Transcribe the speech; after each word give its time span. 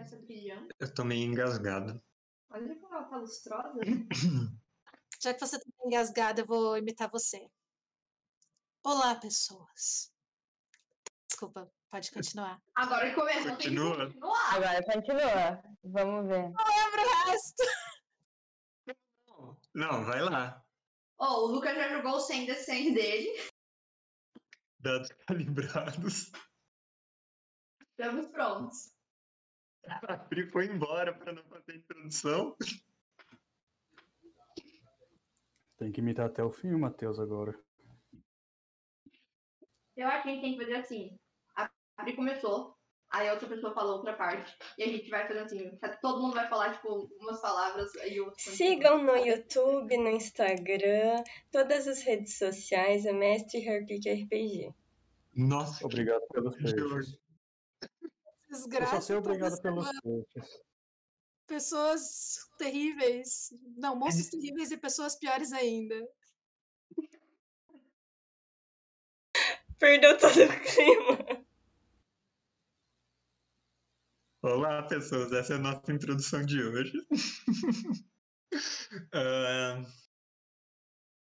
Essa 0.00 0.16
brilhante. 0.16 0.74
Eu 0.78 0.92
tô 0.94 1.04
meio 1.04 1.30
engasgado. 1.30 2.02
Olha 2.50 2.74
como 2.80 2.94
ela 2.94 3.04
tá 3.04 3.16
lustrosa. 3.18 3.78
Já 5.22 5.34
que 5.34 5.40
você 5.40 5.58
tá 5.58 5.64
engasgada, 5.84 6.40
eu 6.42 6.46
vou 6.46 6.76
imitar 6.78 7.10
você. 7.10 7.48
Olá, 8.84 9.14
pessoas. 9.16 10.12
Desculpa, 11.28 11.70
pode 11.90 12.10
continuar. 12.12 12.60
Agora 12.74 13.08
que 13.10 13.14
começou, 13.14 13.42
tem 13.42 13.56
que 13.56 13.62
Continua. 13.64 14.06
continuar. 14.06 14.54
Agora 14.54 14.84
continua. 14.84 15.62
Vamos 15.84 16.26
ver. 16.28 16.42
Lembra 16.44 17.02
o 17.02 17.26
resto? 17.30 17.62
Não, 19.74 20.04
vai 20.04 20.20
lá. 20.22 20.64
Ó, 21.18 21.44
o 21.44 21.46
Lucas 21.48 21.74
já 21.74 21.88
jogou 21.96 22.12
o 22.16 22.20
100 22.20 22.46
de 22.46 22.54
100 22.54 22.94
dele. 22.94 23.50
Dados 24.78 25.08
calibrados. 25.26 26.30
Estamos 27.90 28.26
prontos. 28.28 28.96
A 30.08 30.16
Pri 30.16 30.46
foi 30.50 30.66
embora 30.66 31.12
para 31.12 31.32
não 31.32 31.42
fazer 31.44 31.76
introdução. 31.76 32.56
Tem 35.78 35.92
que 35.92 36.00
imitar 36.00 36.26
até 36.26 36.42
o 36.42 36.50
fim 36.50 36.72
o 36.74 36.78
Matheus 36.78 37.18
agora. 37.18 37.58
Eu 39.96 40.06
acho 40.08 40.22
que 40.22 40.28
a 40.28 40.32
gente 40.32 40.42
tem 40.42 40.58
que 40.58 40.64
fazer 40.64 40.76
assim. 40.76 41.18
A 41.56 41.70
Pri 42.02 42.14
começou, 42.14 42.76
aí 43.10 43.28
a 43.28 43.32
outra 43.32 43.48
pessoa 43.48 43.74
falou 43.74 43.96
outra 43.96 44.14
parte. 44.14 44.56
E 44.76 44.82
a 44.82 44.88
gente 44.88 45.08
vai 45.08 45.26
fazer 45.26 45.40
assim. 45.40 45.78
Todo 46.00 46.22
mundo 46.22 46.34
vai 46.34 46.48
falar, 46.48 46.74
tipo, 46.74 47.08
umas 47.20 47.40
palavras 47.40 47.92
e 47.94 48.20
outro 48.20 48.44
continua. 48.44 48.56
Sigam 48.56 49.04
no 49.04 49.16
YouTube, 49.16 49.96
no 49.96 50.08
Instagram, 50.08 51.22
todas 51.50 51.86
as 51.86 52.02
redes 52.02 52.38
sociais, 52.38 53.06
é 53.06 53.12
Mestre 53.12 53.64
Herpic 53.64 54.08
RPG. 54.08 54.74
Nossa, 55.34 55.86
Obrigado 55.86 56.26
pelos 56.32 56.56
Juro. 56.58 57.00
Peixes. 58.48 58.64
Eu 58.64 58.68
Desgraça. 58.68 58.94
só 58.96 59.00
sei 59.00 59.16
obrigado 59.16 59.60
pelos 59.60 59.88
peixes. 60.00 60.62
Pessoas 61.46 62.38
terríveis. 62.58 63.50
Não, 63.76 63.96
monstros 63.96 64.28
terríveis 64.28 64.70
e 64.70 64.76
pessoas 64.76 65.18
piores 65.18 65.52
ainda. 65.52 65.96
Perdeu 69.78 70.18
todo 70.18 70.32
o 70.32 70.60
clima. 70.60 71.46
Olá, 74.42 74.82
pessoas. 74.86 75.32
Essa 75.32 75.54
é 75.54 75.56
a 75.56 75.60
nossa 75.60 75.92
introdução 75.92 76.44
de 76.44 76.62
hoje. 76.62 76.92
Ah, 79.12 79.84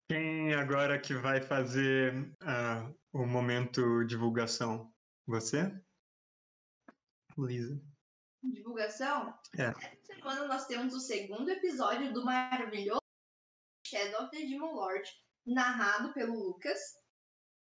quem 0.09 0.54
agora 0.54 0.98
que 0.98 1.14
vai 1.14 1.42
fazer 1.42 2.34
ah, 2.42 2.89
o 3.12 3.26
momento 3.26 4.06
divulgação? 4.06 4.94
Você? 5.28 5.70
Luísa. 7.38 7.82
Divulgação. 8.44 9.38
É. 9.58 9.68
Essa 9.68 10.16
semana 10.16 10.48
nós 10.48 10.66
temos 10.66 10.94
o 10.94 11.00
segundo 11.00 11.50
episódio 11.50 12.12
do 12.14 12.26
maravilhoso 12.26 13.02
Shadow 13.86 14.23
of 14.23 14.32
the 14.32 14.46
Demon 14.46 14.73
Lord, 14.73 15.08
narrado 15.46 16.14
pelo 16.14 16.34
Lucas, 16.34 16.80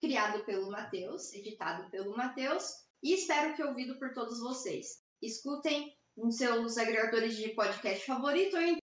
criado 0.01 0.45
pelo 0.45 0.71
Matheus, 0.71 1.33
editado 1.33 1.91
pelo 1.91 2.17
Matheus, 2.17 2.65
e 3.03 3.15
espero 3.15 3.55
que 3.55 3.63
ouvido 3.63 3.99
por 3.99 4.13
todos 4.13 4.41
vocês. 4.41 5.03
Escutem 5.23 5.97
nos 6.17 6.37
seus 6.37 6.77
agregadores 6.77 7.37
de 7.37 7.51
podcast 7.51 8.05
favorito 8.05 8.57
ou 8.57 8.63
em 8.63 8.79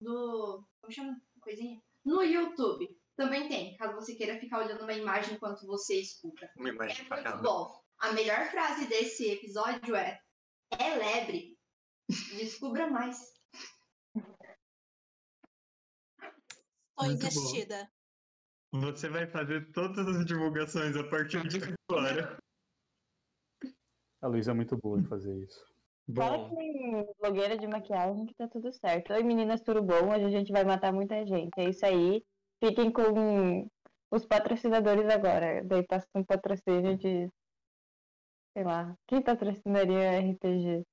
do 0.00 0.66
como 0.80 0.92
chama 0.92 1.20
coisinha 1.40 1.80
no 2.04 2.22
YouTube. 2.22 2.88
Também 3.14 3.48
tem, 3.48 3.76
caso 3.76 3.94
você 3.94 4.14
queira 4.14 4.40
ficar 4.40 4.60
olhando 4.60 4.82
uma 4.82 4.92
imagem 4.92 5.34
enquanto 5.34 5.66
você 5.66 6.00
escuta. 6.00 6.50
Uma 6.56 6.70
imagem 6.70 7.06
É 7.10 7.14
muito 7.14 7.42
bom. 7.42 7.81
A 8.02 8.12
melhor 8.12 8.50
frase 8.50 8.88
desse 8.88 9.30
episódio 9.30 9.94
é: 9.94 10.20
É 10.76 10.94
lebre. 10.96 11.56
Descubra 12.36 12.88
mais. 12.88 13.32
Tô 16.96 17.04
Muito 17.04 17.20
bom. 17.20 17.26
investida. 17.26 17.88
Você 18.72 19.08
vai 19.08 19.26
fazer 19.26 19.70
todas 19.72 20.08
as 20.08 20.24
divulgações 20.24 20.96
a 20.96 21.08
partir 21.08 21.46
de 21.46 21.58
agora. 21.88 22.36
A 24.20 24.26
Luísa 24.26 24.50
é 24.50 24.54
muito 24.54 24.76
boa 24.78 24.98
em 24.98 25.04
fazer 25.04 25.36
isso. 25.44 25.64
Fala 26.14 26.48
com 26.48 27.14
blogueira 27.20 27.56
de 27.56 27.66
maquiagem 27.66 28.26
que 28.26 28.34
tá 28.34 28.48
tudo 28.48 28.72
certo. 28.72 29.12
Oi 29.12 29.22
meninas, 29.22 29.60
tudo 29.60 29.80
bom? 29.82 30.12
Hoje 30.12 30.24
a 30.24 30.30
gente 30.30 30.50
vai 30.50 30.64
matar 30.64 30.92
muita 30.92 31.24
gente. 31.24 31.52
É 31.56 31.70
isso 31.70 31.86
aí. 31.86 32.24
Fiquem 32.62 32.90
com 32.92 33.68
os 34.10 34.26
patrocinadores 34.26 35.08
agora. 35.08 35.62
Daí 35.64 35.86
passa 35.86 36.06
um 36.16 36.24
patrocínio 36.24 36.96
de. 36.96 37.28
Sei 38.52 38.64
lá. 38.64 38.96
Quem 39.06 39.22
patrocinaria 39.22 40.20
RPG? 40.20 40.84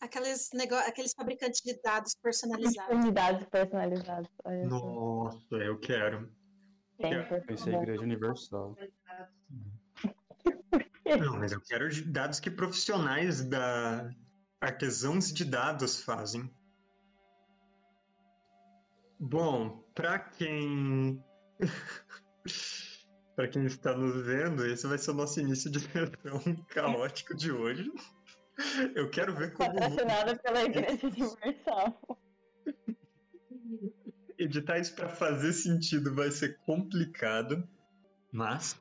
Aqueles, 0.00 0.50
nego... 0.54 0.74
Aqueles 0.76 1.12
fabricantes 1.12 1.60
de 1.62 1.78
dados 1.82 2.14
personalizados. 2.22 2.94
Unidades 2.94 3.46
personalizadas. 3.48 4.28
Olha 4.44 4.68
só. 4.68 4.86
nossa, 4.86 5.56
eu 5.56 5.78
quero. 5.78 6.30
Tem 6.96 7.12
Pensei 7.46 7.72
em 7.72 7.76
Igreja 7.76 8.02
Universal. 8.02 8.76
Não, 11.18 11.38
mas 11.38 11.52
eu 11.52 11.60
quero 11.60 11.88
de 11.88 12.02
dados 12.02 12.38
que 12.38 12.50
profissionais 12.50 13.42
da 13.42 14.10
artesãos 14.60 15.32
de 15.32 15.44
dados 15.44 16.02
fazem. 16.02 16.48
Bom, 19.18 19.84
para 19.94 20.18
quem 20.18 21.22
para 23.40 23.48
quem 23.48 23.64
está 23.64 23.96
nos 23.96 24.22
vendo, 24.22 24.66
esse 24.66 24.86
vai 24.86 24.98
ser 24.98 25.12
o 25.12 25.14
nosso 25.14 25.40
início 25.40 25.70
de 25.70 25.80
sessão 25.80 26.56
caótico 26.68 27.34
de 27.34 27.50
hoje. 27.50 27.90
Eu 28.94 29.08
quero 29.08 29.34
ver 29.34 29.54
como 29.54 29.72
Patrocinada 29.72 30.36
pela 30.36 30.62
Igreja 30.62 31.06
Universal. 31.06 32.20
editar 34.38 34.78
isso 34.78 34.94
para 34.94 35.08
fazer 35.08 35.54
sentido 35.54 36.14
vai 36.14 36.30
ser 36.30 36.58
complicado, 36.66 37.66
mas 38.30 38.78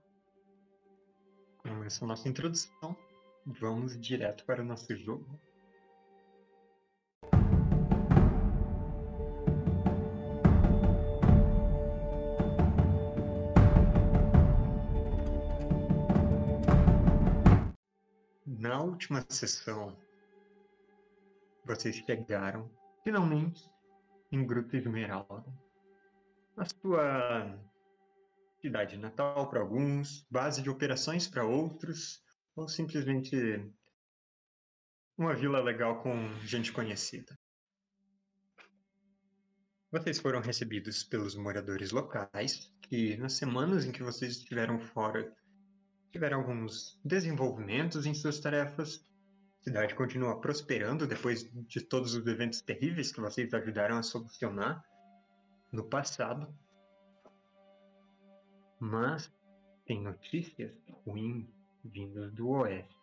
com 1.59 1.81
essa 1.85 2.05
nossa 2.05 2.27
introdução, 2.27 2.97
vamos 3.45 3.97
direto 3.97 4.43
para 4.43 4.61
o 4.61 4.65
nosso 4.65 4.93
jogo. 4.93 5.39
Na 18.59 18.81
última 18.81 19.25
sessão, 19.29 19.97
vocês 21.63 21.95
chegaram 21.95 22.69
finalmente 23.05 23.71
em 24.33 24.45
Gruta 24.45 24.75
Esmeralda. 24.75 25.45
A 26.57 26.65
sua 26.65 27.57
cidade 28.61 28.97
natal 28.97 29.49
para 29.49 29.61
alguns, 29.61 30.27
base 30.29 30.61
de 30.61 30.69
operações 30.69 31.25
para 31.25 31.45
outros, 31.45 32.21
ou 32.53 32.67
simplesmente 32.67 33.65
uma 35.17 35.33
vila 35.33 35.61
legal 35.61 36.03
com 36.03 36.29
gente 36.41 36.73
conhecida. 36.73 37.39
Vocês 39.89 40.19
foram 40.19 40.41
recebidos 40.41 41.01
pelos 41.01 41.33
moradores 41.33 41.91
locais, 41.91 42.69
que 42.81 43.15
nas 43.15 43.37
semanas 43.37 43.85
em 43.85 43.91
que 43.93 44.03
vocês 44.03 44.33
estiveram 44.33 44.77
fora 44.81 45.33
tiveram 46.11 46.39
alguns 46.39 46.99
desenvolvimentos 47.03 48.05
em 48.05 48.13
suas 48.13 48.39
tarefas. 48.39 49.05
A 49.61 49.63
cidade 49.63 49.95
continua 49.95 50.39
prosperando 50.39 51.05
depois 51.05 51.49
de 51.67 51.81
todos 51.81 52.15
os 52.15 52.25
eventos 52.25 52.61
terríveis 52.61 53.11
que 53.11 53.21
vocês 53.21 53.53
ajudaram 53.53 53.97
a 53.97 54.03
solucionar 54.03 54.83
no 55.71 55.83
passado. 55.83 56.53
Mas 58.79 59.31
tem 59.85 60.01
notícias 60.01 60.73
ruins 61.05 61.47
vindas 61.83 62.31
do 62.33 62.49
oeste. 62.49 62.95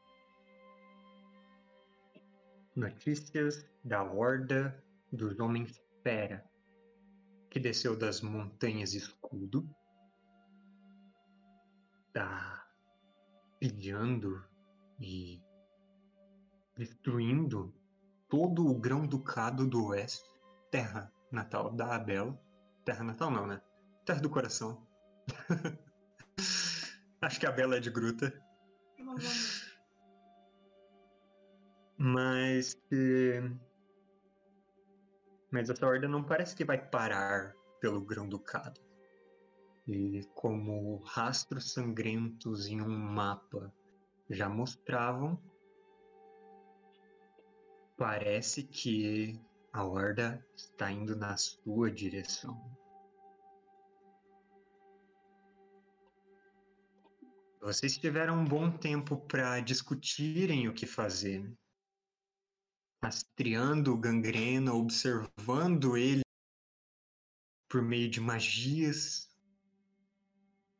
Notícias 2.74 3.66
da 3.84 4.02
horda 4.02 4.82
dos 5.12 5.38
homens 5.38 5.82
fera 6.02 6.44
que 7.50 7.60
desceu 7.60 7.96
das 7.96 8.20
montanhas 8.20 8.92
escudo. 8.94 9.68
Tá 12.12 12.65
pilhando 13.66 14.44
e 15.00 15.42
destruindo 16.76 17.74
todo 18.28 18.68
o 18.68 18.78
grão-ducado 18.78 19.66
do 19.66 19.86
oeste, 19.86 20.30
terra 20.70 21.12
natal 21.32 21.72
da 21.72 21.96
Abela. 21.96 22.38
Terra 22.84 23.02
natal 23.02 23.30
não, 23.30 23.46
né? 23.46 23.60
Terra 24.04 24.20
do 24.20 24.30
coração. 24.30 24.86
Acho 27.20 27.40
que 27.40 27.46
a 27.46 27.50
Bela 27.50 27.76
é 27.76 27.80
de 27.80 27.90
gruta. 27.90 28.32
Mas 31.98 32.74
que. 32.88 33.42
Mas 35.50 35.70
essa 35.70 35.86
ordem 35.86 36.08
não 36.08 36.22
parece 36.22 36.54
que 36.54 36.64
vai 36.64 36.78
parar 36.78 37.54
pelo 37.80 38.00
grão-ducado. 38.00 38.80
E 39.86 40.22
como 40.34 40.96
rastros 41.04 41.72
sangrentos 41.72 42.66
em 42.66 42.80
um 42.80 42.88
mapa 42.88 43.72
já 44.28 44.48
mostravam, 44.48 45.40
Parece 47.96 48.62
que 48.62 49.40
a 49.72 49.82
horda 49.82 50.46
está 50.54 50.92
indo 50.92 51.16
na 51.16 51.34
sua 51.38 51.90
direção. 51.90 52.54
Vocês 57.58 57.96
tiveram 57.96 58.40
um 58.40 58.44
bom 58.44 58.70
tempo 58.70 59.16
para 59.16 59.60
discutirem 59.60 60.68
o 60.68 60.74
que 60.74 60.86
fazer. 60.86 61.50
Rastreando 63.02 63.94
o 63.94 63.96
gangrena, 63.96 64.74
observando 64.74 65.96
ele 65.96 66.20
por 67.66 67.80
meio 67.80 68.10
de 68.10 68.20
magias, 68.20 69.26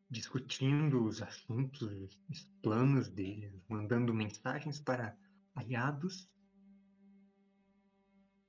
discutindo 0.08 1.04
os 1.04 1.20
assuntos, 1.20 2.18
os 2.30 2.44
planos 2.62 3.08
dele, 3.08 3.62
mandando 3.68 4.14
mensagens 4.14 4.80
para 4.80 5.16
aliados. 5.54 6.30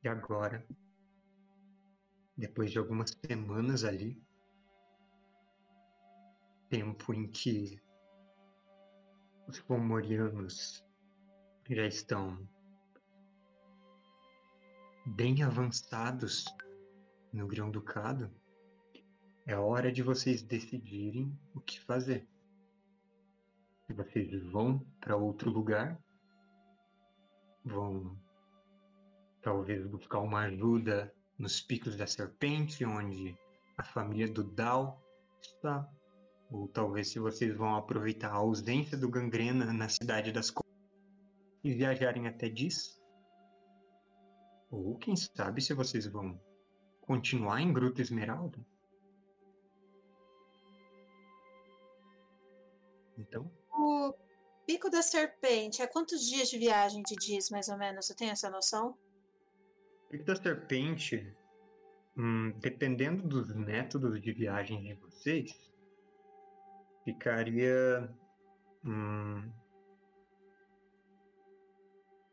E 0.04 0.08
agora, 0.08 0.66
depois 2.38 2.72
de 2.72 2.78
algumas 2.78 3.18
semanas 3.26 3.84
ali, 3.84 4.22
tempo 6.70 7.14
em 7.14 7.28
que 7.28 7.82
os 9.48 9.58
Fomorianos 9.58 10.86
já 11.70 11.88
estão 11.88 12.48
bem 15.06 15.42
avançados 15.42 16.46
no 17.34 17.48
grão-ducado, 17.48 18.30
é 19.48 19.56
hora 19.56 19.90
de 19.90 20.04
vocês 20.04 20.42
decidirem 20.42 21.34
o 21.56 21.62
que 21.62 21.80
fazer. 21.80 22.28
Se 23.86 23.94
vocês 23.94 24.44
vão 24.52 24.86
para 25.00 25.16
outro 25.16 25.50
lugar, 25.50 25.98
vão 27.64 28.20
talvez 29.42 29.88
buscar 29.88 30.20
uma 30.20 30.42
ajuda 30.42 31.14
nos 31.40 31.62
picos 31.62 31.96
da 31.96 32.06
serpente, 32.06 32.84
onde 32.84 33.38
a 33.78 33.84
família 33.84 34.30
do 34.30 34.44
Dal 34.44 35.02
está, 35.42 35.90
ou 36.52 36.68
talvez 36.68 37.10
se 37.10 37.20
vocês 37.20 37.56
vão 37.56 37.74
aproveitar 37.78 38.32
a 38.32 38.36
ausência 38.36 38.98
do 38.98 39.10
Gangrena 39.10 39.72
na 39.72 39.88
cidade 39.88 40.34
das 40.34 40.52
Co 40.52 40.66
e 41.64 41.74
viajarem 41.74 42.28
até 42.28 42.50
Diz. 42.50 43.02
Ou 44.70 44.98
quem 44.98 45.16
sabe 45.16 45.62
se 45.62 45.74
vocês 45.74 46.06
vão 46.06 46.38
continuar 47.00 47.62
em 47.62 47.72
Gruta 47.72 48.02
Esmeralda. 48.02 48.60
Então, 53.18 53.52
O 53.72 54.14
Pico 54.66 54.90
da 54.90 55.02
Serpente, 55.02 55.82
é 55.82 55.88
quantos 55.88 56.26
dias 56.26 56.50
de 56.50 56.58
viagem 56.58 57.02
de 57.04 57.16
Diz, 57.16 57.50
mais 57.50 57.68
ou 57.70 57.78
menos? 57.78 58.06
Você 58.06 58.16
tem 58.16 58.30
essa 58.30 58.50
noção? 58.50 58.98
o 60.06 60.10
Pico 60.10 60.24
da 60.26 60.36
Serpente, 60.36 61.36
hum, 62.18 62.52
dependendo 62.60 63.28
dos 63.28 63.54
métodos 63.54 64.22
de 64.22 64.32
viagem 64.32 64.82
de 64.82 64.94
vocês, 64.96 65.52
ficaria. 67.04 68.10
hum, 68.86 69.52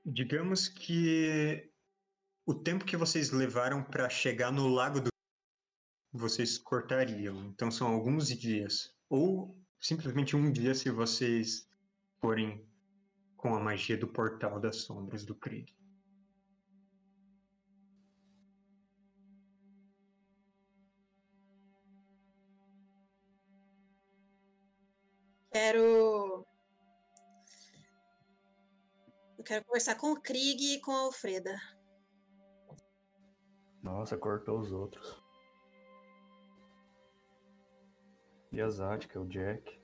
digamos 0.05 0.69
que 0.69 1.71
o 2.47 2.55
tempo 2.55 2.85
que 2.85 2.97
vocês 2.97 3.31
levaram 3.31 3.83
para 3.83 4.09
chegar 4.09 4.53
no 4.53 4.69
Lago 4.69 5.01
do 5.01 5.09
vocês 6.13 6.59
cortariam. 6.59 7.47
Então 7.47 7.71
são 7.71 7.89
alguns 7.89 8.29
dias. 8.29 8.95
Ou 9.09 9.57
simplesmente 9.85 10.35
um 10.35 10.51
dia 10.51 10.75
se 10.75 10.89
vocês 10.89 11.69
forem 12.19 12.67
com 13.37 13.55
a 13.55 13.61
magia 13.61 13.99
do 13.99 14.09
Portal 14.09 14.59
das 14.59 14.77
Sombras 14.77 15.27
do 15.27 15.35
Krieg. 15.35 15.77
Quero. 25.53 26.47
Eu 29.37 29.45
quero 29.45 29.65
conversar 29.67 29.97
com 29.97 30.13
o 30.13 30.21
Krieg 30.21 30.77
e 30.77 30.81
com 30.81 30.93
a 30.93 31.01
Alfreda. 31.01 31.61
Nossa, 33.83 34.17
cortou 34.17 34.59
os 34.59 34.73
outros. 34.73 35.24
E 38.55 38.63
a 38.63 38.71
Zatka, 38.71 39.21
o 39.21 39.27
Jack. 39.27 39.81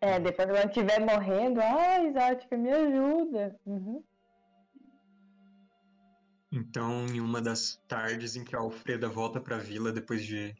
É, 0.00 0.18
depois 0.18 0.48
quando 0.48 0.68
estiver 0.68 1.00
morrendo, 1.00 1.60
ai, 1.60 2.10
Zática, 2.12 2.56
me 2.56 2.72
ajuda. 2.72 3.60
Uhum. 3.66 4.02
Então, 6.50 7.04
em 7.06 7.20
uma 7.20 7.42
das 7.42 7.76
tardes 7.86 8.36
em 8.36 8.44
que 8.44 8.56
a 8.56 8.60
Alfreda 8.60 9.06
volta 9.06 9.38
para 9.38 9.56
a 9.56 9.58
vila 9.58 9.92
depois 9.92 10.24
de, 10.24 10.56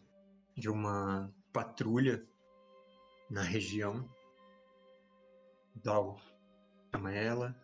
de 0.54 0.68
uma 0.68 1.32
patrulha 1.50 2.22
na 3.30 3.40
região, 3.40 4.06
Dal 5.76 6.20
chama 6.94 7.10
ela. 7.10 7.56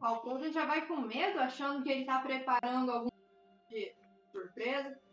O 0.00 0.04
Alcondra 0.04 0.50
já 0.50 0.66
vai 0.66 0.84
com 0.88 0.96
medo, 0.96 1.38
achando 1.38 1.84
que 1.84 1.90
ele 1.90 2.04
tá 2.04 2.18
preparando 2.18 2.90
algum 2.90 3.08
tipo 3.68 3.70
de 3.70 3.94
surpresa. 4.32 5.07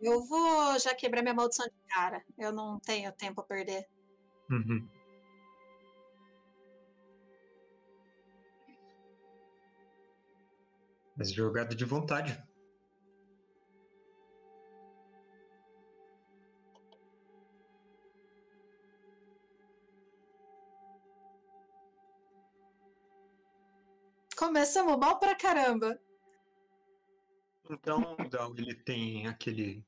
Eu 0.00 0.24
vou 0.24 0.78
já 0.78 0.94
quebrar 0.94 1.22
minha 1.22 1.34
maldição 1.34 1.66
de 1.66 1.80
cara. 1.88 2.24
Eu 2.38 2.52
não 2.52 2.78
tenho 2.78 3.12
tempo 3.12 3.40
a 3.40 3.44
perder. 3.44 3.86
Uhum. 4.50 4.88
Mas 11.16 11.32
jogada 11.32 11.74
de 11.74 11.84
vontade. 11.84 12.40
Começamos 24.36 24.96
mal 24.96 25.18
pra 25.18 25.34
caramba. 25.34 26.00
Então, 27.68 28.16
Dal, 28.30 28.54
ele 28.56 28.74
tem 28.74 29.26
aquele 29.26 29.84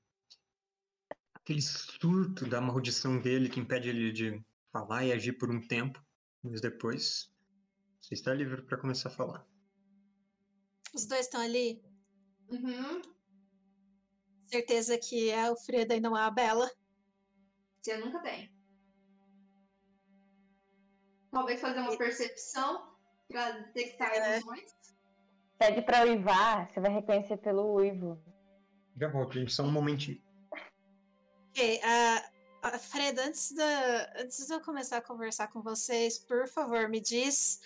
aquele 1.43 1.63
surto 1.63 2.47
da 2.47 2.61
maldição 2.61 3.21
dele 3.21 3.49
que 3.49 3.61
impede 3.61 3.89
ele 3.89 4.13
de 4.13 4.43
falar 4.73 5.05
e 5.05 5.13
agir 5.13 5.33
por 5.33 5.51
um 5.51 5.61
tempo, 5.61 6.03
mas 6.43 6.61
depois 6.61 7.33
você 8.01 8.15
está 8.15 8.33
livre 8.33 8.63
para 8.63 8.79
começar 8.79 9.09
a 9.09 9.13
falar. 9.13 9.47
Os 10.95 11.07
dois 11.07 11.23
estão 11.27 11.41
ali. 11.41 11.83
Uhum. 12.49 13.01
Certeza 14.47 14.99
que 14.99 15.31
é 15.31 15.45
a 15.45 15.49
Alfreda 15.49 15.95
e 15.95 16.01
não 16.01 16.17
a 16.17 16.31
Bela. 16.31 16.69
Você 17.81 17.97
nunca 17.97 18.19
tem. 18.21 18.53
Talvez 21.31 21.61
fazer 21.61 21.79
uma 21.81 21.97
percepção 21.97 22.93
pra 23.29 23.51
detectar 23.53 24.13
É. 24.13 24.39
ilusões. 24.39 24.71
Pede 25.59 25.83
pra 25.83 26.03
uivar, 26.05 26.69
você 26.71 26.81
vai 26.81 26.91
reconhecer 26.93 27.37
pelo 27.37 27.75
uivo. 27.75 28.21
Já 28.97 29.09
volto, 29.09 29.35
gente, 29.35 29.53
só 29.53 29.63
um 29.63 29.71
momentinho. 29.71 30.21
Ok, 31.61 31.81
a 32.63 32.79
Freda, 32.79 33.27
antes, 33.27 33.53
da, 33.53 34.13
antes 34.17 34.47
de 34.47 34.55
eu 34.55 34.63
começar 34.63 34.97
a 34.97 35.03
conversar 35.03 35.49
com 35.49 35.61
vocês, 35.61 36.19
por 36.19 36.49
favor, 36.49 36.89
me 36.89 37.03
diz 37.03 37.61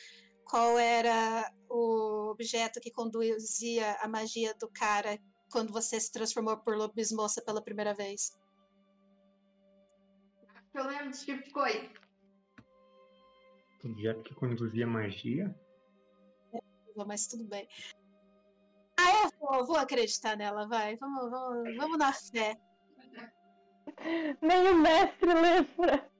qual 0.44 0.76
era 0.76 1.48
o 1.70 2.28
objeto 2.32 2.80
que 2.80 2.90
conduzia 2.90 3.92
a 4.00 4.08
magia 4.08 4.52
do 4.54 4.68
cara 4.68 5.16
quando 5.48 5.72
você 5.72 6.00
se 6.00 6.10
transformou 6.10 6.56
por 6.56 6.76
lobismoça 6.76 7.40
pela 7.40 7.62
primeira 7.62 7.94
vez. 7.94 8.36
Eu 10.74 10.88
lembro 10.88 11.10
desse 11.10 11.26
tipo 11.26 11.44
de 11.44 11.50
coisa. 11.52 11.88
Objeto 13.84 14.24
que 14.24 14.34
conduzia 14.34 14.88
magia. 14.88 15.56
Mas 17.06 17.28
tudo 17.28 17.44
bem. 17.44 17.68
Ah, 18.98 19.22
eu 19.22 19.30
vou, 19.38 19.66
vou 19.66 19.76
acreditar 19.76 20.36
nela, 20.36 20.66
vai. 20.66 20.96
Vamos, 20.96 21.30
vamos, 21.30 21.76
vamos 21.76 21.96
na 21.98 22.12
fé. 22.12 22.58
Nem 24.40 24.68
o 24.68 24.74
mestre 24.76 25.32
lembra. 25.32 26.10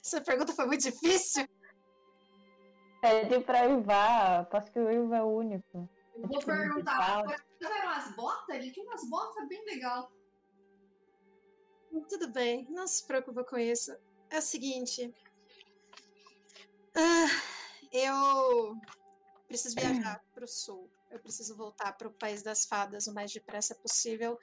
Essa 0.00 0.20
pergunta 0.20 0.52
foi 0.52 0.66
muito 0.66 0.82
difícil. 0.82 1.46
Pede 3.00 3.40
pra 3.40 3.68
uivar, 3.68 4.40
aposto 4.40 4.72
que 4.72 4.78
o 4.78 4.86
uivo 4.86 5.14
é 5.14 5.22
o 5.22 5.26
único. 5.26 5.88
Eu 6.14 6.28
vou 6.28 6.40
perguntar. 6.40 7.24
eram 7.60 7.86
umas 7.86 8.16
botas? 8.16 8.56
Ele 8.56 8.70
tinha 8.70 8.86
umas 8.86 9.08
botas 9.08 9.48
bem 9.48 9.64
legal. 9.64 10.10
Tudo 12.08 12.28
bem, 12.32 12.66
não 12.70 12.86
se 12.86 13.06
preocupa 13.06 13.44
com 13.44 13.56
isso. 13.56 13.96
É 14.30 14.38
o 14.38 14.42
seguinte. 14.42 15.14
ah, 16.96 17.28
eu 17.92 18.76
preciso 19.46 19.74
viajar 19.76 20.22
para 20.34 20.44
o 20.44 20.48
sul. 20.48 20.90
Eu 21.10 21.20
preciso 21.20 21.56
voltar 21.56 21.92
para 21.92 22.08
o 22.08 22.12
país 22.12 22.42
das 22.42 22.66
fadas 22.66 23.06
o 23.06 23.14
mais 23.14 23.32
depressa 23.32 23.74
possível. 23.74 24.38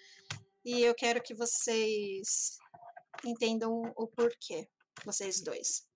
E 0.64 0.82
eu 0.82 0.96
quero 0.96 1.22
que 1.22 1.34
vocês 1.34 2.58
entendam 3.26 3.82
o 3.96 4.08
porquê. 4.08 4.68
Vocês 5.06 5.42
dois. 5.42 5.88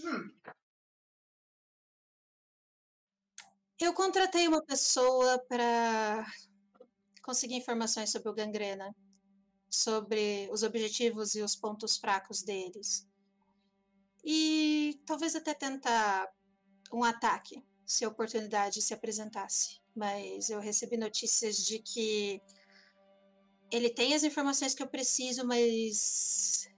Hum. 0.00 0.30
Eu 3.78 3.92
contratei 3.92 4.48
uma 4.48 4.64
pessoa 4.64 5.38
para 5.48 6.24
conseguir 7.22 7.56
informações 7.56 8.10
sobre 8.10 8.28
o 8.28 8.34
Gangrena, 8.34 8.94
sobre 9.68 10.48
os 10.52 10.62
objetivos 10.62 11.34
e 11.34 11.42
os 11.42 11.56
pontos 11.56 11.96
fracos 11.96 12.42
deles. 12.42 13.06
E 14.24 15.02
talvez 15.04 15.34
até 15.34 15.52
tentar 15.52 16.32
um 16.92 17.04
ataque, 17.04 17.62
se 17.84 18.04
a 18.04 18.08
oportunidade 18.08 18.80
se 18.80 18.94
apresentasse. 18.94 19.80
Mas 19.94 20.48
eu 20.48 20.60
recebi 20.60 20.96
notícias 20.96 21.56
de 21.56 21.78
que 21.78 22.40
ele 23.70 23.90
tem 23.90 24.14
as 24.14 24.22
informações 24.22 24.74
que 24.74 24.82
eu 24.82 24.88
preciso, 24.88 25.46
mas 25.46 26.68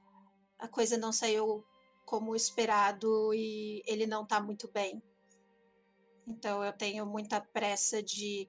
a 0.58 0.68
coisa 0.68 0.96
não 0.96 1.12
saiu 1.12 1.64
como 2.04 2.36
esperado 2.36 3.34
e 3.34 3.82
ele 3.86 4.06
não 4.06 4.24
tá 4.24 4.40
muito 4.40 4.70
bem. 4.70 5.02
Então 6.26 6.62
eu 6.62 6.72
tenho 6.72 7.04
muita 7.06 7.40
pressa 7.40 8.02
de 8.02 8.48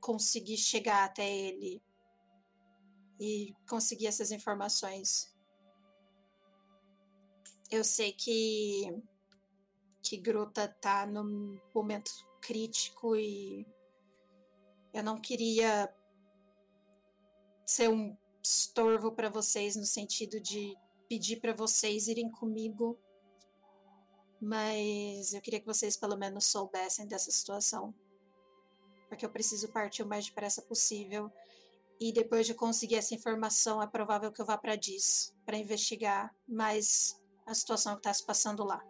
conseguir 0.00 0.56
chegar 0.56 1.04
até 1.04 1.30
ele 1.30 1.82
e 3.20 3.54
conseguir 3.68 4.08
essas 4.08 4.30
informações. 4.30 5.32
Eu 7.70 7.84
sei 7.84 8.12
que 8.12 9.02
que 10.02 10.16
Gruta 10.16 10.66
tá 10.66 11.06
num 11.06 11.58
momento 11.72 12.10
crítico 12.40 13.14
e 13.14 13.64
eu 14.92 15.02
não 15.02 15.16
queria 15.20 15.88
ser 17.72 17.88
um 17.88 18.16
estorvo 18.42 19.12
para 19.12 19.30
vocês 19.30 19.76
no 19.76 19.84
sentido 19.86 20.38
de 20.40 20.76
pedir 21.08 21.40
para 21.40 21.54
vocês 21.54 22.06
irem 22.06 22.30
comigo, 22.30 22.98
mas 24.40 25.32
eu 25.32 25.40
queria 25.40 25.60
que 25.60 25.66
vocês 25.66 25.96
pelo 25.96 26.16
menos 26.16 26.46
soubessem 26.46 27.06
dessa 27.06 27.30
situação, 27.30 27.94
porque 29.08 29.24
eu 29.24 29.30
preciso 29.30 29.72
partir 29.72 30.02
o 30.02 30.06
mais 30.06 30.26
depressa 30.26 30.60
possível. 30.62 31.30
E 32.00 32.12
depois 32.12 32.46
de 32.46 32.54
conseguir 32.54 32.96
essa 32.96 33.14
informação, 33.14 33.80
é 33.80 33.86
provável 33.86 34.32
que 34.32 34.40
eu 34.42 34.46
vá 34.46 34.58
para 34.58 34.74
Diz 34.74 35.34
para 35.46 35.56
investigar 35.56 36.34
mais 36.48 37.22
a 37.46 37.54
situação 37.54 37.94
que 37.94 38.00
está 38.00 38.12
se 38.12 38.26
passando 38.26 38.64
lá. 38.64 38.82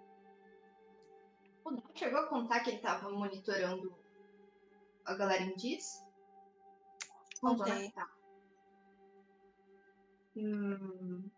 O 1.65 1.71
Doc 1.71 1.97
chegou 1.97 2.21
a 2.21 2.27
contar 2.27 2.61
que 2.61 2.71
ele 2.71 2.77
estava 2.79 3.11
monitorando 3.11 3.95
a 5.05 5.15
galera 5.15 5.43
em 5.43 5.55
Diz? 5.57 6.03
Contei. 7.41 7.91
Tá. 7.91 8.22
Hum. 10.37 11.31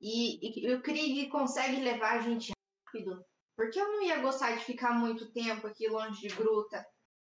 E, 0.00 0.66
e 0.66 0.74
o 0.74 0.82
Krieg 0.82 1.28
consegue 1.28 1.80
levar 1.80 2.18
a 2.18 2.20
gente 2.20 2.52
rápido? 2.84 3.24
Porque 3.54 3.78
eu 3.78 3.86
não 3.86 4.02
ia 4.02 4.20
gostar 4.20 4.56
de 4.56 4.64
ficar 4.64 4.92
muito 4.92 5.30
tempo 5.32 5.66
aqui 5.66 5.88
longe 5.88 6.20
de 6.20 6.34
gruta. 6.34 6.84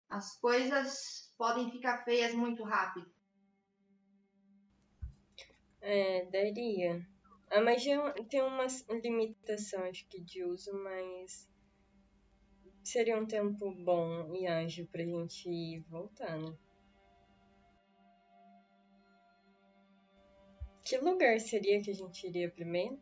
As 0.09 0.39
coisas 0.39 1.33
podem 1.37 1.71
ficar 1.71 2.05
feias 2.05 2.33
muito 2.35 2.63
rápido. 2.63 3.11
É, 5.81 6.27
daria. 6.27 7.05
A 7.51 7.61
magia 7.61 7.99
tem 8.29 8.43
uma 8.43 8.67
limitação, 9.03 9.83
acho 9.85 10.07
que, 10.07 10.21
de 10.21 10.45
uso, 10.45 10.73
mas 10.85 11.51
seria 12.85 13.19
um 13.19 13.27
tempo 13.27 13.73
bom 13.85 14.35
e 14.37 14.47
ágil 14.47 14.87
pra 14.87 15.03
gente 15.03 15.49
ir 15.49 15.81
voltando. 15.89 16.57
Que 20.91 20.99
lugar 20.99 21.39
seria 21.39 21.81
que 21.81 21.93
a 21.93 21.95
gente 21.95 22.27
iria 22.27 22.51
primeiro? 22.51 22.99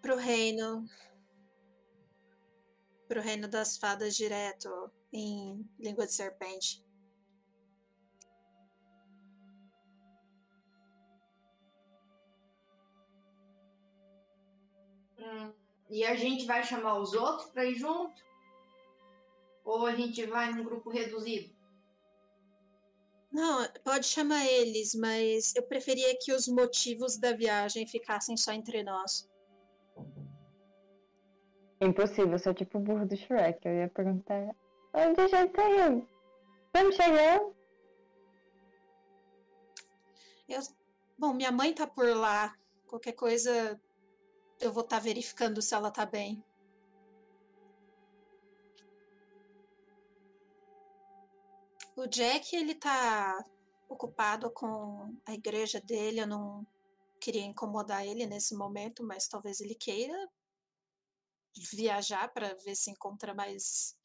Pro 0.00 0.16
reino. 0.16 0.86
Pro 3.06 3.20
reino 3.20 3.46
das 3.46 3.76
fadas 3.76 4.16
direto 4.16 4.90
em 5.12 5.68
língua 5.78 6.06
de 6.06 6.14
serpente. 6.14 6.82
Hum, 15.18 15.52
E 15.90 16.06
a 16.06 16.14
gente 16.14 16.46
vai 16.46 16.64
chamar 16.64 16.98
os 17.00 17.12
outros 17.12 17.50
pra 17.50 17.66
ir 17.66 17.74
junto? 17.74 18.24
Ou 19.62 19.84
a 19.84 19.94
gente 19.94 20.24
vai 20.24 20.54
num 20.54 20.64
grupo 20.64 20.88
reduzido? 20.88 21.53
Não, 23.34 23.66
pode 23.82 24.06
chamar 24.06 24.46
eles, 24.46 24.94
mas 24.94 25.56
eu 25.56 25.64
preferia 25.64 26.16
que 26.20 26.32
os 26.32 26.46
motivos 26.46 27.18
da 27.18 27.32
viagem 27.32 27.84
ficassem 27.84 28.36
só 28.36 28.52
entre 28.52 28.84
nós. 28.84 29.28
Impossível, 31.80 32.30
eu 32.30 32.38
sou 32.38 32.54
tipo 32.54 32.78
o 32.78 32.80
burro 32.80 33.04
do 33.04 33.16
Shrek. 33.16 33.66
Eu 33.66 33.74
ia 33.74 33.88
perguntar 33.88 34.54
onde 34.94 35.20
a 35.20 35.26
gente 35.26 35.52
tá 35.52 35.68
indo? 35.68 36.08
Vamos 36.72 36.94
chegar? 36.94 37.40
Eu, 40.48 40.60
bom, 41.18 41.34
minha 41.34 41.50
mãe 41.50 41.74
tá 41.74 41.88
por 41.88 42.06
lá. 42.16 42.56
Qualquer 42.86 43.14
coisa 43.14 43.80
eu 44.60 44.72
vou 44.72 44.84
estar 44.84 45.00
verificando 45.00 45.60
se 45.60 45.74
ela 45.74 45.90
tá 45.90 46.06
bem. 46.06 46.40
O 51.96 52.06
Jack, 52.08 52.56
ele 52.56 52.74
tá 52.74 53.44
ocupado 53.88 54.50
com 54.50 55.16
a 55.24 55.32
igreja 55.32 55.80
dele. 55.80 56.20
Eu 56.20 56.26
não 56.26 56.66
queria 57.20 57.44
incomodar 57.44 58.04
ele 58.04 58.26
nesse 58.26 58.54
momento, 58.54 59.04
mas 59.04 59.28
talvez 59.28 59.60
ele 59.60 59.74
queira 59.74 60.28
viajar 61.72 62.28
para 62.32 62.54
ver 62.64 62.74
se 62.74 62.90
encontra 62.90 63.32
mais 63.32 63.96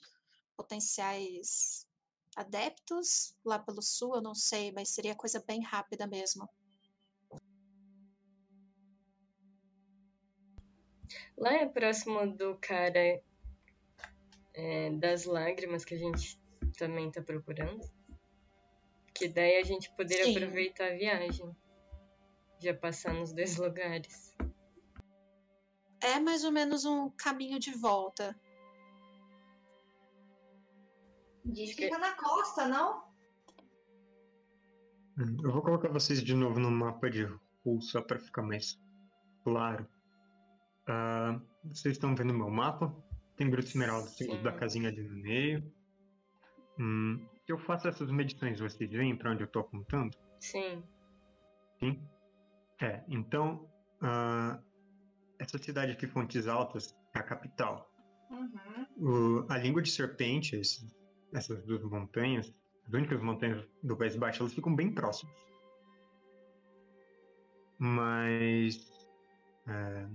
potenciais 0.55 1.87
adeptos 2.35 3.35
lá 3.43 3.57
pelo 3.57 3.81
sul, 3.81 4.15
eu 4.15 4.21
não 4.21 4.35
sei, 4.35 4.71
mas 4.71 4.89
seria 4.89 5.15
coisa 5.15 5.43
bem 5.45 5.63
rápida 5.63 6.05
mesmo. 6.05 6.47
Lá 11.37 11.53
é 11.53 11.65
próximo 11.65 12.25
do 12.35 12.55
cara 12.57 13.21
é, 14.53 14.91
das 14.91 15.25
lágrimas 15.25 15.83
que 15.83 15.95
a 15.95 15.97
gente 15.97 16.38
também 16.71 17.11
tá 17.11 17.21
procurando. 17.21 17.81
Que 19.13 19.27
daí 19.27 19.57
a 19.57 19.63
gente 19.63 19.93
poderia 19.95 20.25
Sim. 20.25 20.37
aproveitar 20.37 20.91
a 20.91 20.95
viagem. 20.95 21.55
Já 22.61 22.73
passar 22.73 23.13
nos 23.13 23.33
dois 23.33 23.55
lugares. 23.57 24.35
É 26.01 26.19
mais 26.19 26.43
ou 26.43 26.51
menos 26.51 26.85
um 26.85 27.09
caminho 27.11 27.59
de 27.59 27.71
volta. 27.71 28.39
Diz 31.45 31.73
que 31.73 31.83
fica 31.83 31.97
na 31.97 32.13
costa, 32.13 32.67
não? 32.67 33.03
Hum, 35.17 35.37
Eu 35.43 35.51
vou 35.51 35.61
colocar 35.61 35.89
vocês 35.89 36.23
de 36.23 36.33
novo 36.33 36.59
no 36.59 36.71
mapa 36.71 37.09
de 37.09 37.25
Hull 37.65 37.81
só 37.81 38.01
para 38.01 38.19
ficar 38.19 38.43
mais 38.43 38.79
claro. 39.43 39.87
Ah, 40.87 41.39
vocês 41.65 41.93
estão 41.95 42.15
vendo 42.15 42.33
meu 42.33 42.49
mapa? 42.49 42.95
Tem 43.35 43.49
Gruta 43.49 43.67
Esmeralda, 43.67 44.09
da 44.43 44.51
casinha 44.51 44.89
ali 44.89 45.01
no 45.01 45.15
meio. 45.17 45.73
Hum, 46.79 47.27
se 47.45 47.51
eu 47.51 47.57
faço 47.57 47.87
essas 47.87 48.09
medições, 48.09 48.59
vocês 48.59 48.89
veem 48.89 49.15
para 49.15 49.31
onde 49.31 49.43
eu 49.43 49.47
estou 49.47 49.61
apontando? 49.63 50.15
Sim. 50.39 50.83
Sim? 51.79 52.01
É, 52.81 53.03
então, 53.09 53.69
ah, 54.01 54.59
essa 55.37 55.57
cidade 55.57 55.91
aqui, 55.91 56.07
Fontes 56.07 56.47
Altas, 56.47 56.95
é 57.13 57.19
a 57.19 57.23
capital. 57.23 57.91
Uhum. 58.29 58.85
O- 58.97 59.45
a 59.49 59.57
língua 59.57 59.81
de 59.81 59.91
serpente, 59.91 60.55
esse- 60.55 60.87
essas 61.33 61.61
duas 61.65 61.83
montanhas, 61.83 62.53
as 62.87 62.93
únicas 62.93 63.21
montanhas 63.21 63.67
do 63.83 63.97
País 63.97 64.15
Baixo, 64.15 64.41
elas 64.43 64.53
ficam 64.53 64.73
bem 64.75 64.93
próximas. 64.93 65.35
Mas. 67.77 68.87
é, 69.67 70.07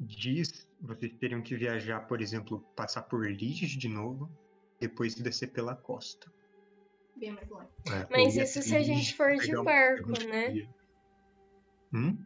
diz 0.00 0.66
vocês 0.80 1.12
teriam 1.18 1.40
que 1.42 1.54
viajar, 1.54 2.00
por 2.08 2.20
exemplo, 2.20 2.60
passar 2.74 3.02
por 3.02 3.24
Liges 3.30 3.70
de 3.70 3.88
novo, 3.88 4.28
depois 4.82 5.14
descer 5.14 5.52
pela 5.52 5.76
costa. 5.76 6.30
Bem 7.16 7.30
mais 7.30 7.48
longe. 7.48 7.68
É, 7.86 8.06
Mas 8.10 8.36
isso 8.36 8.62
se 8.62 8.74
a 8.74 8.82
gente 8.82 9.14
for 9.14 9.36
de 9.36 9.56
um 9.56 9.62
barco, 9.62 10.16
segundo 10.16 10.28
né? 10.28 10.68
Hum? 11.92 12.24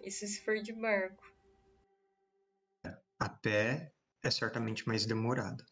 Isso 0.00 0.26
se 0.26 0.42
for 0.42 0.58
de 0.62 0.72
barco. 0.72 1.22
Até 3.18 3.92
é 4.22 4.30
certamente 4.30 4.86
mais 4.88 5.04
demorado. 5.04 5.62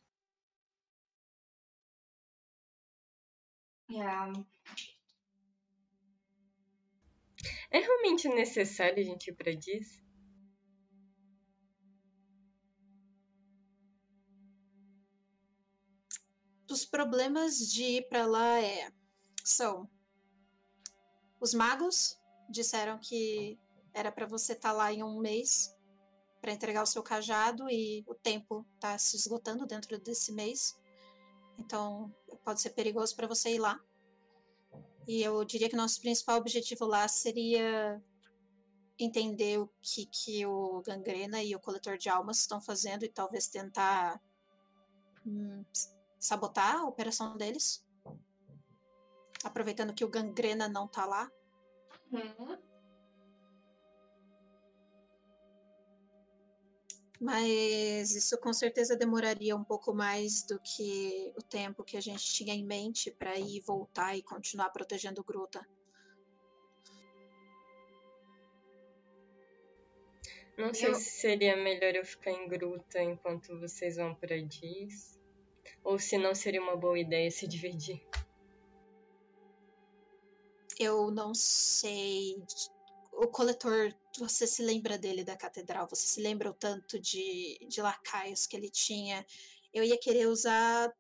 É, 3.88 4.02
É 7.70 7.78
realmente 7.78 8.28
necessário 8.28 8.98
a 8.98 9.04
gente 9.04 9.30
ir 9.30 9.34
pra 9.34 9.54
Diz? 9.54 10.04
Os 16.70 16.84
problemas 16.84 17.58
de 17.58 17.82
ir 17.82 18.08
para 18.08 18.26
lá 18.26 18.60
é, 18.60 18.90
são 19.44 19.88
os 21.40 21.54
magos 21.54 22.18
disseram 22.48 22.98
que 22.98 23.58
Era 23.92 24.12
para 24.12 24.26
você 24.26 24.52
estar 24.52 24.72
lá 24.72 24.92
em 24.92 25.02
um 25.02 25.18
mês 25.18 25.74
para 26.40 26.52
entregar 26.52 26.82
o 26.82 26.86
seu 26.86 27.02
cajado 27.02 27.68
e 27.70 28.04
o 28.06 28.14
tempo 28.14 28.64
está 28.74 28.98
se 28.98 29.16
esgotando 29.16 29.66
dentro 29.66 29.98
desse 29.98 30.32
mês. 30.32 30.78
Então, 31.58 32.14
pode 32.44 32.60
ser 32.60 32.70
perigoso 32.70 33.16
para 33.16 33.26
você 33.26 33.54
ir 33.54 33.58
lá. 33.58 33.80
E 35.08 35.22
eu 35.22 35.42
diria 35.44 35.68
que 35.68 35.74
nosso 35.74 36.00
principal 36.00 36.36
objetivo 36.36 36.84
lá 36.84 37.08
seria 37.08 38.02
entender 38.98 39.58
o 39.58 39.68
que, 39.80 40.06
que 40.06 40.46
o 40.46 40.82
Gangrena 40.82 41.42
e 41.42 41.54
o 41.54 41.60
Coletor 41.60 41.96
de 41.96 42.08
Almas 42.08 42.40
estão 42.40 42.60
fazendo 42.60 43.04
e 43.04 43.08
talvez 43.08 43.48
tentar 43.48 44.20
hum, 45.26 45.64
sabotar 46.18 46.76
a 46.76 46.84
operação 46.86 47.36
deles. 47.36 47.84
Aproveitando 49.44 49.94
que 49.94 50.04
o 50.04 50.08
Gangrena 50.08 50.68
não 50.68 50.88
tá 50.88 51.04
lá. 51.06 51.30
Uhum. 52.12 52.58
Mas 57.18 58.14
isso 58.14 58.38
com 58.38 58.52
certeza 58.52 58.94
demoraria 58.96 59.56
um 59.56 59.64
pouco 59.64 59.94
mais 59.94 60.42
do 60.42 60.60
que 60.60 61.32
o 61.36 61.42
tempo 61.42 61.82
que 61.82 61.96
a 61.96 62.00
gente 62.00 62.22
tinha 62.24 62.54
em 62.54 62.64
mente 62.64 63.10
para 63.10 63.38
ir 63.38 63.60
voltar 63.62 64.14
e 64.16 64.22
continuar 64.22 64.68
protegendo 64.70 65.22
o 65.22 65.24
Gruta. 65.24 65.66
Não 70.58 70.72
sei 70.72 70.90
Eu- 70.90 70.94
se 70.94 71.10
seria 71.10 71.56
melhor 71.56 71.94
eu 71.94 72.04
ficar 72.04 72.30
em 72.30 72.48
gruta 72.48 73.02
enquanto 73.02 73.58
vocês 73.60 73.96
vão 73.96 74.14
pra 74.14 74.36
Diz. 74.38 75.15
Ou 75.86 76.00
se 76.00 76.18
não 76.18 76.34
seria 76.34 76.60
uma 76.60 76.76
boa 76.76 76.98
ideia 76.98 77.30
se 77.30 77.46
dividir. 77.46 78.04
Eu 80.76 81.12
não 81.12 81.32
sei. 81.32 82.34
O 83.12 83.28
coletor, 83.28 83.94
você 84.18 84.48
se 84.48 84.64
lembra 84.64 84.98
dele 84.98 85.22
da 85.22 85.36
catedral? 85.36 85.88
Você 85.88 86.04
se 86.08 86.20
lembra 86.20 86.50
o 86.50 86.54
tanto 86.54 86.98
de, 86.98 87.56
de 87.68 87.80
lacaios 87.80 88.48
que 88.48 88.56
ele 88.56 88.68
tinha? 88.68 89.24
Eu 89.72 89.84
ia 89.84 89.96
querer 89.96 90.26
usar 90.26 90.92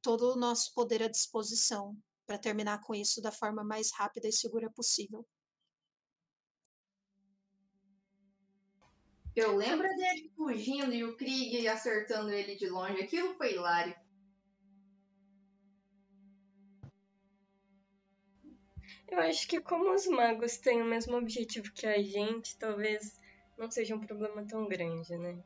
todo 0.00 0.32
o 0.32 0.36
nosso 0.36 0.72
poder 0.72 1.02
à 1.02 1.08
disposição 1.08 1.94
para 2.26 2.38
terminar 2.38 2.80
com 2.80 2.94
isso 2.94 3.20
da 3.20 3.30
forma 3.30 3.62
mais 3.62 3.92
rápida 3.92 4.26
e 4.26 4.32
segura 4.32 4.70
possível. 4.70 5.22
Eu 9.36 9.54
lembro 9.54 9.86
dele 9.96 10.32
fugindo 10.34 10.94
e 10.94 11.04
o 11.04 11.14
Krieg 11.14 11.68
acertando 11.68 12.30
ele 12.30 12.56
de 12.56 12.70
longe. 12.70 13.02
Aquilo 13.02 13.34
foi 13.34 13.52
hilário. 13.52 14.03
Eu 19.14 19.20
acho 19.20 19.46
que 19.46 19.60
como 19.60 19.94
os 19.94 20.08
magos 20.08 20.56
têm 20.56 20.82
o 20.82 20.84
mesmo 20.84 21.16
objetivo 21.16 21.72
que 21.72 21.86
a 21.86 22.02
gente, 22.02 22.58
talvez 22.58 23.20
não 23.56 23.70
seja 23.70 23.94
um 23.94 24.00
problema 24.00 24.44
tão 24.44 24.66
grande, 24.66 25.16
né? 25.16 25.38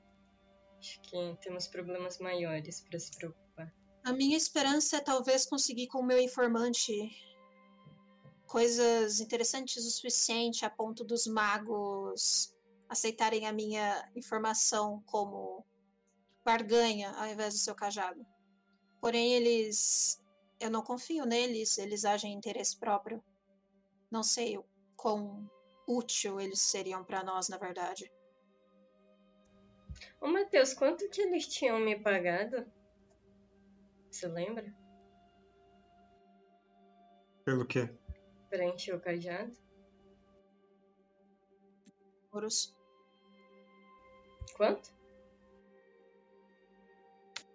Acho 0.79 0.99
que 1.03 1.37
temos 1.43 1.69
problemas 1.69 2.19
maiores 2.19 2.81
para 2.81 2.99
se 2.99 3.11
preocupar. 3.15 3.71
A 4.03 4.13
minha 4.15 4.39
esperança 4.39 4.97
é 4.97 5.01
talvez 5.01 5.45
conseguir 5.45 5.89
com 5.89 5.99
o 5.99 6.07
meu 6.07 6.19
informante 6.19 6.93
coisas 8.47 9.21
interessantes 9.21 9.85
o 9.85 9.91
suficiente 9.91 10.65
a 10.65 10.71
ponto 10.71 11.05
dos 11.05 11.27
magos 11.27 12.57
aceitarem 12.89 13.47
a 13.47 13.53
minha 13.53 14.11
informação 14.17 15.03
como 15.05 15.63
barganha 16.43 17.11
ao 17.19 17.27
invés 17.27 17.53
do 17.53 17.61
seu 17.61 17.75
cajado. 17.75 18.25
Porém, 18.99 19.35
eles. 19.35 20.19
Eu 20.59 20.71
não 20.71 20.83
confio 20.83 21.27
neles, 21.27 21.77
eles 21.77 22.07
agem 22.07 22.33
em 22.33 22.37
interesse 22.37 22.79
próprio. 22.79 23.23
Não 24.11 24.23
sei 24.23 24.57
o 24.57 24.65
quão 24.97 25.50
útil 25.87 26.41
eles 26.41 26.61
seriam 26.61 27.05
para 27.05 27.23
nós, 27.23 27.49
na 27.49 27.59
verdade. 27.59 28.11
Ô 30.21 30.29
Matheus, 30.29 30.75
quanto 30.75 31.09
que 31.09 31.21
eles 31.21 31.47
tinham 31.47 31.79
me 31.79 31.99
pagado? 31.99 32.71
Você 34.11 34.27
lembra? 34.27 34.75
Pelo 37.44 37.66
quê? 37.66 37.88
Pra 38.51 38.64
encher 38.64 38.94
o 38.94 39.01
cajado? 39.01 39.53
Ouros. 42.33 42.77
Quanto? 44.57 44.92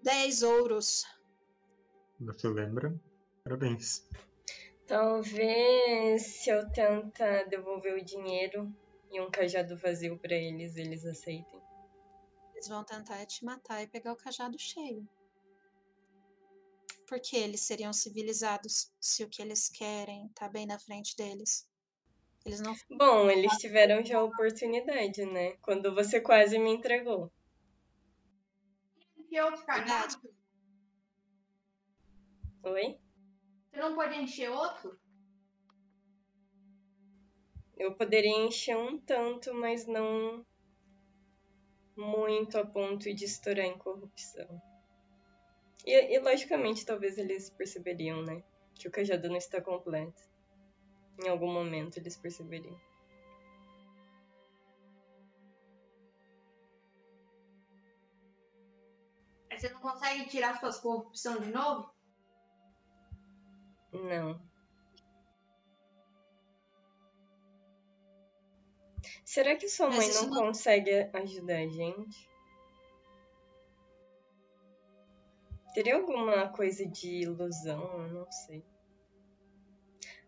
10 0.02 0.44
ouros. 0.44 1.06
Você 2.20 2.48
lembra? 2.48 2.94
Parabéns. 3.44 4.08
Talvez 4.88 6.22
se 6.22 6.50
eu 6.50 6.70
tentar 6.72 7.44
devolver 7.44 7.96
o 7.96 8.04
dinheiro 8.04 8.72
e 9.12 9.22
um 9.22 9.32
cajado 9.32 9.78
vazio 9.78 10.18
pra 10.18 10.36
eles, 10.36 10.76
eles 10.76 11.06
aceitem. 11.06 11.62
Eles 12.54 12.68
vão 12.68 12.84
tentar 12.84 13.26
te 13.26 13.44
matar 13.46 13.82
e 13.82 13.88
pegar 13.88 14.14
o 14.14 14.18
cajado 14.18 14.58
cheio. 14.60 15.08
Porque 17.08 17.36
eles 17.36 17.62
seriam 17.62 17.94
civilizados 17.94 18.92
se 19.00 19.24
o 19.24 19.30
que 19.30 19.42
eles 19.42 19.70
querem 19.70 20.28
tá 20.30 20.50
bem 20.50 20.66
na 20.66 20.80
frente 20.80 21.16
deles. 21.16 21.68
Eles 22.46 22.60
não. 22.60 22.76
Bom, 22.90 23.30
eles 23.30 23.54
tiveram 23.58 24.04
já 24.04 24.18
a 24.18 24.24
oportunidade, 24.24 25.26
né? 25.26 25.54
Quando 25.62 25.94
você 25.94 26.20
quase 26.20 26.60
me 26.60 26.72
entregou. 26.72 27.32
Cajado? 29.66 30.22
Oi? 32.64 33.03
Você 33.74 33.80
não 33.82 33.96
pode 33.96 34.16
encher 34.16 34.52
outro? 34.52 35.00
Eu 37.76 37.96
poderia 37.96 38.46
encher 38.46 38.78
um 38.78 39.00
tanto, 39.00 39.52
mas 39.52 39.88
não 39.88 40.46
muito 41.98 42.56
a 42.60 42.66
ponto 42.66 43.12
de 43.12 43.26
estourar 43.26 43.66
em 43.66 43.76
corrupção. 43.76 44.62
E, 45.84 46.16
e, 46.16 46.20
logicamente, 46.20 46.86
talvez 46.86 47.18
eles 47.18 47.50
perceberiam, 47.50 48.22
né? 48.22 48.44
Que 48.76 48.88
o 48.88 48.92
cajado 48.92 49.28
não 49.28 49.38
está 49.38 49.60
completo. 49.60 50.22
Em 51.26 51.28
algum 51.28 51.52
momento 51.52 51.98
eles 51.98 52.16
perceberiam. 52.16 52.80
Aí 59.50 59.60
você 59.60 59.70
não 59.70 59.82
consegue 59.82 60.30
tirar 60.30 60.60
suas 60.60 60.80
corrupção 60.80 61.42
de 61.42 61.52
novo? 61.52 61.92
Não. 63.94 64.40
Será 69.26 69.56
que 69.56 69.68
sua 69.68 69.90
mãe 69.90 70.08
não 70.14 70.28
não- 70.30 70.44
consegue 70.46 70.92
ajudar 71.14 71.58
a 71.58 71.68
gente? 71.68 72.30
Teria 75.74 75.96
alguma 75.96 76.50
coisa 76.50 76.86
de 76.86 77.24
ilusão? 77.24 77.82
Eu 78.04 78.10
não 78.14 78.32
sei. 78.32 78.64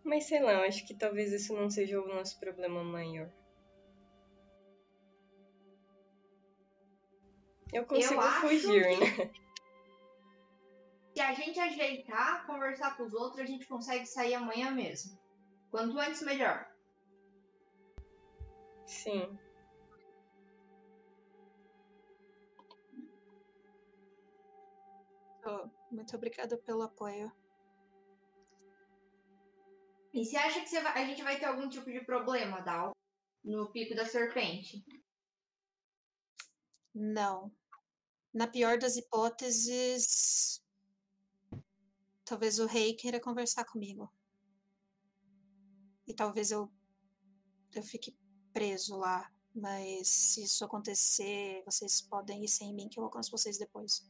Mas 0.04 0.25
sei 0.25 0.41
lá, 0.41 0.54
eu 0.54 0.62
acho 0.67 0.86
que 0.86 0.93
talvez 0.95 1.32
isso 1.32 1.54
não 1.54 1.69
seja 1.69 1.99
o 2.01 2.08
nosso 2.08 2.39
problema 2.39 2.84
maior. 2.84 3.30
Eu 7.73 7.86
consigo 7.86 8.19
acho 8.21 8.41
fugir, 8.41 8.84
que- 8.99 9.23
né? 9.23 9.44
Se 11.15 11.21
a 11.21 11.34
gente 11.34 11.58
ajeitar, 11.58 12.45
conversar 12.45 12.97
com 12.97 13.04
os 13.04 13.13
outros, 13.13 13.39
a 13.39 13.45
gente 13.45 13.65
consegue 13.67 14.06
sair 14.06 14.34
amanhã 14.34 14.69
mesmo. 14.71 15.17
Quanto 15.71 15.97
antes, 15.97 16.21
melhor. 16.21 16.69
Sim. 18.86 19.39
Oh, 25.45 25.69
muito 25.89 26.13
obrigada 26.17 26.58
pelo 26.58 26.82
apoio. 26.82 27.32
E 30.13 30.25
você 30.25 30.36
acha 30.36 30.60
que 30.60 30.67
você 30.67 30.82
vai- 30.82 31.01
a 31.01 31.06
gente 31.06 31.23
vai 31.23 31.39
ter 31.39 31.45
algum 31.45 31.69
tipo 31.69 31.89
de 31.89 32.04
problema, 32.04 32.60
Dal? 32.60 32.91
No 33.41 33.71
pico 33.71 33.95
da 33.95 34.06
serpente? 34.06 34.84
Não. 36.93 37.56
Na 38.34 38.47
pior 38.47 38.78
das 38.78 38.97
hipóteses, 38.97 40.62
talvez 42.25 42.59
o 42.59 42.65
rei 42.65 42.93
queira 42.95 43.19
conversar 43.19 43.63
comigo. 43.65 44.11
E 46.07 46.13
talvez 46.13 46.51
eu, 46.51 46.69
eu 47.73 47.83
fique 47.83 48.17
preso 48.51 48.97
lá. 48.97 49.31
Mas 49.53 50.09
se 50.09 50.43
isso 50.43 50.65
acontecer, 50.65 51.63
vocês 51.65 52.01
podem 52.01 52.43
ir 52.43 52.49
sem 52.49 52.73
mim, 52.73 52.89
que 52.89 52.99
eu 52.99 53.03
alcanço 53.05 53.31
vocês 53.31 53.57
depois. 53.57 54.05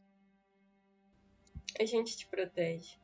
A 1.80 1.86
gente 1.86 2.18
te 2.18 2.28
protege. 2.28 3.00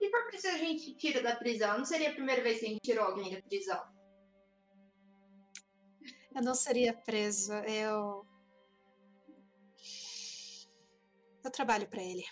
E 0.00 0.10
por 0.10 0.26
preciso 0.26 0.54
a 0.54 0.58
gente 0.58 0.94
tira 0.94 1.22
da 1.22 1.36
prisão? 1.36 1.78
Não 1.78 1.84
seria 1.84 2.10
a 2.10 2.14
primeira 2.14 2.42
vez 2.42 2.58
que 2.58 2.66
a 2.66 2.68
gente 2.68 2.80
tirou 2.80 3.04
alguém 3.04 3.32
da 3.32 3.42
prisão? 3.42 3.98
Eu 6.34 6.42
não 6.42 6.54
seria 6.54 6.92
presa, 6.92 7.64
eu. 7.68 8.26
Eu 11.44 11.50
trabalho 11.50 11.88
para 11.88 12.02
ele. 12.02 12.24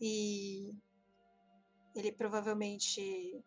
E 0.00 0.72
ele 1.94 2.12
provavelmente 2.12 3.42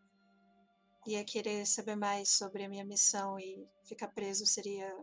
ia 1.07 1.23
querer 1.23 1.65
saber 1.65 1.95
mais 1.95 2.29
sobre 2.29 2.63
a 2.63 2.69
minha 2.69 2.85
missão 2.85 3.39
e 3.39 3.67
ficar 3.83 4.09
preso 4.09 4.45
seria 4.45 4.93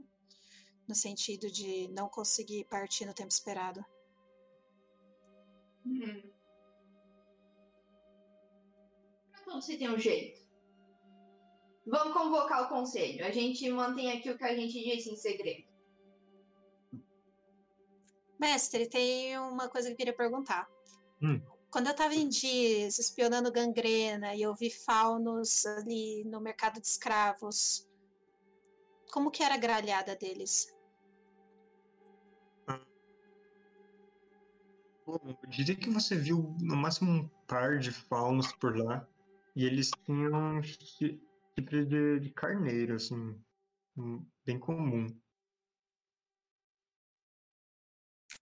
no 0.87 0.95
sentido 0.95 1.51
de 1.51 1.89
não 1.89 2.09
conseguir 2.09 2.65
partir 2.65 3.05
no 3.05 3.15
tempo 3.15 3.31
esperado. 3.31 3.85
Hum. 5.85 6.23
Se 9.61 9.77
tem 9.77 9.91
um 9.91 9.99
jeito. 9.99 10.47
Vamos 11.87 12.13
convocar 12.13 12.65
o 12.65 12.69
conselho. 12.69 13.25
A 13.25 13.31
gente 13.31 13.69
mantém 13.71 14.13
aqui 14.13 14.31
o 14.31 14.37
que 14.37 14.45
a 14.45 14.55
gente 14.55 14.73
disse 14.73 15.11
em 15.11 15.17
segredo. 15.17 15.67
Mestre, 18.39 18.89
tem 18.89 19.39
uma 19.39 19.69
coisa 19.69 19.89
que 19.89 19.95
eu 19.95 19.97
queria 19.97 20.17
perguntar. 20.17 20.69
Hum. 21.21 21.41
Quando 21.71 21.89
eu 21.89 21.95
tava 21.95 22.15
em 22.15 22.29
Dias, 22.29 22.99
espionando 22.99 23.53
gangrena, 23.53 24.35
e 24.35 24.43
eu 24.43 24.55
vi 24.55 24.71
faunos 24.71 25.67
ali 25.67 26.25
no 26.25 26.41
mercado 26.41 26.81
de 26.81 26.87
escravos, 26.87 27.87
como 29.11 29.31
que 29.31 29.43
era 29.43 29.55
a 29.55 29.59
gralhada 29.59 30.17
deles? 30.17 30.69
Bom, 35.07 35.19
eu 35.25 35.49
diria 35.49 35.75
que 35.75 35.89
você 35.89 36.17
viu 36.17 36.55
no 36.61 36.77
máximo 36.77 37.11
um 37.11 37.29
par 37.47 37.79
de 37.79 37.91
faunos 37.91 38.53
por 38.53 38.77
lá. 38.77 39.09
E 39.57 39.65
eles 39.65 39.91
tinham 40.05 40.63
chi- 40.63 41.19
chifre 41.59 41.85
de, 41.87 42.21
de 42.21 42.31
carneiro, 42.31 42.95
assim. 42.95 43.43
Bem 44.45 44.59
comum. 44.59 45.07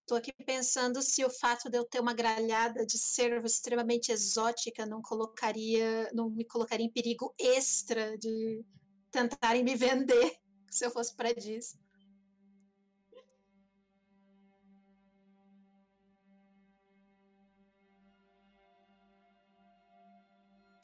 Tô 0.07 0.15
aqui 0.15 0.33
pensando 0.33 1.03
se 1.03 1.25
o 1.25 1.31
fato 1.31 1.69
de 1.69 1.77
eu 1.77 1.85
ter 1.85 1.99
uma 1.99 2.15
gralhada 2.15 2.87
de 2.87 2.97
cervo 2.97 3.45
extremamente 3.45 4.13
exótica 4.13 4.87
não 4.87 5.03
colocaria, 5.03 6.09
não 6.15 6.31
me 6.31 6.45
colocaria 6.45 6.87
em 6.87 6.93
perigo 6.93 7.35
extra 7.37 8.17
de 8.17 8.65
tentarem 9.11 9.65
me 9.65 9.75
vender 9.75 10.39
se 10.71 10.87
eu 10.87 10.93
fosse 10.93 11.13
para 11.13 11.35
disso. 11.35 11.77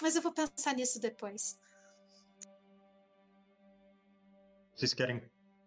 Mas 0.03 0.17
eu 0.17 0.23
vou 0.23 0.33
pensar 0.33 0.75
nisso 0.75 0.99
depois. 0.99 1.57
Vocês 4.75 4.93
querem 4.93 5.23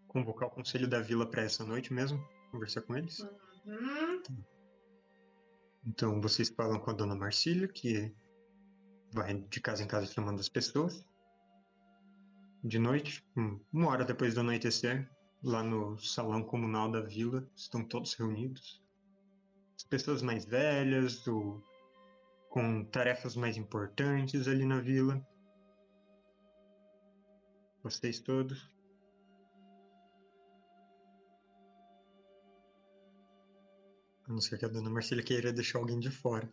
convocar 0.10 0.50
o 0.50 0.52
conselho 0.52 0.89
da 0.89 1.00
vila 1.00 1.26
para 1.26 1.44
essa 1.44 1.63
noite 1.63 1.94
mesmo? 1.94 2.20
Conversar 2.52 2.82
com 2.82 2.98
eles? 2.98 3.22
Hum, 3.22 3.45
Então 5.88 6.19
vocês 6.21 6.49
falam 6.49 6.80
com 6.80 6.91
a 6.91 6.93
dona 6.93 7.15
Marcília, 7.15 7.67
que 7.67 8.13
vai 9.13 9.34
de 9.34 9.60
casa 9.62 9.84
em 9.84 9.88
casa 9.88 10.06
chamando 10.12 10.39
as 10.39 10.49
pessoas. 10.49 11.06
De 12.63 12.80
noite, 12.80 13.23
hum, 13.38 13.60
uma 13.71 13.89
hora 13.89 14.04
depois 14.04 14.34
do 14.34 14.39
anoitecer, 14.39 15.10
lá 15.43 15.62
no 15.63 15.97
salão 15.99 16.43
comunal 16.43 16.91
da 16.91 17.01
vila, 17.01 17.47
estão 17.56 17.84
todos 17.88 18.13
reunidos. 18.15 18.84
As 19.75 19.84
pessoas 19.84 20.21
mais 20.21 20.45
velhas, 20.45 21.28
o- 21.28 21.62
com 22.49 22.84
tarefas 22.86 23.36
mais 23.36 23.58
importantes 23.58 24.47
ali 24.47 24.65
na 24.65 24.80
vila. 24.80 25.21
Vocês 27.84 28.19
todos. 28.19 28.75
A 34.28 34.32
não 34.32 34.42
ser 34.42 34.58
que 34.58 34.66
a 34.66 34.68
dona 34.68 34.90
Marcília 34.90 35.24
queira 35.24 35.54
deixar 35.54 35.80
alguém 35.80 36.00
de 36.00 36.10
fora. 36.10 36.50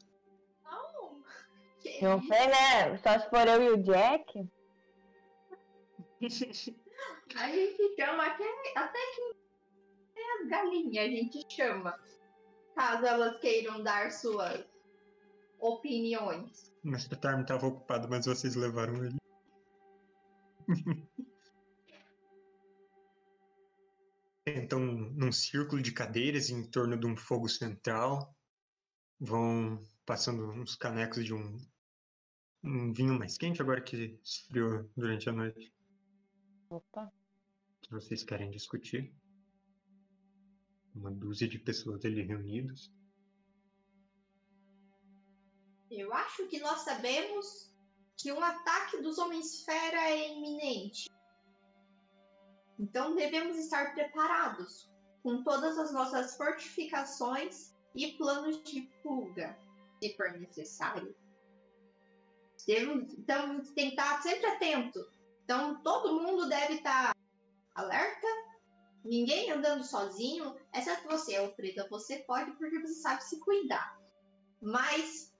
não. 0.65 1.23
Que 1.81 2.05
Não 2.05 2.23
sei, 2.23 2.47
né? 2.47 2.99
Só 2.99 3.19
se 3.19 3.31
for 3.31 3.49
eu 3.49 3.63
e 3.63 3.71
o 3.71 3.83
Jack. 3.83 4.49
A 7.35 7.49
gente 7.49 7.97
chama 7.97 8.27
até, 8.27 8.45
até 8.77 8.99
que 9.15 10.21
é 10.21 10.43
as 10.43 10.49
galinhas, 10.49 11.07
a 11.07 11.09
gente 11.09 11.47
chama. 11.49 11.99
Caso 12.75 13.07
elas 13.07 13.41
queiram 13.41 13.83
dar 13.83 14.13
suas 14.13 14.65
opiniões. 15.59 16.71
Mas 16.83 17.07
o 17.07 17.17
Tarm 17.17 17.41
estava 17.41 17.67
ocupado, 17.67 18.09
mas 18.09 18.27
vocês 18.27 18.55
levaram 18.55 19.05
ele. 19.05 19.17
Então, 24.57 24.81
num 24.81 25.33
círculo 25.33 25.83
de 25.83 25.93
cadeiras 25.93 26.51
em 26.51 26.69
torno 26.69 26.99
de 26.99 27.07
um 27.07 27.17
fogo 27.17 27.49
central, 27.49 28.35
vão 29.19 29.83
passando 30.05 30.51
uns 30.51 30.75
canecos 30.75 31.25
de 31.25 31.33
um, 31.33 31.59
um 32.62 32.93
vinho 32.93 33.19
mais 33.19 33.38
quente, 33.38 33.62
agora 33.62 33.81
que 33.81 34.19
esfriou 34.25 34.91
durante 34.97 35.29
a 35.29 35.33
noite, 35.33 35.73
Opa. 36.69 37.12
que 37.83 37.91
vocês 37.91 38.23
querem 38.23 38.51
discutir. 38.51 39.15
Uma 40.95 41.11
dúzia 41.11 41.49
de 41.49 41.59
pessoas 41.59 42.05
ali 42.05 42.23
reunidas. 42.23 42.93
Eu 45.91 46.12
acho 46.12 46.47
que 46.49 46.59
nós 46.59 46.81
sabemos 46.81 47.73
que 48.19 48.33
um 48.33 48.43
ataque 48.43 49.01
dos 49.03 49.19
Homens-Fera 49.19 50.11
é 50.11 50.37
iminente. 50.37 51.11
Então 52.83 53.14
devemos 53.14 53.57
estar 53.59 53.95
preparados 53.95 54.90
com 55.23 55.45
todas 55.45 55.79
as 55.79 55.92
nossas 55.92 56.37
fortificações 56.37 57.73
e 57.95 58.09
planos 58.18 58.61
de 58.64 58.90
fuga, 59.01 59.57
se 60.03 60.16
for 60.16 60.33
necessário. 60.33 61.14
Devemos, 62.66 63.12
então, 63.14 63.61
tem 63.77 63.90
que 63.90 63.95
estar 64.01 64.21
sempre 64.21 64.47
atento. 64.47 65.09
Então, 65.45 65.81
todo 65.83 66.21
mundo 66.21 66.49
deve 66.49 66.75
estar 66.75 67.14
alerta. 67.73 68.27
Ninguém 69.05 69.53
andando 69.53 69.85
sozinho, 69.85 70.57
exceto 70.75 71.09
você, 71.09 71.37
Alfreda. 71.37 71.87
Você 71.88 72.16
pode 72.18 72.51
porque 72.53 72.81
você 72.81 72.95
sabe 72.95 73.23
se 73.23 73.38
cuidar. 73.38 73.97
Mas 74.61 75.33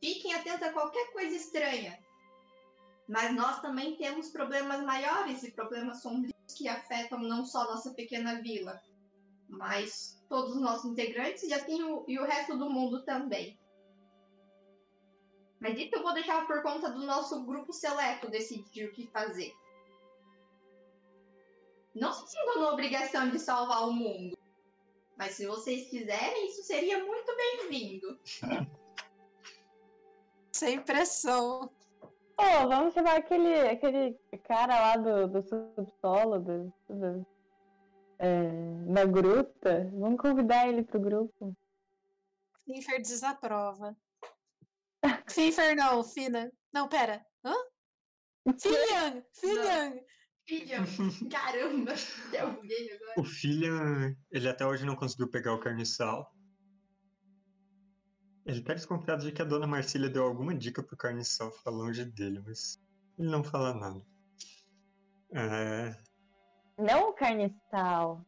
fiquem 0.00 0.34
atentos 0.34 0.62
a 0.62 0.72
qualquer 0.72 1.12
coisa 1.12 1.36
estranha. 1.36 1.96
Mas 3.08 3.32
nós 3.32 3.60
também 3.60 3.96
temos 3.96 4.30
problemas 4.30 4.82
maiores 4.82 5.44
e 5.44 5.52
problemas 5.52 6.02
sombrios 6.02 6.33
que 6.56 6.68
afetam 6.68 7.18
não 7.20 7.44
só 7.44 7.64
nossa 7.64 7.92
pequena 7.94 8.40
vila, 8.40 8.80
mas 9.48 10.22
todos 10.28 10.54
os 10.54 10.60
nossos 10.60 10.90
integrantes 10.90 11.42
e, 11.44 11.52
assim, 11.52 11.82
o, 11.82 12.04
e 12.08 12.18
o 12.18 12.24
resto 12.24 12.56
do 12.56 12.70
mundo 12.70 13.04
também. 13.04 13.58
Mas 15.60 15.78
isso 15.78 15.94
eu 15.94 16.02
vou 16.02 16.12
deixar 16.12 16.46
por 16.46 16.62
conta 16.62 16.90
do 16.90 17.06
nosso 17.06 17.44
grupo 17.44 17.72
seleto 17.72 18.30
decidir 18.30 18.86
o 18.86 18.92
que 18.92 19.06
fazer. 19.06 19.54
Não 21.94 22.12
se 22.12 22.28
sintam 22.28 22.60
na 22.60 22.70
obrigação 22.72 23.30
de 23.30 23.38
salvar 23.38 23.88
o 23.88 23.92
mundo. 23.92 24.36
Mas 25.16 25.34
se 25.34 25.46
vocês 25.46 25.88
quiserem, 25.88 26.48
isso 26.48 26.62
seria 26.64 27.04
muito 27.04 27.36
bem-vindo. 27.36 28.18
Sem 30.52 30.80
pressão. 30.82 31.70
Ô, 32.36 32.68
vamos 32.68 32.94
chamar 32.94 33.16
aquele, 33.16 33.60
aquele 33.68 34.18
cara 34.44 34.80
lá 34.80 34.96
do, 34.96 35.28
do 35.28 35.42
subsolo, 35.42 36.40
do, 36.40 36.72
do, 36.88 37.26
é, 38.18 38.48
da 38.92 39.04
gruta. 39.04 39.90
Vamos 39.92 40.20
convidar 40.20 40.68
ele 40.68 40.82
pro 40.82 41.00
grupo. 41.00 41.56
Finfer 42.64 43.00
desaprova. 43.00 43.96
Finfer 45.28 45.76
não, 45.76 46.02
Fina. 46.02 46.50
Não, 46.72 46.88
pera. 46.88 47.24
Hã? 47.44 47.54
Filian! 48.58 49.22
Filian! 49.32 50.00
Filha, 50.46 50.78
caramba, 51.30 51.94
agora. 52.36 53.14
O 53.16 53.24
filho, 53.24 54.14
ele 54.30 54.48
até 54.48 54.66
hoje 54.66 54.84
não 54.84 54.94
conseguiu 54.94 55.30
pegar 55.30 55.54
o 55.54 55.60
carniçal. 55.60 56.30
Ele 58.46 58.60
tá 58.62 58.74
desconfiado 58.74 59.22
de 59.24 59.32
que 59.32 59.40
a 59.40 59.44
dona 59.44 59.66
Marcília 59.66 60.08
deu 60.08 60.24
alguma 60.24 60.54
dica 60.54 60.82
pro 60.82 60.96
carniçal 60.96 61.50
ficar 61.50 61.70
longe 61.70 62.04
dele, 62.04 62.42
mas 62.46 62.78
ele 63.18 63.28
não 63.30 63.42
fala 63.42 63.72
nada. 63.74 64.02
É, 65.32 65.94
Não 66.78 67.10
o 67.10 67.12
carniçal. 67.12 68.24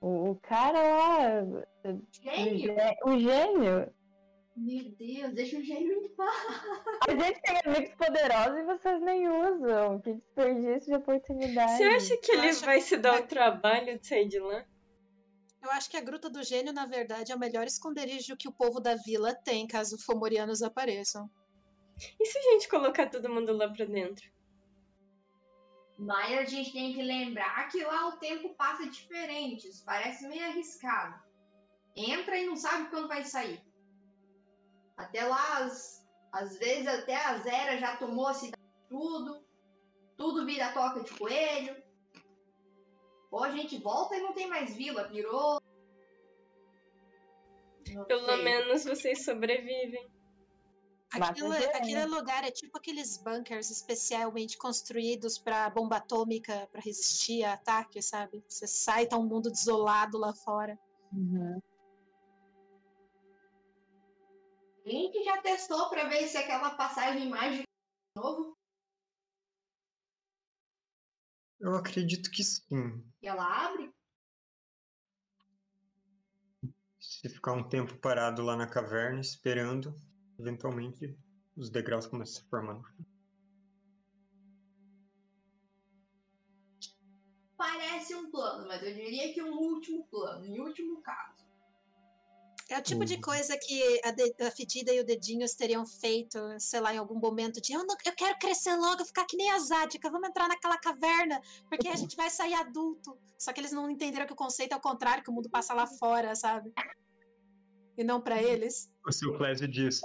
O, 0.00 0.30
o 0.30 0.34
cara 0.36 0.82
lá. 0.82 1.18
O, 1.84 1.98
Gênio! 2.10 2.58
gê- 2.58 2.96
o 3.04 3.18
gênio. 3.18 3.92
Meu 4.54 4.84
Deus, 4.98 5.32
deixa 5.32 5.56
o 5.58 5.62
gênio 5.62 5.92
em 5.92 6.08
paz. 6.10 6.60
A 7.08 7.10
gente 7.14 7.40
tem 7.40 7.56
amigos 7.64 7.94
poderosos 7.94 8.58
e 8.58 8.64
vocês 8.64 9.00
nem 9.00 9.28
usam. 9.28 10.00
Que 10.00 10.14
desperdício 10.14 10.90
de 10.90 10.94
oportunidade. 10.96 11.76
Você 11.78 11.84
acha 11.84 12.16
que 12.18 12.32
ele 12.32 12.52
vai 12.54 12.76
que- 12.78 12.82
se 12.84 12.96
dar 12.98 13.20
o 13.20 13.26
trabalho 13.26 13.98
de 13.98 14.06
sair 14.06 14.28
de 14.28 14.38
lá? 14.40 14.64
Eu 15.62 15.70
acho 15.70 15.88
que 15.88 15.96
a 15.96 16.00
Gruta 16.00 16.28
do 16.28 16.42
Gênio, 16.42 16.72
na 16.72 16.86
verdade, 16.86 17.30
é 17.30 17.36
o 17.36 17.38
melhor 17.38 17.66
esconderijo 17.66 18.36
que 18.36 18.48
o 18.48 18.52
povo 18.52 18.80
da 18.80 18.96
vila 18.96 19.34
tem, 19.34 19.66
caso 19.66 19.96
fomorianos 20.04 20.60
apareçam. 20.62 21.30
E 22.18 22.26
se 22.26 22.36
a 22.38 22.42
gente 22.42 22.68
colocar 22.68 23.08
todo 23.08 23.28
mundo 23.32 23.52
lá 23.52 23.68
pra 23.72 23.84
dentro? 23.84 24.28
Mas 25.96 26.36
a 26.38 26.44
gente 26.44 26.72
tem 26.72 26.92
que 26.92 27.02
lembrar 27.02 27.68
que 27.68 27.84
lá 27.84 28.08
o 28.08 28.18
tempo 28.18 28.54
passa 28.56 28.88
diferente. 28.88 29.68
Isso 29.68 29.84
parece 29.84 30.26
meio 30.26 30.44
arriscado. 30.46 31.22
Entra 31.94 32.36
e 32.38 32.46
não 32.46 32.56
sabe 32.56 32.90
quando 32.90 33.06
vai 33.06 33.22
sair. 33.24 33.62
Até 34.96 35.24
lá, 35.24 35.58
as- 35.58 36.04
às 36.32 36.58
vezes 36.58 36.88
até 36.88 37.14
a 37.14 37.38
Zera 37.38 37.78
já 37.78 37.96
tomou 37.96 38.26
a 38.26 38.34
cidade 38.34 38.62
tudo. 38.88 39.44
tudo 40.16 40.44
vira 40.46 40.72
toca 40.72 41.02
de 41.02 41.10
coelho. 41.18 41.82
Ou 43.32 43.42
a 43.42 43.50
gente 43.50 43.78
volta 43.78 44.14
e 44.14 44.20
não 44.20 44.34
tem 44.34 44.46
mais 44.46 44.76
vila, 44.76 45.08
virou. 45.08 45.58
Não 47.88 48.04
Pelo 48.04 48.26
sei. 48.26 48.44
menos 48.44 48.84
vocês 48.84 49.24
sobrevivem. 49.24 50.06
Aquilo, 51.10 51.52
gente. 51.54 51.76
aquele 51.76 52.06
lugar 52.06 52.42
é 52.44 52.50
tipo 52.50 52.78
aqueles 52.78 53.18
bunkers 53.18 53.70
especialmente 53.70 54.56
construídos 54.56 55.38
para 55.38 55.68
bomba 55.68 55.96
atômica, 55.96 56.66
para 56.70 56.80
resistir 56.80 57.42
a 57.44 57.54
ataque, 57.54 58.00
sabe? 58.00 58.42
Você 58.48 58.66
sai, 58.66 59.06
tá 59.06 59.18
um 59.18 59.26
mundo 59.26 59.50
desolado 59.50 60.16
lá 60.16 60.32
fora. 60.34 60.78
Uhum. 61.12 61.60
A 64.86 64.88
gente 64.88 65.22
já 65.22 65.40
testou 65.42 65.88
pra 65.90 66.04
ver 66.04 66.26
se 66.26 66.36
aquela 66.36 66.70
passagem 66.70 67.28
mágica 67.28 67.62
de 67.62 68.22
novo. 68.22 68.56
Eu 71.62 71.76
acredito 71.76 72.28
que 72.28 72.42
sim. 72.42 73.00
E 73.22 73.28
ela 73.28 73.46
abre. 73.66 73.94
Se 76.98 77.28
ficar 77.28 77.52
um 77.52 77.68
tempo 77.68 77.96
parado 77.98 78.42
lá 78.42 78.56
na 78.56 78.66
caverna, 78.66 79.20
esperando, 79.20 79.94
eventualmente 80.40 81.16
os 81.56 81.70
degraus 81.70 82.04
começam 82.04 82.40
a 82.40 82.42
se 82.42 82.50
formar. 82.50 82.82
Parece 87.56 88.12
um 88.16 88.28
plano, 88.28 88.66
mas 88.66 88.82
eu 88.82 88.92
diria 88.92 89.32
que 89.32 89.40
um 89.40 89.56
último 89.56 90.04
plano, 90.08 90.44
em 90.44 90.58
último 90.58 91.00
caso. 91.00 91.41
É 92.72 92.78
o 92.78 92.82
tipo 92.82 93.04
de 93.04 93.16
Uhum. 93.16 93.20
coisa 93.20 93.54
que 93.58 94.00
a, 94.02 94.10
de- 94.12 94.34
a 94.40 94.50
Fedida 94.50 94.92
e 94.94 95.00
o 95.00 95.04
Dedinhos 95.04 95.54
teriam 95.54 95.84
feito, 95.86 96.38
sei 96.58 96.80
lá, 96.80 96.94
em 96.94 96.96
algum 96.96 97.18
momento 97.20 97.60
de 97.60 97.74
eu, 97.74 97.84
não- 97.86 97.96
eu 98.06 98.14
quero 98.16 98.38
crescer 98.38 98.74
logo, 98.76 99.04
ficar 99.04 99.26
que 99.26 99.36
nem 99.36 99.50
a 99.50 99.58
Zádica, 99.58 100.10
vamos 100.10 100.26
entrar 100.30 100.48
naquela 100.48 100.78
caverna, 100.78 101.38
porque 101.68 101.86
a 101.88 101.94
gente 101.96 102.16
vai 102.16 102.30
sair 102.30 102.54
adulto. 102.54 103.18
Só 103.38 103.52
que 103.52 103.60
eles 103.60 103.72
não 103.72 103.90
entenderam 103.90 104.26
que 104.26 104.32
o 104.32 104.36
conceito 104.36 104.72
é 104.72 104.76
o 104.76 104.80
contrário, 104.80 105.22
que 105.22 105.28
o 105.28 105.32
mundo 105.34 105.50
passa 105.50 105.74
lá 105.74 105.86
fora, 105.86 106.34
sabe? 106.34 106.72
E 107.98 108.02
não 108.02 108.22
pra 108.22 108.42
eles. 108.42 108.90
O 109.06 109.12
seu 109.12 109.36
Clésio 109.36 109.68
diz: 109.68 110.00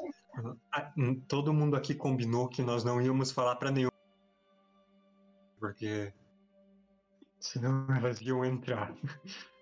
"Ah, 0.73 0.91
hum, 0.97 1.21
todo 1.21 1.53
mundo 1.53 1.77
aqui 1.77 1.95
combinou 1.95 2.49
que 2.49 2.61
nós 2.61 2.83
não 2.83 3.01
íamos 3.01 3.31
falar 3.31 3.55
pra 3.55 3.71
nenhum. 3.71 3.89
Porque 5.57 6.13
senão 7.39 7.87
elas 7.95 8.19
iam 8.19 8.43
entrar. 8.43 8.93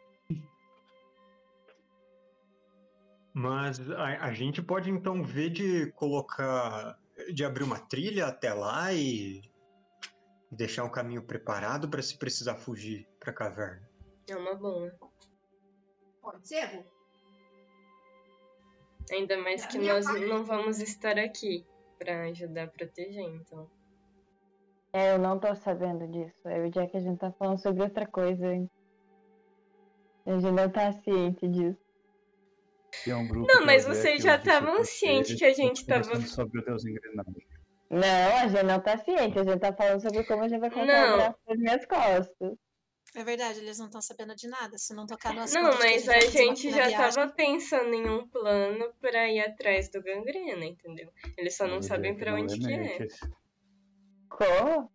Mas 3.37 3.91
a, 3.91 4.27
a 4.27 4.33
gente 4.33 4.61
pode 4.61 4.89
então 4.89 5.21
ver 5.21 5.49
de 5.49 5.91
colocar. 5.91 6.97
de 7.33 7.43
abrir 7.43 7.63
uma 7.65 7.77
trilha 7.77 8.27
até 8.27 8.53
lá 8.53 8.93
e 8.93 9.41
deixar 10.49 10.85
um 10.85 10.89
caminho 10.89 11.21
preparado 11.21 11.89
para 11.89 12.01
se 12.01 12.17
precisar 12.17 12.55
fugir 12.55 13.05
pra 13.19 13.33
caverna. 13.33 13.85
É 14.29 14.37
uma 14.37 14.55
boa. 14.55 14.89
Pode 16.21 16.47
ser, 16.47 16.63
Ru? 16.63 16.85
Ainda 19.11 19.37
mais 19.37 19.65
que 19.65 19.77
nós 19.79 20.05
parte- 20.05 20.25
não 20.25 20.43
vamos 20.45 20.79
estar 20.79 21.19
aqui 21.19 21.65
pra 21.99 22.23
ajudar 22.23 22.63
a 22.63 22.67
proteger, 22.67 23.21
então. 23.23 23.69
É, 24.93 25.13
eu 25.13 25.19
não 25.19 25.37
tô 25.37 25.53
sabendo 25.55 26.07
disso. 26.07 26.47
É 26.47 26.65
o 26.65 26.71
dia 26.71 26.87
que 26.87 26.95
a 26.95 27.01
gente 27.01 27.19
tá 27.19 27.31
falando 27.33 27.59
sobre 27.61 27.83
outra 27.83 28.07
coisa, 28.07 28.47
hein? 28.47 28.69
A 30.25 30.31
gente 30.31 30.51
não 30.51 30.69
tá 30.71 30.91
ciente 30.93 31.47
disso. 31.49 31.84
É 33.07 33.15
um 33.15 33.27
grupo 33.27 33.47
Não, 33.51 33.65
mas 33.65 33.85
vocês 33.85 34.21
já 34.23 34.35
estavam 34.35 34.83
cientes 34.83 35.37
que 35.37 35.45
a 35.45 35.53
gente 35.53 35.81
conversando 35.85 36.13
tava- 36.15 36.27
sobre 36.27 36.59
o 36.59 36.65
Deus 36.65 36.85
engrenagem. 36.85 37.45
Não, 37.89 38.37
a 38.37 38.47
gente 38.47 38.63
não 38.63 38.79
tá 38.79 38.97
ciente. 38.97 39.37
A 39.39 39.43
gente 39.43 39.59
tá 39.59 39.71
falando 39.73 40.01
sobre 40.01 40.23
como 40.23 40.43
a 40.43 40.47
gente 40.47 40.59
vai 40.59 40.69
braço 40.69 41.37
nas 41.47 41.57
minhas 41.59 41.85
costas. 41.85 42.57
É 43.15 43.23
verdade, 43.23 43.59
eles 43.59 43.77
não 43.79 43.85
estão 43.85 44.01
sabendo 44.01 44.35
de 44.35 44.47
nada, 44.49 44.77
se 44.77 44.93
não 44.93 45.05
tocar 45.05 45.33
no 45.33 45.41
assunto. 45.41 45.61
Não, 45.61 45.77
mas 45.79 46.09
a 46.09 46.19
gente 46.19 46.69
já 46.71 46.87
viagem. 46.87 46.97
tava 47.15 47.31
pensando 47.31 47.93
em 47.93 48.09
um 48.09 48.27
plano 48.27 48.91
pra 48.99 49.29
ir 49.29 49.39
atrás 49.39 49.89
do 49.89 50.01
gangrena, 50.01 50.65
entendeu? 50.65 51.09
Eles 51.37 51.55
só 51.55 51.65
não 51.65 51.75
Eu 51.75 51.83
sabem 51.83 52.15
pra 52.17 52.31
não 52.33 52.41
onde 52.41 52.59
que 52.59 52.73
é. 52.73 53.07
Como? 54.27 54.91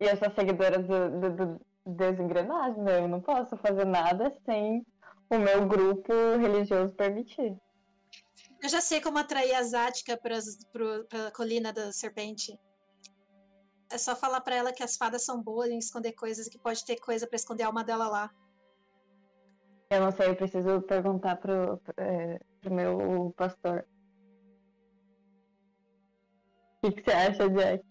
E 0.00 0.04
eu 0.04 0.16
sou 0.16 0.30
seguidora 0.34 0.78
do, 0.78 1.20
do, 1.20 1.30
do 1.36 1.60
Deus 1.86 2.18
Engrenagem, 2.18 2.82
né? 2.82 2.98
Eu 3.00 3.08
não 3.08 3.20
posso 3.20 3.56
fazer 3.58 3.84
nada 3.84 4.30
sem 4.44 4.84
o 5.30 5.38
meu 5.38 5.66
grupo 5.66 6.12
religioso 6.38 6.92
permitir. 6.92 7.56
Eu 8.62 8.68
já 8.68 8.80
sei 8.80 9.00
como 9.00 9.18
atrair 9.18 9.54
a 9.54 9.62
Zática 9.62 10.16
para 10.16 10.38
a 11.28 11.30
colina 11.30 11.72
da 11.72 11.92
serpente. 11.92 12.58
É 13.90 13.98
só 13.98 14.16
falar 14.16 14.40
pra 14.40 14.56
ela 14.56 14.72
que 14.72 14.82
as 14.82 14.96
fadas 14.96 15.24
são 15.24 15.42
boas 15.42 15.70
em 15.70 15.78
esconder 15.78 16.12
coisas 16.12 16.46
e 16.46 16.50
que 16.50 16.58
pode 16.58 16.84
ter 16.84 16.96
coisa 16.96 17.26
pra 17.26 17.36
esconder 17.36 17.62
a 17.62 17.66
alma 17.66 17.84
dela 17.84 18.08
lá. 18.08 18.30
Eu 19.88 20.00
não 20.00 20.10
sei, 20.10 20.30
eu 20.30 20.36
preciso 20.36 20.82
perguntar 20.82 21.36
pro, 21.36 21.80
é, 21.96 22.40
pro 22.60 22.74
meu 22.74 23.32
pastor. 23.36 23.86
O 26.82 26.90
que, 26.90 27.00
que 27.00 27.04
você 27.04 27.16
acha, 27.16 27.48
Jack? 27.48 27.84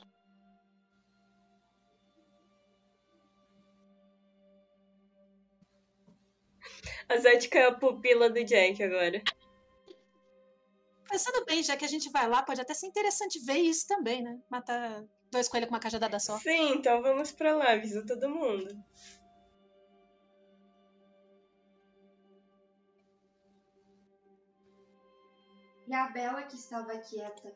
A 7.07 7.17
Zética 7.17 7.59
é 7.59 7.65
a 7.67 7.75
pupila 7.75 8.29
do 8.29 8.43
Jack 8.43 8.81
agora. 8.83 9.21
Pensando 11.07 11.45
bem, 11.45 11.61
já 11.61 11.77
que 11.77 11.85
a 11.85 11.87
gente 11.87 12.09
vai 12.09 12.27
lá, 12.27 12.41
pode 12.41 12.59
até 12.59 12.73
ser 12.73 12.87
interessante 12.87 13.39
ver 13.45 13.57
isso 13.57 13.87
também, 13.87 14.23
né? 14.23 14.39
Matar 14.49 15.03
dois 15.31 15.47
coelhos 15.47 15.69
com 15.69 15.75
uma 15.75 15.79
cajadada 15.79 16.19
só. 16.19 16.37
Sim, 16.39 16.73
então 16.73 17.01
vamos 17.01 17.31
pra 17.31 17.55
lá, 17.55 17.73
avisa 17.73 18.05
todo 18.05 18.29
mundo. 18.29 18.67
E 25.87 25.93
a 25.93 26.07
Bela, 26.07 26.41
que 26.43 26.55
estava 26.55 26.97
quieta, 26.97 27.55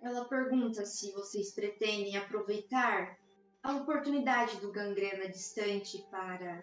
ela 0.00 0.24
pergunta 0.26 0.86
se 0.86 1.10
vocês 1.10 1.52
pretendem 1.52 2.16
aproveitar 2.16 3.18
a 3.62 3.72
oportunidade 3.72 4.56
do 4.58 4.70
gangrena 4.70 5.28
distante 5.28 6.06
para 6.08 6.62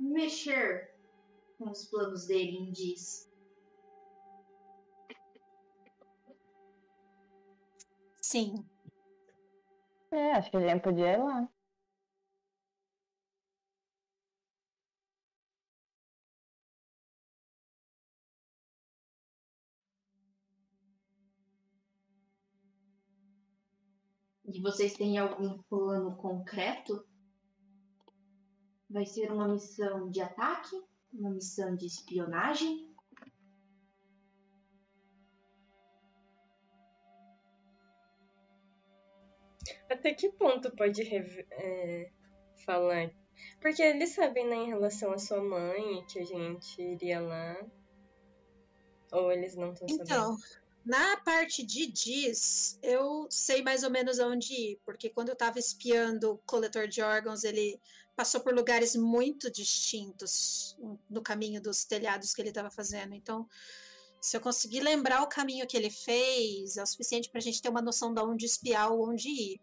mexer 0.00 0.90
com 1.58 1.70
os 1.70 1.84
planos 1.84 2.26
dele 2.26 2.56
em 2.56 2.72
Diz. 2.72 3.30
Sim. 8.22 8.64
É, 10.10 10.32
acho 10.32 10.50
que 10.50 10.56
a 10.56 10.60
gente 10.60 10.82
podia 10.82 11.12
ir 11.12 11.18
lá. 11.18 11.48
E 24.52 24.60
vocês 24.60 24.94
têm 24.94 25.16
algum 25.18 25.62
plano 25.62 26.16
concreto? 26.16 27.04
Vai 28.90 29.06
ser 29.06 29.30
uma 29.30 29.46
missão 29.46 30.10
de 30.10 30.20
ataque? 30.20 30.82
Uma 31.12 31.30
missão 31.30 31.76
de 31.76 31.86
espionagem? 31.86 32.92
Até 39.88 40.12
que 40.12 40.30
ponto 40.30 40.74
pode 40.74 41.02
é, 41.02 42.10
falar? 42.64 43.10
Porque 43.60 43.80
eles 43.80 44.10
sabem, 44.10 44.46
né, 44.48 44.56
em 44.56 44.68
relação 44.68 45.12
à 45.12 45.18
sua 45.18 45.42
mãe, 45.42 46.04
que 46.06 46.18
a 46.18 46.24
gente 46.24 46.82
iria 46.82 47.20
lá. 47.20 47.64
Ou 49.12 49.30
eles 49.30 49.54
não 49.56 49.72
estão 49.72 49.88
sabendo? 49.88 50.04
Então, 50.04 50.36
na 50.84 51.16
parte 51.18 51.64
de 51.64 51.86
Diz, 51.86 52.78
eu 52.82 53.26
sei 53.30 53.62
mais 53.62 53.82
ou 53.82 53.90
menos 53.90 54.18
aonde 54.18 54.52
ir, 54.52 54.80
porque 54.84 55.10
quando 55.10 55.28
eu 55.28 55.34
estava 55.34 55.58
espiando 55.58 56.32
o 56.32 56.38
coletor 56.38 56.88
de 56.88 57.02
órgãos, 57.02 57.44
ele 57.44 57.80
passou 58.20 58.42
por 58.42 58.54
lugares 58.54 58.94
muito 58.94 59.50
distintos 59.50 60.76
no 61.08 61.22
caminho 61.22 61.58
dos 61.58 61.86
telhados 61.86 62.34
que 62.34 62.42
ele 62.42 62.50
estava 62.50 62.70
fazendo. 62.70 63.14
Então, 63.14 63.48
se 64.20 64.36
eu 64.36 64.42
conseguir 64.42 64.80
lembrar 64.80 65.22
o 65.22 65.26
caminho 65.26 65.66
que 65.66 65.74
ele 65.74 65.88
fez, 65.88 66.76
é 66.76 66.82
o 66.82 66.86
suficiente 66.86 67.30
para 67.30 67.38
a 67.38 67.42
gente 67.42 67.62
ter 67.62 67.70
uma 67.70 67.80
noção 67.80 68.12
de 68.12 68.20
onde 68.20 68.44
espiar 68.44 68.92
ou 68.92 69.08
onde 69.08 69.26
ir. 69.26 69.60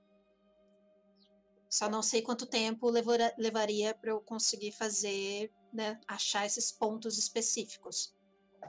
Só 1.70 1.88
não 1.88 2.02
sei 2.02 2.24
quanto 2.24 2.48
tempo 2.48 2.90
levora- 2.90 3.32
levaria 3.38 3.94
para 3.94 4.10
eu 4.10 4.22
conseguir 4.22 4.72
fazer, 4.72 5.54
né, 5.72 6.00
achar 6.08 6.44
esses 6.44 6.72
pontos 6.72 7.16
específicos. 7.20 8.18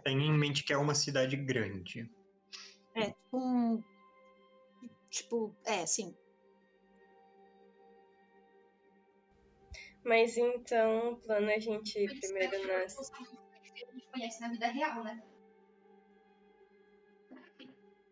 Tenha 0.04 0.26
em 0.26 0.38
mente 0.38 0.64
que 0.64 0.72
é 0.74 0.76
uma 0.76 0.94
cidade 0.94 1.34
grande. 1.34 2.12
É, 2.94 3.14
um. 3.32 3.82
Tipo, 5.08 5.56
é, 5.64 5.86
sim. 5.86 6.14
Mas 10.08 10.38
então, 10.38 11.12
o 11.12 11.16
plano 11.16 11.50
é 11.50 11.56
a 11.56 11.60
gente 11.60 11.98
ir 11.98 12.18
primeiro 12.18 12.66
nas. 12.66 12.96
que 13.74 13.84
a 13.84 13.92
gente 13.92 14.08
conhece 14.10 14.40
na 14.40 14.48
vida 14.48 14.66
real, 14.68 15.04
né? 15.04 15.22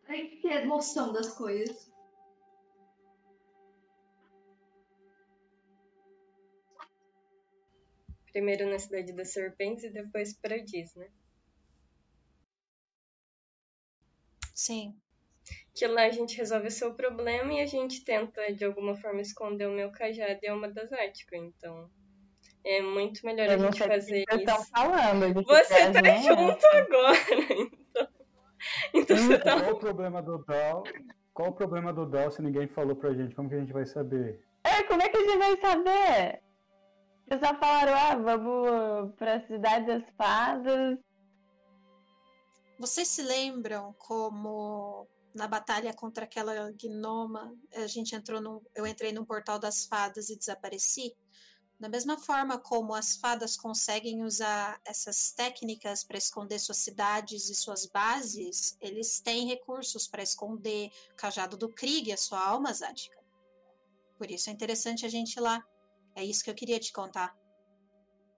Ai, 0.07 0.27
que 0.27 0.43
ter 0.43 0.67
noção 0.67 1.11
das 1.11 1.33
coisas. 1.35 1.91
Primeiro 8.31 8.69
na 8.69 8.79
Cidade 8.79 9.15
das 9.15 9.33
Serpentes 9.33 9.85
e 9.85 9.89
depois 9.89 10.35
pra 10.35 10.59
Disney. 10.59 11.11
Sim. 14.55 15.01
Que 15.77 15.87
lá 15.87 16.05
a 16.05 16.11
gente 16.11 16.37
resolve 16.39 16.69
o 16.69 16.71
seu 16.71 16.95
problema 16.95 17.53
e 17.53 17.61
a 17.61 17.67
gente 17.67 18.03
tenta 18.03 18.51
de 18.53 18.65
alguma 18.65 18.97
forma 18.97 19.21
esconder 19.21 19.67
o 19.69 19.73
meu 19.73 19.91
cajado 19.93 20.39
e 20.43 20.49
a 20.49 20.53
alma 20.53 20.69
das 20.69 20.91
Ática. 20.93 21.37
Então 21.37 21.91
é 22.65 22.81
muito 22.81 23.25
melhor 23.27 23.49
a 23.49 23.53
Eu 23.53 23.59
não 23.59 23.71
gente 23.71 23.87
fazer 23.87 24.25
que 24.25 24.37
isso. 24.37 24.71
falando. 24.71 25.35
de 25.35 25.45
Você 25.45 25.93
tá 25.93 26.17
junto. 26.17 26.41
junto 26.41 26.67
agora, 26.67 27.19
então. 27.61 28.09
Então 28.95 29.17
você 29.19 29.39
tá. 29.39 29.61
Qual 29.61 29.75
o 29.75 29.79
problema 29.79 30.23
do 30.23 30.39
Dal? 30.45 30.83
Qual 31.35 31.51
o 31.51 31.53
problema 31.53 31.93
do 31.93 32.07
Dal 32.07 32.31
se 32.31 32.41
ninguém 32.41 32.67
falou 32.69 32.97
pra 32.97 33.12
gente? 33.12 33.35
Como 33.35 33.49
que 33.49 33.55
a 33.55 33.61
gente 33.61 33.73
vai 33.73 33.85
saber? 33.85 34.41
É, 34.65 34.83
como 34.85 35.03
é 35.03 35.09
que 35.11 35.17
a 35.19 35.21
gente 35.21 35.39
vai 35.39 35.57
saber? 35.59 36.41
Vocês 37.29 37.41
só 37.41 37.55
falaram, 37.59 37.93
ah, 37.95 38.15
vamos 38.17 39.15
pra 39.17 39.41
cidade 39.41 39.87
das 39.87 40.03
fadas. 40.17 40.99
Vocês 42.79 43.09
se 43.09 43.23
lembram 43.23 43.95
como 43.99 45.07
na 45.37 45.46
batalha 45.46 45.92
contra 45.92 46.25
aquela 46.25 46.72
gnoma, 46.72 47.55
a 47.75 47.87
gente 47.87 48.14
entrou 48.14 48.40
num, 48.40 48.61
eu 48.75 48.87
entrei 48.87 49.12
num 49.12 49.25
portal 49.25 49.59
das 49.59 49.85
fadas 49.85 50.31
e 50.31 50.37
desapareci? 50.37 51.14
Da 51.79 51.90
mesma 51.90 52.18
forma 52.18 52.59
como 52.59 52.94
as 52.94 53.16
fadas 53.16 53.55
conseguem 53.55 54.25
usar 54.25 54.81
essas 54.83 55.31
técnicas 55.31 56.03
para 56.03 56.16
esconder 56.16 56.59
suas 56.59 56.79
cidades 56.79 57.51
e 57.51 57.55
suas 57.55 57.85
bases, 57.85 58.79
eles 58.81 59.20
têm 59.20 59.46
recursos 59.46 60.09
para 60.09 60.22
esconder 60.22 60.90
o 61.12 61.16
cajado 61.16 61.55
do 61.55 61.68
Krieg 61.68 62.11
a 62.11 62.16
sua 62.16 62.42
alma 62.42 62.72
zádica. 62.72 63.22
Por 64.16 64.31
isso 64.31 64.49
é 64.49 64.55
interessante 64.55 65.05
a 65.05 65.09
gente 65.11 65.37
ir 65.37 65.40
lá. 65.40 65.62
É 66.14 66.25
isso 66.25 66.42
que 66.42 66.51
eu 66.51 66.55
queria 66.55 66.81
te 66.81 66.90
contar. 66.94 67.37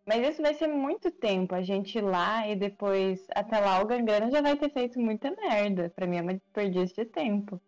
Mas 0.08 0.26
isso 0.26 0.40
vai 0.40 0.54
ser 0.54 0.68
muito 0.68 1.10
tempo, 1.10 1.54
a 1.54 1.60
gente 1.60 1.98
ir 1.98 2.00
lá 2.00 2.48
e 2.48 2.56
depois, 2.56 3.26
até 3.34 3.60
lá 3.60 3.82
o 3.82 3.86
Gangana 3.86 4.30
já 4.30 4.40
vai 4.40 4.56
ter 4.56 4.70
feito 4.70 4.98
muita 4.98 5.30
merda. 5.32 5.90
Pra 5.94 6.06
mim 6.06 6.16
é 6.16 6.22
uma 6.22 6.32
desperdício 6.32 7.04
de 7.04 7.10
tempo. 7.10 7.60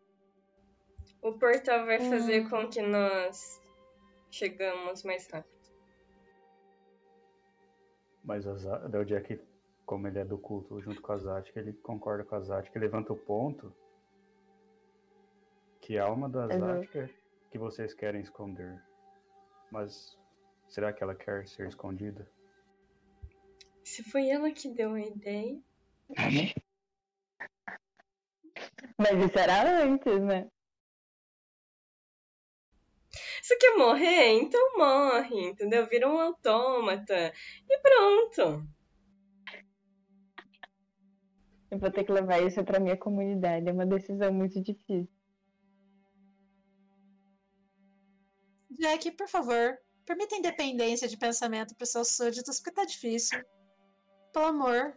O 1.20 1.34
portal 1.34 1.84
vai 1.84 1.98
fazer 1.98 2.48
com 2.48 2.66
que 2.66 2.80
nós 2.80 3.60
chegamos 4.30 5.04
mais 5.04 5.28
rápido. 5.30 5.52
Mas 8.24 8.46
o 8.46 9.04
Jack, 9.04 9.38
como 9.84 10.08
ele 10.08 10.20
é 10.20 10.24
do 10.24 10.38
culto 10.38 10.80
junto 10.80 11.02
com 11.02 11.12
a 11.12 11.18
Zatka, 11.18 11.60
ele 11.60 11.74
concorda 11.74 12.24
com 12.24 12.36
a 12.36 12.40
Zatka 12.40 12.78
e 12.78 12.80
levanta 12.80 13.12
o 13.12 13.16
ponto 13.16 13.70
que 15.82 15.98
a 15.98 16.04
alma 16.04 16.26
da. 16.26 16.48
Zatka 16.48 17.10
que 17.50 17.58
vocês 17.58 17.92
querem 17.92 18.22
esconder. 18.22 18.82
Mas 19.70 20.18
será 20.70 20.92
que 20.92 21.02
ela 21.02 21.14
quer 21.14 21.46
ser 21.46 21.68
escondida? 21.68 22.30
Se 23.84 24.02
foi 24.04 24.30
ela 24.30 24.50
que 24.52 24.68
deu 24.68 24.94
a 24.94 25.00
ideia. 25.00 25.60
Mas 28.96 29.24
isso 29.24 29.38
era 29.38 29.84
antes, 29.84 30.20
né? 30.22 30.48
Você 33.42 33.56
quer 33.56 33.76
morrer? 33.76 34.38
Então 34.40 34.78
morre, 34.78 35.48
entendeu? 35.48 35.86
Vira 35.88 36.08
um 36.08 36.20
autômata. 36.20 37.32
E 37.68 37.78
pronto. 37.78 38.64
Eu 41.70 41.78
vou 41.78 41.90
ter 41.90 42.04
que 42.04 42.12
levar 42.12 42.40
isso 42.42 42.62
pra 42.64 42.78
minha 42.78 42.96
comunidade. 42.96 43.68
É 43.68 43.72
uma 43.72 43.86
decisão 43.86 44.32
muito 44.32 44.60
difícil. 44.62 45.08
Jack, 48.70 49.10
por 49.12 49.28
favor, 49.28 49.76
permita 50.10 50.34
independência 50.34 51.06
de 51.06 51.16
pensamento 51.16 51.72
para 51.76 51.84
os 51.84 51.90
seus 51.90 52.08
súditos, 52.16 52.58
porque 52.58 52.74
tá 52.74 52.84
difícil. 52.84 53.44
Pelo 54.32 54.46
amor. 54.46 54.96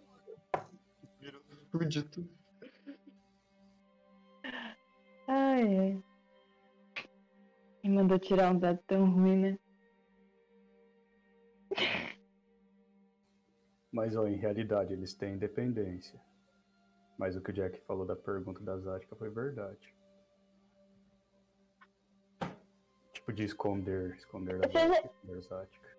Súdito. 1.72 2.28
Ai, 5.28 5.78
ai. 5.78 6.04
Me 7.84 7.90
mandou 7.92 8.18
tirar 8.18 8.52
um 8.52 8.58
dado 8.58 8.80
tão 8.88 9.08
ruim, 9.08 9.38
né? 9.38 9.60
Mas 13.92 14.16
ó, 14.16 14.28
em 14.28 14.36
realidade 14.36 14.94
eles 14.94 15.14
têm 15.14 15.36
independência. 15.36 16.20
Mas 17.20 17.36
o 17.36 17.42
que 17.42 17.52
o 17.52 17.54
Jack 17.54 17.80
falou 17.82 18.06
da 18.06 18.16
pergunta 18.16 18.60
da 18.62 18.80
Zatka 18.80 19.16
foi 19.16 19.30
verdade. 19.30 19.94
Tipo 23.24 23.32
de 23.32 23.44
esconder, 23.46 24.16
esconder 24.18 24.56
a 24.56 24.68
Você- 24.68 24.88
Zatka, 24.88 25.08
esconder 25.08 25.38
a 25.38 25.42
Zatka. 25.42 25.98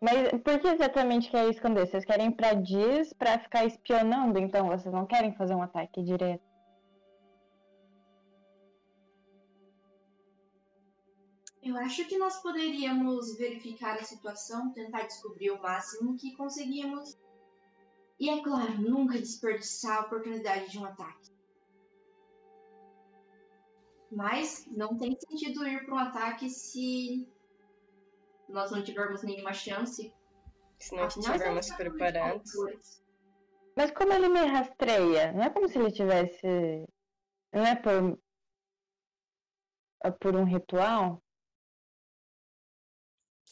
Mas 0.00 0.42
por 0.42 0.60
que 0.60 0.68
exatamente 0.68 1.30
quer 1.32 1.48
esconder? 1.50 1.86
Vocês 1.88 2.04
querem 2.04 2.28
ir 2.28 2.36
pra 2.36 2.54
Diz 2.54 3.12
pra 3.12 3.40
ficar 3.40 3.64
espionando, 3.64 4.38
então? 4.38 4.68
Vocês 4.68 4.94
não 4.94 5.04
querem 5.04 5.34
fazer 5.34 5.56
um 5.56 5.62
ataque 5.64 6.00
direto? 6.00 6.44
Eu 11.60 11.76
acho 11.78 12.06
que 12.06 12.16
nós 12.16 12.40
poderíamos 12.40 13.36
verificar 13.36 13.96
a 13.96 14.04
situação, 14.04 14.72
tentar 14.72 15.02
descobrir 15.02 15.50
o 15.50 15.60
máximo 15.60 16.16
que 16.16 16.36
conseguimos. 16.36 17.18
E 18.20 18.30
é 18.30 18.40
claro, 18.44 18.80
nunca 18.80 19.18
desperdiçar 19.18 19.98
a 19.98 20.00
oportunidade 20.02 20.70
de 20.70 20.78
um 20.78 20.84
ataque. 20.84 21.33
Mas 24.10 24.66
não 24.68 24.96
tem 24.96 25.16
sentido 25.18 25.66
ir 25.66 25.84
para 25.84 25.94
um 25.94 25.98
ataque 25.98 26.48
se 26.48 27.28
nós 28.48 28.70
não 28.70 28.82
tivermos 28.82 29.22
nenhuma 29.22 29.52
chance. 29.52 30.12
Se 30.78 30.94
não 30.94 31.06
estivermos 31.06 31.70
preparados. 31.72 32.52
Mas 33.76 33.90
como 33.90 34.12
ele 34.12 34.28
me 34.28 34.44
rastreia? 34.44 35.32
Não 35.32 35.42
é 35.42 35.50
como 35.50 35.68
se 35.68 35.78
ele 35.78 35.90
tivesse. 35.90 36.46
Não 37.52 37.64
é 37.64 37.74
por. 37.74 38.18
é 40.04 40.10
por 40.10 40.36
um 40.36 40.44
ritual? 40.44 41.22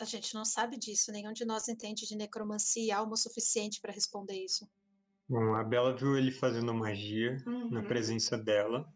A 0.01 0.05
gente 0.05 0.35
não 0.35 0.45
sabe 0.45 0.77
disso, 0.77 1.13
nenhum 1.13 1.33
de 1.33 1.45
nós 1.45 1.69
entende 1.69 2.07
de 2.07 2.17
necromancia 2.17 2.83
e 2.85 2.91
alma 2.91 3.13
o 3.13 3.17
suficiente 3.17 3.81
para 3.81 3.93
responder 3.93 4.35
isso. 4.45 4.69
Bom, 5.29 5.55
a 5.55 5.63
Bela 5.63 5.97
viu 5.97 6.17
ele 6.17 6.31
fazendo 6.33 6.75
magia 6.75 7.37
na 7.71 7.81
Uhum. 7.81 7.87
presença 7.87 8.37
dela. 8.37 8.93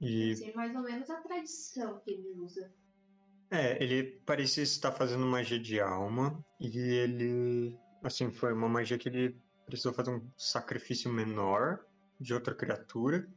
E 0.00 0.52
mais 0.54 0.74
ou 0.74 0.82
menos 0.82 1.08
a 1.08 1.20
tradição 1.20 1.98
que 2.00 2.10
ele 2.10 2.32
usa. 2.36 2.72
É, 3.50 3.82
ele 3.82 4.20
parecia 4.26 4.62
estar 4.62 4.92
fazendo 4.92 5.24
magia 5.24 5.58
de 5.58 5.80
alma 5.80 6.44
e 6.60 6.78
ele, 6.78 7.78
assim, 8.02 8.30
foi 8.30 8.52
uma 8.52 8.68
magia 8.68 8.98
que 8.98 9.08
ele 9.08 9.40
precisou 9.64 9.92
fazer 9.92 10.10
um 10.10 10.30
sacrifício 10.36 11.10
menor 11.12 11.84
de 12.20 12.34
outra 12.34 12.54
criatura 12.54 13.28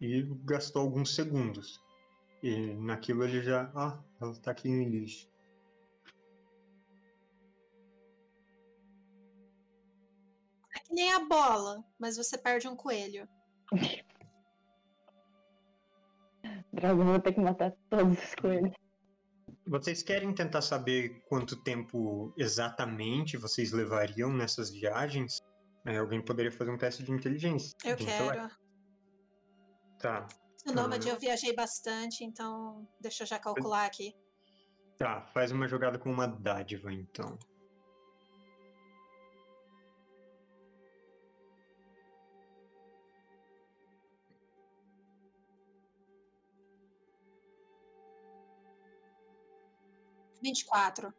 e 0.00 0.22
gastou 0.44 0.82
alguns 0.82 1.14
segundos. 1.14 1.82
E 2.42 2.74
naquilo 2.74 3.24
ele 3.24 3.42
já, 3.42 3.70
ah, 3.74 4.02
ela 4.20 4.34
tá 4.36 4.50
aqui 4.50 4.68
em 4.68 4.88
lixo. 4.88 5.30
É 10.74 10.78
que 10.80 10.94
nem 10.94 11.12
a 11.12 11.20
bola, 11.20 11.84
mas 11.98 12.16
você 12.16 12.38
perde 12.38 12.66
um 12.66 12.76
coelho. 12.76 13.28
Droga, 16.72 17.02
eu 17.02 17.06
vou 17.06 17.20
ter 17.20 17.34
que 17.34 17.40
matar 17.40 17.72
todos 17.90 18.18
os 18.18 18.34
coelhos. 18.34 18.72
Vocês 19.66 20.02
querem 20.02 20.34
tentar 20.34 20.62
saber 20.62 21.22
quanto 21.28 21.62
tempo 21.62 22.34
exatamente 22.36 23.36
vocês 23.36 23.72
levariam 23.72 24.32
nessas 24.32 24.70
viagens? 24.70 25.38
É, 25.84 25.98
alguém 25.98 26.24
poderia 26.24 26.50
fazer 26.50 26.70
um 26.70 26.78
teste 26.78 27.02
de 27.02 27.12
inteligência. 27.12 27.72
Eu 27.84 27.96
de 27.96 28.04
intelecto. 28.04 28.32
quero. 28.38 28.62
Tá, 29.98 30.26
No 30.66 30.72
Nômade 30.72 31.08
eu 31.08 31.18
viajei 31.18 31.54
bastante, 31.54 32.24
então 32.24 32.88
deixa 33.00 33.22
eu 33.22 33.26
já 33.26 33.38
calcular 33.38 33.84
aqui. 33.84 34.12
tá. 34.98 35.22
Faz 35.32 35.52
uma 35.52 35.68
jogada 35.68 35.98
com 35.98 36.10
uma 36.10 36.26
dádiva, 36.26 36.92
então. 36.92 37.38
Vinte 50.42 50.60
e 50.60 50.64
quatro. 50.64 51.14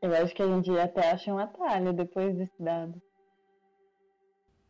Eu 0.00 0.14
acho 0.14 0.34
que 0.34 0.42
a 0.42 0.46
gente 0.46 0.70
até 0.78 1.10
acha 1.10 1.32
um 1.32 1.38
atalho 1.38 1.92
depois 1.92 2.36
desse 2.36 2.62
dado. 2.62 3.00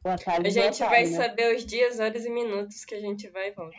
O 0.05 0.09
atalho 0.09 0.47
A 0.47 0.51
gente 0.51 0.79
vai 0.81 1.05
atalho, 1.05 1.11
né? 1.11 1.17
saber 1.17 1.57
os 1.57 1.65
dias, 1.65 2.01
horas 2.01 2.25
e 2.25 2.31
minutos 2.31 2.85
que 2.85 2.95
a 2.95 3.01
gente 3.01 3.29
vai 3.31 3.49
e 3.49 3.53
volta. 3.53 3.77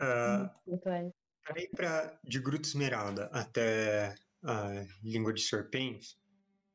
Ah, 0.00 0.54
Muito 0.66 0.88
é. 0.88 1.10
Para 1.44 1.60
ir 1.60 1.68
pra, 1.70 2.20
de 2.24 2.40
Gruta 2.40 2.68
Esmeralda 2.68 3.26
até 3.32 4.14
a 4.44 4.84
língua 5.02 5.32
de 5.32 5.42
serpente, 5.42 6.16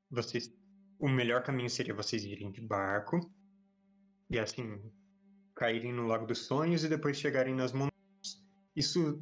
vocês, 0.10 0.51
o 0.99 1.08
melhor 1.08 1.43
caminho 1.43 1.70
seria 1.70 1.93
vocês 1.93 2.24
irem 2.24 2.51
de 2.51 2.62
barco 2.62 3.20
e 4.30 4.39
assim 4.39 4.91
caírem 5.64 5.93
no 5.93 6.07
Lago 6.07 6.26
dos 6.26 6.39
Sonhos 6.39 6.84
e 6.84 6.89
depois 6.89 7.16
chegarem 7.16 7.55
nas 7.55 7.72
montanhas. 7.72 8.43
Isso 8.76 9.22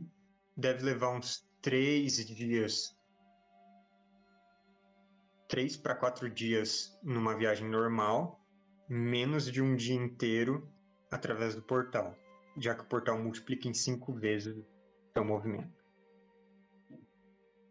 deve 0.57 0.83
levar 0.83 1.15
uns 1.15 1.47
três 1.61 2.15
dias, 2.25 2.97
três 5.47 5.77
para 5.77 5.93
quatro 5.93 6.27
dias 6.27 6.97
numa 7.03 7.37
viagem 7.37 7.69
normal, 7.69 8.43
menos 8.89 9.51
de 9.51 9.61
um 9.61 9.75
dia 9.75 9.93
inteiro 9.93 10.67
através 11.11 11.53
do 11.53 11.61
portal, 11.61 12.17
já 12.57 12.73
que 12.73 12.81
o 12.81 12.87
portal 12.87 13.19
multiplica 13.19 13.67
em 13.67 13.73
cinco 13.75 14.11
vezes 14.11 14.57
o 14.57 14.65
seu 15.13 15.23
movimento. 15.23 15.79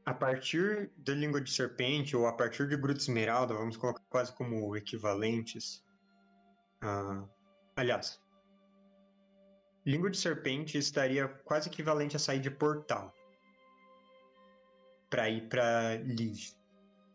A 0.06 0.14
partir 0.14 0.92
da 0.96 1.12
língua 1.12 1.40
de 1.40 1.52
serpente 1.52 2.16
ou 2.16 2.24
a 2.24 2.32
partir 2.32 2.68
de 2.68 2.76
Gruta 2.76 3.00
Esmeralda, 3.00 3.52
vamos 3.52 3.76
colocar 3.76 4.04
quase 4.08 4.32
como 4.32 4.76
equivalentes. 4.76 5.84
Ah, 6.80 7.24
aliás, 7.76 8.20
língua 9.90 10.08
de 10.08 10.18
serpente 10.18 10.78
estaria 10.78 11.26
quase 11.44 11.68
equivalente 11.68 12.14
a 12.14 12.18
sair 12.18 12.40
de 12.40 12.50
portal 12.50 13.12
para 15.10 15.28
ir 15.28 15.48
para 15.48 15.96
Lige. 15.96 16.54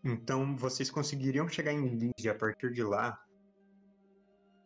Então 0.03 0.55
vocês 0.57 0.91
conseguiriam 0.91 1.47
chegar 1.47 1.71
em 1.71 1.87
Lige 1.87 2.29
a 2.29 2.35
partir 2.35 2.73
de 2.73 2.83
lá 2.83 3.17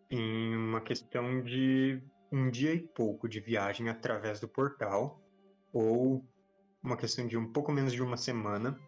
em 0.10 0.56
uma 0.56 0.82
questão 0.82 1.44
de 1.44 2.02
um 2.32 2.50
dia 2.50 2.74
e 2.74 2.80
pouco 2.80 3.30
de 3.30 3.40
viagem 3.40 3.90
através 3.90 4.40
do 4.40 4.48
portal 4.48 5.22
ou 5.72 6.26
uma 6.82 6.98
questão 6.98 7.28
de 7.28 7.38
um 7.38 7.52
pouco 7.52 7.72
menos 7.72 7.94
de 7.94 8.02
uma 8.02 8.18
semana 8.18 8.80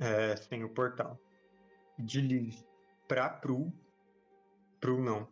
é, 0.00 0.36
sem 0.36 0.64
o 0.64 0.70
portal. 0.70 1.20
De 1.98 2.22
Liv 2.22 2.56
para 3.06 3.28
Pru, 3.28 3.70
Pru 4.80 5.02
não, 5.02 5.28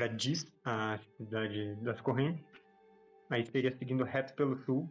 para 0.00 0.08
Dis, 0.08 0.46
a 0.64 0.98
cidade 1.18 1.74
das 1.82 2.00
correntes, 2.00 2.42
aí 3.28 3.44
seria 3.44 3.76
seguindo 3.76 4.02
reto 4.02 4.34
pelo 4.34 4.56
sul, 4.64 4.88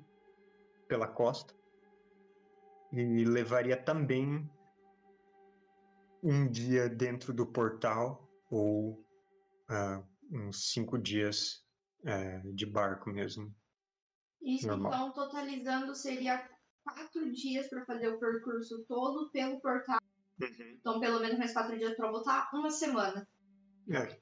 pela 0.87 1.07
costa, 1.07 1.51
e 2.93 3.25
levaria 3.25 3.75
também 3.75 4.47
um 6.21 6.47
dia 6.47 6.87
dentro 6.87 7.33
do 7.33 7.43
portal 7.43 8.29
ou 8.51 9.03
uh, 9.69 10.05
uns 10.31 10.71
cinco 10.71 10.95
dias 10.99 11.65
uh, 12.03 12.53
de 12.53 12.67
barco 12.67 13.09
mesmo 13.09 13.51
isso, 14.41 14.67
Normal. 14.67 14.91
então, 14.91 15.11
totalizando, 15.11 15.95
seria 15.95 16.47
quatro 16.83 17.31
dias 17.33 17.67
para 17.67 17.83
fazer 17.85 18.09
o 18.09 18.19
percurso 18.19 18.85
todo 18.85 19.29
pelo 19.31 19.59
portal. 19.59 19.99
Uhum. 20.39 20.75
Então, 20.79 20.99
pelo 20.99 21.19
menos 21.19 21.37
mais 21.37 21.51
quatro 21.51 21.77
dias 21.77 21.95
para 21.95 22.09
voltar, 22.09 22.49
uma 22.53 22.69
semana. 22.69 23.27
É, 23.91 24.17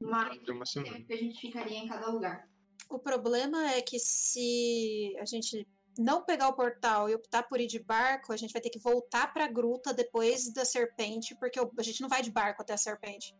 Mais 0.00 0.40
de 0.42 0.50
uma 0.50 0.64
semana. 0.66 0.94
tempo 0.94 1.06
que 1.06 1.12
a 1.12 1.16
gente 1.16 1.40
ficaria 1.40 1.78
em 1.78 1.88
cada 1.88 2.08
lugar. 2.10 2.48
O 2.88 2.98
problema 2.98 3.70
é 3.72 3.82
que 3.82 3.98
se 3.98 5.14
a 5.20 5.24
gente 5.24 5.66
não 5.98 6.24
pegar 6.24 6.48
o 6.48 6.54
portal 6.54 7.08
e 7.10 7.14
optar 7.14 7.42
por 7.42 7.60
ir 7.60 7.66
de 7.66 7.78
barco, 7.78 8.32
a 8.32 8.36
gente 8.36 8.52
vai 8.52 8.62
ter 8.62 8.70
que 8.70 8.78
voltar 8.78 9.32
para 9.32 9.44
a 9.44 9.48
gruta 9.48 9.92
depois 9.92 10.52
da 10.52 10.64
serpente, 10.64 11.34
porque 11.36 11.60
a 11.60 11.82
gente 11.82 12.00
não 12.00 12.08
vai 12.08 12.22
de 12.22 12.30
barco 12.30 12.62
até 12.62 12.72
a 12.72 12.78
serpente. 12.78 13.34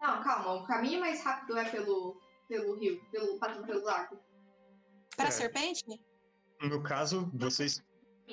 Não, 0.00 0.22
calma, 0.22 0.54
o 0.62 0.66
caminho 0.66 1.00
mais 1.00 1.22
rápido 1.24 1.56
é 1.58 1.68
pelo, 1.70 2.20
pelo 2.48 2.78
rio, 2.78 3.02
pelo, 3.10 3.38
passando 3.38 3.66
pelo 3.66 3.82
lago. 3.82 4.18
Para 5.16 5.26
É. 5.26 5.28
a 5.28 5.32
serpente? 5.32 5.84
No 6.62 6.82
caso, 6.82 7.30
vocês. 7.34 7.82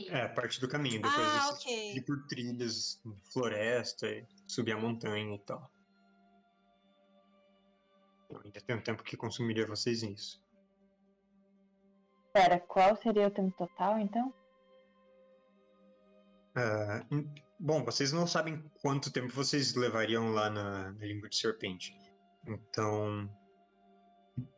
É, 0.09 0.27
parte 0.27 0.59
do 0.59 0.67
caminho. 0.67 1.01
Depois 1.01 1.15
Ah, 1.15 1.39
vocês 1.51 1.59
ok. 1.61 1.93
ir 1.95 2.01
por 2.05 2.25
trilhas, 2.27 3.01
floresta, 3.31 4.07
e 4.07 4.25
subir 4.53 4.73
a 4.73 4.79
montanha 4.79 5.35
e 5.35 5.39
tal. 5.39 5.71
Então, 8.25 8.41
ainda 8.43 8.61
tem 8.61 8.75
um 8.75 8.81
tempo 8.81 9.03
que 9.03 9.17
consumiria 9.17 9.67
vocês 9.67 10.01
nisso. 10.03 10.41
Pera, 12.31 12.59
qual 12.59 12.95
seria 12.95 13.27
o 13.27 13.31
tempo 13.31 13.55
total, 13.57 13.99
então? 13.99 14.33
Em- 17.11 17.31
bom, 17.59 17.83
vocês 17.83 18.11
não 18.11 18.27
sabem 18.27 18.61
quanto 18.81 19.11
tempo 19.11 19.33
vocês 19.33 19.75
levariam 19.75 20.31
lá 20.31 20.49
na, 20.49 20.91
na 20.91 21.05
língua 21.05 21.29
de 21.29 21.35
serpente. 21.35 21.95
Então, 22.47 23.29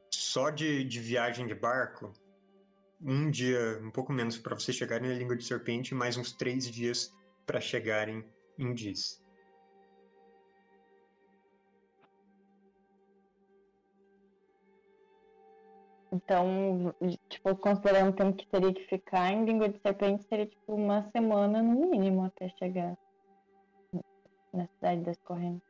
só 0.09 0.49
de, 0.49 0.83
de 0.83 0.99
viagem 0.99 1.47
de 1.47 1.55
barco, 1.55 2.11
um 3.01 3.29
dia, 3.29 3.79
um 3.81 3.91
pouco 3.91 4.11
menos 4.11 4.37
para 4.37 4.55
vocês 4.55 4.75
chegarem 4.75 5.09
na 5.09 5.15
língua 5.15 5.35
de 5.35 5.43
serpente, 5.43 5.93
e 5.93 5.95
mais 5.95 6.17
uns 6.17 6.31
três 6.31 6.69
dias 6.69 7.13
para 7.45 7.61
chegarem 7.61 8.25
em 8.57 8.73
Diz. 8.73 9.24
Então, 16.15 16.95
tipo, 17.27 17.53
considerando 17.57 18.11
o 18.11 18.15
tempo 18.15 18.37
que 18.37 18.47
teria 18.47 18.73
que 18.73 18.85
ficar 18.85 19.33
em 19.33 19.43
língua 19.43 19.67
de 19.67 19.77
serpente, 19.79 20.23
seria 20.23 20.45
tipo 20.45 20.73
uma 20.73 21.09
semana 21.11 21.61
no 21.61 21.89
mínimo 21.89 22.23
até 22.23 22.47
chegar 22.57 22.97
na 24.53 24.65
cidade 24.67 25.01
das 25.01 25.17
correntes. 25.19 25.67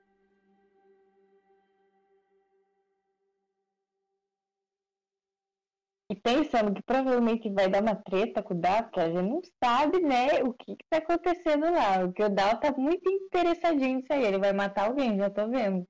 E 6.12 6.16
pensando 6.16 6.76
que 6.76 6.84
provavelmente 6.84 7.50
vai 7.50 7.68
dar 7.68 7.82
uma 7.82 7.96
treta 7.96 8.44
com 8.44 8.54
o 8.54 8.62
Dal, 8.62 8.84
porque 8.84 9.00
a 9.00 9.10
gente 9.10 9.28
não 9.28 9.42
sabe, 9.64 10.00
né, 10.00 10.44
o 10.44 10.54
que, 10.54 10.76
que 10.76 10.86
tá 10.88 10.98
acontecendo 10.98 11.66
lá. 11.72 12.02
Porque 12.02 12.24
o 12.24 12.30
Dal 12.30 12.60
tá 12.60 12.72
muito 12.78 13.10
interessadinho 13.10 13.98
nisso 13.98 14.14
aí. 14.14 14.24
Ele 14.24 14.38
vai 14.38 14.54
matar 14.54 14.86
alguém, 14.86 15.18
já 15.18 15.32
tô 15.32 15.50
vendo. 15.50 15.88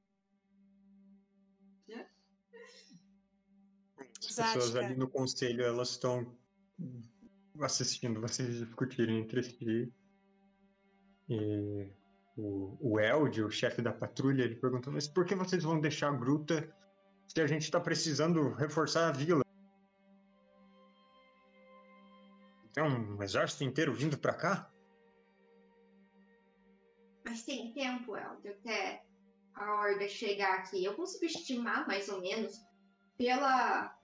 As 4.40 4.54
pessoas 4.54 4.76
ali 4.76 4.96
no 4.96 5.08
conselho, 5.08 5.64
elas 5.64 5.90
estão 5.92 6.36
assistindo 7.62 8.20
vocês 8.20 8.60
discutirem 8.60 9.20
entre 9.20 9.44
si. 9.44 9.92
E 11.30 11.90
o, 12.38 12.78
o 12.80 13.00
Eld, 13.00 13.42
o 13.42 13.50
chefe 13.50 13.82
da 13.82 13.94
patrulha, 13.94 14.44
ele 14.44 14.56
perguntou, 14.56 14.92
mas 14.92 15.08
por 15.08 15.26
que 15.26 15.36
vocês 15.36 15.64
vão 15.64 15.80
deixar 15.80 16.10
a 16.10 16.16
gruta 16.16 16.70
se 17.28 17.42
a 17.42 17.48
gente 17.48 17.64
está 17.64 17.80
precisando 17.80 18.54
reforçar 18.54 19.10
a 19.10 19.12
vila? 19.12 19.44
Tem 22.74 22.84
um 22.84 23.24
exército 23.24 23.64
inteiro 23.64 23.94
vindo 23.94 24.18
para 24.18 24.34
cá? 24.34 24.72
Mas 27.24 27.44
tem 27.44 27.74
tempo, 27.74 28.16
Elder, 28.16 28.58
até 28.60 29.04
a 29.56 29.74
horda 29.74 30.08
chegar 30.08 30.60
aqui. 30.60 30.84
Eu 30.84 30.94
consigo 30.94 31.26
estimar, 31.26 31.88
mais 31.88 32.10
ou 32.10 32.22
menos, 32.22 32.62
pela, 33.18 33.98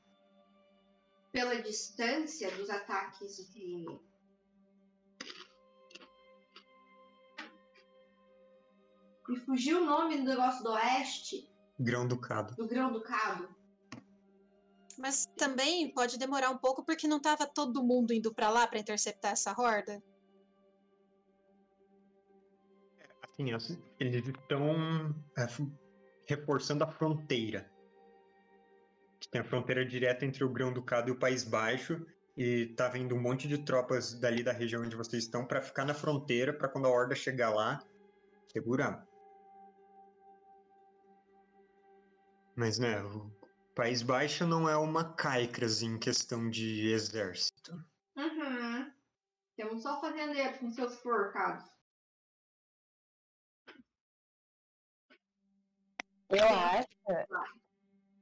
pela 1.31 1.61
distância 1.61 2.51
dos 2.57 2.69
ataques 2.69 3.49
de. 3.53 3.85
Me 9.27 9.37
fugiu 9.39 9.81
o 9.81 9.85
nome 9.85 10.17
do 10.17 10.23
negócio 10.23 10.63
do 10.63 10.71
oeste, 10.71 11.49
Grão 11.79 12.07
Ducado. 12.07 12.55
do 12.55 12.67
Grão 12.67 12.91
Ducado. 12.91 13.47
Mas 14.97 15.25
também 15.37 15.91
pode 15.93 16.17
demorar 16.19 16.49
um 16.49 16.57
pouco 16.57 16.83
porque 16.83 17.07
não 17.07 17.19
tava 17.19 17.47
todo 17.47 17.83
mundo 17.83 18.13
indo 18.13 18.33
para 18.33 18.49
lá 18.49 18.67
para 18.67 18.79
interceptar 18.79 19.31
essa 19.31 19.55
horda. 19.57 20.03
Assim, 23.23 23.49
elas- 23.49 23.77
eles 23.99 24.27
estão 24.27 25.15
é, 25.37 25.47
reforçando 26.27 26.83
a 26.83 26.87
fronteira. 26.91 27.70
Tem 29.29 29.41
a 29.41 29.43
fronteira 29.43 29.85
direta 29.85 30.25
entre 30.25 30.43
o 30.43 30.49
Grão 30.49 30.73
Ducado 30.73 31.09
e 31.09 31.11
o 31.11 31.19
País 31.19 31.43
Baixo. 31.43 32.05
E 32.35 32.67
tá 32.77 32.87
vindo 32.87 33.13
um 33.13 33.21
monte 33.21 33.47
de 33.47 33.57
tropas 33.57 34.13
dali 34.13 34.41
da 34.41 34.51
região 34.51 34.83
onde 34.83 34.95
vocês 34.95 35.23
estão 35.23 35.45
para 35.45 35.61
ficar 35.61 35.85
na 35.85 35.93
fronteira 35.93 36.53
para 36.53 36.69
quando 36.69 36.87
a 36.87 36.89
horda 36.89 37.13
chegar 37.13 37.49
lá, 37.49 37.83
segurar. 38.51 39.05
Mas 42.55 42.79
né, 42.79 43.01
o 43.03 43.29
País 43.75 44.01
Baixo 44.01 44.45
não 44.45 44.67
é 44.67 44.77
uma 44.77 45.13
caicras 45.13 45.81
em 45.81 45.97
questão 45.97 46.49
de 46.49 46.89
exército. 46.91 47.73
Uhum. 48.15 48.91
Temos 49.55 49.83
só 49.83 49.99
fazendeiros 49.99 50.57
com 50.57 50.71
seus 50.71 50.99
forcados. 50.99 51.69
Eu 56.29 56.47
acho 56.47 56.87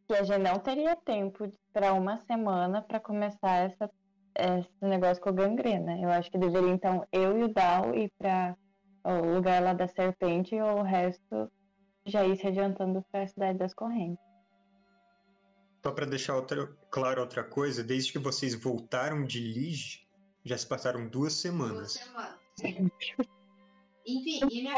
que 0.09 0.15
a 0.15 0.23
gente 0.23 0.39
não 0.39 0.57
teria 0.57 0.95
tempo 0.95 1.47
de 1.47 1.53
esperar 1.53 1.93
uma 1.93 2.17
semana 2.21 2.81
para 2.81 2.99
começar 2.99 3.69
essa, 3.69 3.87
esse 4.35 4.69
negócio 4.81 5.21
com 5.21 5.29
a 5.29 5.33
gangrena. 5.33 5.99
Eu 6.01 6.09
acho 6.09 6.31
que 6.31 6.37
deveria, 6.39 6.71
então, 6.71 7.05
eu 7.11 7.37
e 7.37 7.43
o 7.43 7.53
Dal 7.53 7.93
ir 7.93 8.11
para 8.17 8.57
o 9.03 9.35
lugar 9.35 9.61
lá 9.61 9.73
da 9.73 9.87
serpente 9.87 10.55
e 10.55 10.61
o 10.61 10.81
resto 10.81 11.51
já 12.07 12.25
ir 12.25 12.35
se 12.37 12.47
adiantando 12.47 13.05
para 13.11 13.21
a 13.21 13.27
cidade 13.27 13.59
das 13.59 13.71
correntes. 13.75 14.25
Só 15.83 15.91
para 15.91 16.07
deixar 16.07 16.35
outra, 16.35 16.65
claro 16.89 17.21
outra 17.21 17.43
coisa, 17.43 17.83
desde 17.83 18.11
que 18.11 18.17
vocês 18.19 18.55
voltaram 18.55 19.23
de 19.23 19.39
Lige, 19.39 20.07
já 20.43 20.57
se 20.57 20.65
passaram 20.65 21.01
duas 21.01 21.11
Duas 21.11 21.33
semanas. 21.33 21.91
semanas. 21.93 22.33
Enfim, 24.07 24.39
e 24.41 24.45
minha 24.63 24.73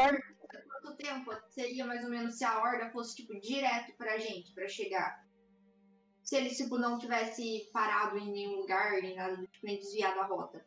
quanto 0.82 0.98
tempo 0.98 1.32
seria 1.50 1.86
mais 1.86 2.04
ou 2.04 2.10
menos 2.10 2.36
se 2.36 2.44
a 2.44 2.60
horda 2.60 2.90
fosse, 2.90 3.16
tipo, 3.16 3.40
direto 3.40 3.94
pra 3.98 4.18
gente, 4.18 4.54
pra 4.54 4.68
chegar? 4.68 5.26
Se 6.24 6.36
eles, 6.36 6.58
tipo, 6.58 6.78
não 6.78 6.98
tivesse 6.98 7.70
parado 7.72 8.18
em 8.18 8.32
nenhum 8.32 8.62
lugar, 8.62 9.02
nem 9.02 9.16
nada, 9.16 9.36
tipo, 9.48 9.66
nem 9.66 9.78
desviado 9.78 10.20
a 10.20 10.26
rota. 10.26 10.66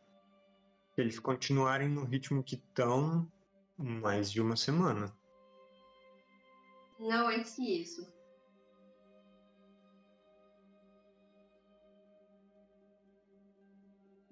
Se 0.94 1.00
eles 1.00 1.18
continuarem 1.18 1.88
no 1.88 2.04
ritmo 2.04 2.42
que 2.42 2.54
estão, 2.56 3.30
mais 3.76 4.30
de 4.30 4.40
uma 4.40 4.56
semana. 4.56 5.12
Não 6.98 7.28
antes 7.28 7.54
que 7.54 7.80
isso. 7.80 8.13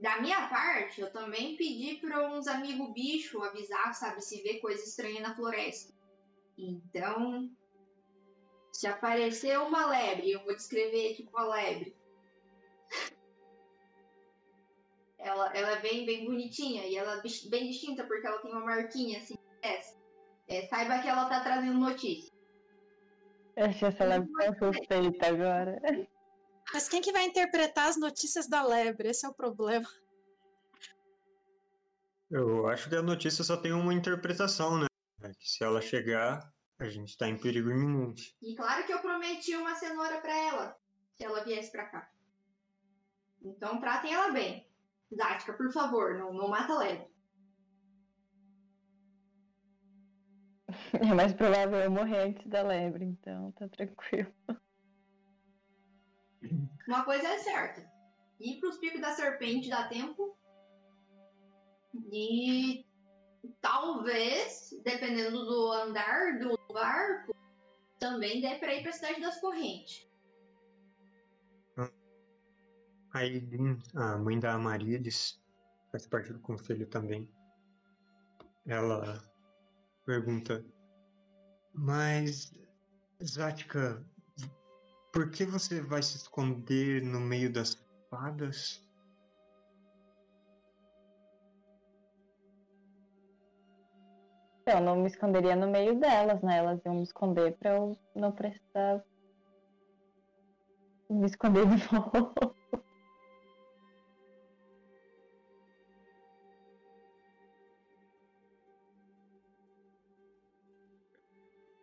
Da 0.03 0.21
minha 0.21 0.49
parte, 0.49 1.01
eu 1.01 1.13
também 1.13 1.57
pedi 1.57 1.95
para 1.99 2.29
uns 2.29 2.49
amigos 2.49 2.93
bicho 2.93 3.41
avisar, 3.41 3.95
sabe, 3.95 4.21
se 4.21 4.43
vê 4.43 4.59
coisa 4.59 4.83
estranha 4.83 5.21
na 5.21 5.33
floresta. 5.33 5.95
Então, 6.59 7.49
se 8.73 8.89
aparecer 8.89 9.61
uma 9.61 9.87
lebre, 9.87 10.33
eu 10.33 10.43
vou 10.43 10.57
descrever 10.57 11.15
tipo 11.15 11.39
a 11.39 11.45
lebre. 11.45 11.97
Ela, 15.21 15.57
ela 15.57 15.71
é 15.71 15.81
bem, 15.81 16.05
bem 16.05 16.25
bonitinha 16.25 16.85
e 16.85 16.97
ela 16.97 17.19
é 17.19 17.49
bem 17.49 17.69
distinta 17.69 18.03
porque 18.03 18.27
ela 18.27 18.41
tem 18.41 18.51
uma 18.51 18.65
marquinha 18.65 19.19
assim. 19.19 19.37
dessa. 19.63 19.97
É, 20.49 20.67
saiba 20.67 20.99
que 20.99 21.07
ela 21.07 21.29
tá 21.29 21.39
trazendo 21.45 21.79
notícia. 21.79 22.33
Eu 23.55 23.67
achei 23.67 23.87
essa 23.87 24.05
leve 24.05 24.27
tão 24.33 24.73
suspeita 24.73 25.29
agora. 25.29 25.81
Mas 26.73 26.89
quem 26.89 27.03
que 27.03 27.13
vai 27.13 27.25
interpretar 27.25 27.89
as 27.89 27.99
notícias 27.99 28.49
da 28.49 28.63
lebre? 28.63 29.09
Esse 29.09 29.27
é 29.27 29.29
o 29.29 29.35
problema. 29.35 29.89
Eu 32.31 32.67
acho 32.69 32.89
que 32.89 32.97
a 32.97 33.03
notícia 33.03 33.45
só 33.45 33.57
tem 33.57 33.73
uma 33.73 33.93
interpretação, 33.93 34.79
né? 34.79 34.87
É 35.23 35.29
que 35.35 35.49
se 35.49 35.63
ela 35.63 35.83
chegar, 35.83 36.51
a 36.79 36.89
gente 36.89 37.17
tá 37.17 37.29
em 37.29 37.39
perigo 37.39 37.71
iminente. 37.71 38.35
E 38.41 38.57
claro 38.57 38.87
que 38.87 38.93
eu 38.93 39.01
prometi 39.01 39.55
uma 39.55 39.75
cenoura 39.75 40.21
pra 40.21 40.35
ela, 40.35 40.77
se 41.15 41.25
ela 41.25 41.45
viesse 41.45 41.71
pra 41.71 41.87
cá. 41.87 42.11
Então 43.43 43.79
tratem 43.79 44.15
ela 44.15 44.33
bem. 44.33 44.67
Zática, 45.15 45.53
por 45.53 45.71
favor, 45.73 46.19
não, 46.19 46.33
não 46.33 46.49
mata 46.49 46.79
leve. 46.79 47.07
É 50.95 51.15
mais 51.15 51.33
provável 51.35 51.79
eu 51.79 51.91
morrer 51.91 52.29
antes 52.29 52.47
da 52.49 52.63
lebre, 52.63 53.05
então 53.05 53.53
tá 53.53 53.69
tranquilo. 53.69 54.33
Uma 56.87 57.05
coisa 57.05 57.29
é 57.29 57.39
certa. 57.39 57.91
Ir 58.41 58.59
pros 58.59 58.79
picos 58.79 59.01
da 59.01 59.13
serpente 59.13 59.69
dá 59.69 59.89
tempo. 59.89 60.37
E 62.11 62.85
talvez, 63.61 64.71
dependendo 64.85 65.45
do 65.45 65.73
andar 65.73 66.39
do 66.39 66.59
barco, 66.73 67.35
também 67.99 68.41
dê 68.41 68.57
pra 68.57 68.75
ir 68.75 68.83
pra 68.83 68.93
cidade 68.93 69.21
das 69.21 69.41
correntes. 69.41 70.09
A 71.77 71.89
Aileen, 73.19 73.79
a 73.95 74.17
mãe 74.17 74.41
da 74.41 74.55
Amarílis, 74.55 75.41
faz 75.91 76.07
parte 76.07 76.33
do 76.33 76.41
conselho 76.41 76.87
também. 76.87 77.29
Ela 78.67 79.23
pergunta: 80.05 80.65
Mas, 81.75 82.55
Zática, 83.23 84.05
por 85.13 85.31
que 85.31 85.45
você 85.45 85.81
vai 85.83 86.03
se 86.03 86.17
esconder 86.17 87.03
no 87.03 87.21
meio 87.21 87.53
das 87.53 87.77
fadas? 88.11 88.83
Eu 94.67 94.81
não 94.81 94.97
me 94.97 95.09
esconderia 95.09 95.55
no 95.55 95.71
meio 95.71 95.99
delas, 95.99 96.41
né? 96.41 96.59
Elas 96.59 96.81
iam 96.85 96.95
me 96.95 97.03
esconder 97.03 97.57
pra 97.59 97.73
eu 97.77 97.99
não 98.15 98.33
precisar 98.33 99.05
me 101.11 101.27
esconder 101.27 101.67
de 101.67 101.77
novo. 101.93 102.33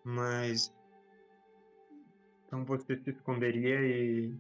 Mas. 0.03 0.78
Então 2.49 2.65
você 2.65 2.97
se 2.97 3.11
esconderia 3.11 3.79
e. 3.79 4.35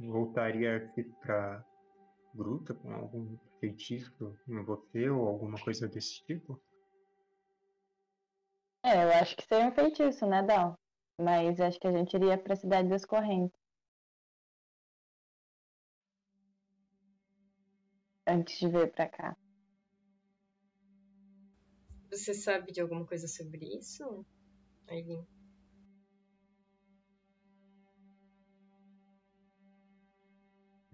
voltaria 0.00 0.78
aqui 0.78 1.04
pra 1.20 1.64
gruta 2.34 2.74
com 2.74 2.92
algum 2.92 3.38
feitiço 3.60 4.36
em 4.48 4.60
você 4.64 5.08
ou 5.08 5.28
alguma 5.28 5.62
coisa 5.62 5.86
desse 5.86 6.24
tipo? 6.24 6.60
É, 8.84 9.04
eu 9.04 9.10
acho 9.10 9.36
que 9.36 9.44
seria 9.46 9.68
um 9.68 9.72
feitiço, 9.72 10.26
né, 10.26 10.42
Dal? 10.42 10.74
Mas 11.20 11.60
acho 11.60 11.78
que 11.78 11.86
a 11.86 11.92
gente 11.92 12.12
iria 12.14 12.36
pra 12.36 12.56
cidade 12.56 12.88
das 12.88 13.04
correntes. 13.04 13.56
Antes 18.26 18.58
de 18.58 18.68
vir 18.68 18.90
pra 18.90 19.08
cá. 19.08 19.36
Você 22.10 22.34
sabe 22.34 22.72
de 22.72 22.80
alguma 22.80 23.06
coisa 23.06 23.28
sobre 23.28 23.64
isso, 23.78 24.26
Aileen? 24.88 25.24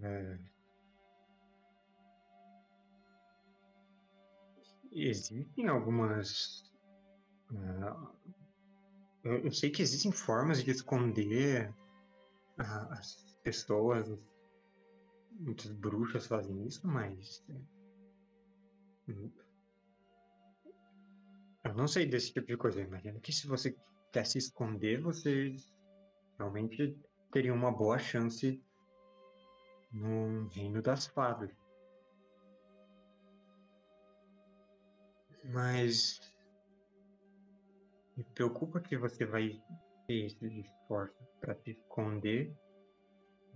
É. 0.02 0.38
Existem 4.92 5.68
algumas. 5.68 6.64
ah, 7.54 8.12
eu, 9.22 9.52
sei 9.52 9.70
que 9.70 9.82
existem 9.82 10.10
formas 10.10 10.62
de 10.64 10.70
esconder 10.70 11.72
as 12.58 13.16
pessoas. 13.42 14.08
Muitas 15.32 15.70
bruxas 15.72 16.26
fazem 16.26 16.66
isso, 16.66 16.86
mas. 16.86 17.42
hum, 19.08 19.30
Eu 21.64 21.74
não 21.74 21.86
sei 21.86 22.06
desse 22.06 22.32
tipo 22.32 22.46
de 22.46 22.56
coisa. 22.56 22.80
Eu 22.80 22.86
imagino 22.86 23.20
que 23.20 23.32
se 23.32 23.46
você 23.46 23.76
quer 24.12 24.26
se 24.26 24.38
esconder, 24.38 25.00
você 25.00 25.54
realmente 26.38 26.98
teria 27.32 27.54
uma 27.54 27.70
boa 27.70 27.98
chance 27.98 28.60
no 29.92 30.48
reino 30.48 30.80
das 30.82 31.06
fadas. 31.06 31.50
Mas 35.44 36.20
me 38.16 38.24
preocupa 38.34 38.80
que 38.80 38.96
você 38.96 39.24
vai 39.24 39.60
ter 40.06 40.26
esses 40.26 40.52
esforços 40.66 41.26
para 41.40 41.54
se 41.56 41.70
esconder 41.70 42.54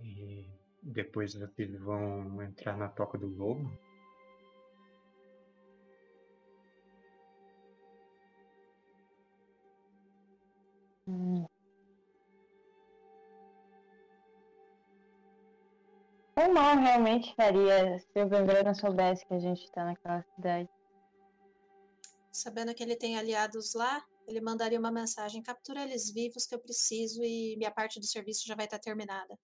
e 0.01 0.49
depois 0.81 1.33
vocês 1.35 1.79
vão 1.79 2.41
entrar 2.41 2.77
na 2.77 2.89
toca 2.89 3.17
do 3.17 3.27
lobo. 3.27 3.71
Hum. 11.07 11.45
O 16.37 16.53
mal 16.53 16.77
realmente 16.77 17.33
faria 17.35 17.97
se 17.97 18.21
o 18.21 18.27
Gangrena 18.27 18.73
soubesse 18.73 19.25
que 19.25 19.33
a 19.33 19.39
gente 19.39 19.71
tá 19.71 19.85
naquela 19.85 20.21
cidade. 20.35 20.69
Sabendo 22.31 22.75
que 22.75 22.83
ele 22.83 22.97
tem 22.97 23.17
aliados 23.17 23.73
lá, 23.73 24.05
ele 24.27 24.41
mandaria 24.41 24.77
uma 24.77 24.91
mensagem: 24.91 25.41
captura 25.41 25.83
eles 25.83 26.11
vivos 26.11 26.45
que 26.45 26.53
eu 26.53 26.59
preciso 26.59 27.23
e 27.23 27.55
minha 27.57 27.71
parte 27.71 27.99
do 27.99 28.05
serviço 28.05 28.45
já 28.45 28.53
vai 28.53 28.65
estar 28.65 28.79
terminada. 28.79 29.39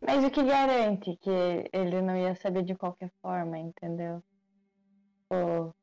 Mas 0.00 0.24
o 0.24 0.30
que 0.30 0.42
garante 0.42 1.16
que 1.18 1.30
ele 1.72 2.00
não 2.00 2.16
ia 2.16 2.34
saber 2.36 2.62
de 2.62 2.74
qualquer 2.74 3.12
forma, 3.20 3.58
entendeu? 3.58 4.22
Pô, 5.28 5.74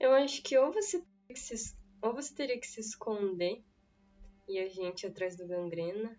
Eu 0.00 0.12
acho 0.12 0.42
que 0.42 0.58
ou 0.58 0.72
você, 0.72 1.02
se 1.34 1.76
ou 2.02 2.12
você 2.12 2.34
teria 2.34 2.60
que 2.60 2.66
se 2.66 2.80
esconder 2.80 3.64
e 4.48 4.58
a 4.58 4.68
gente 4.68 5.06
atrás 5.06 5.36
do 5.36 5.46
gangrena, 5.46 6.18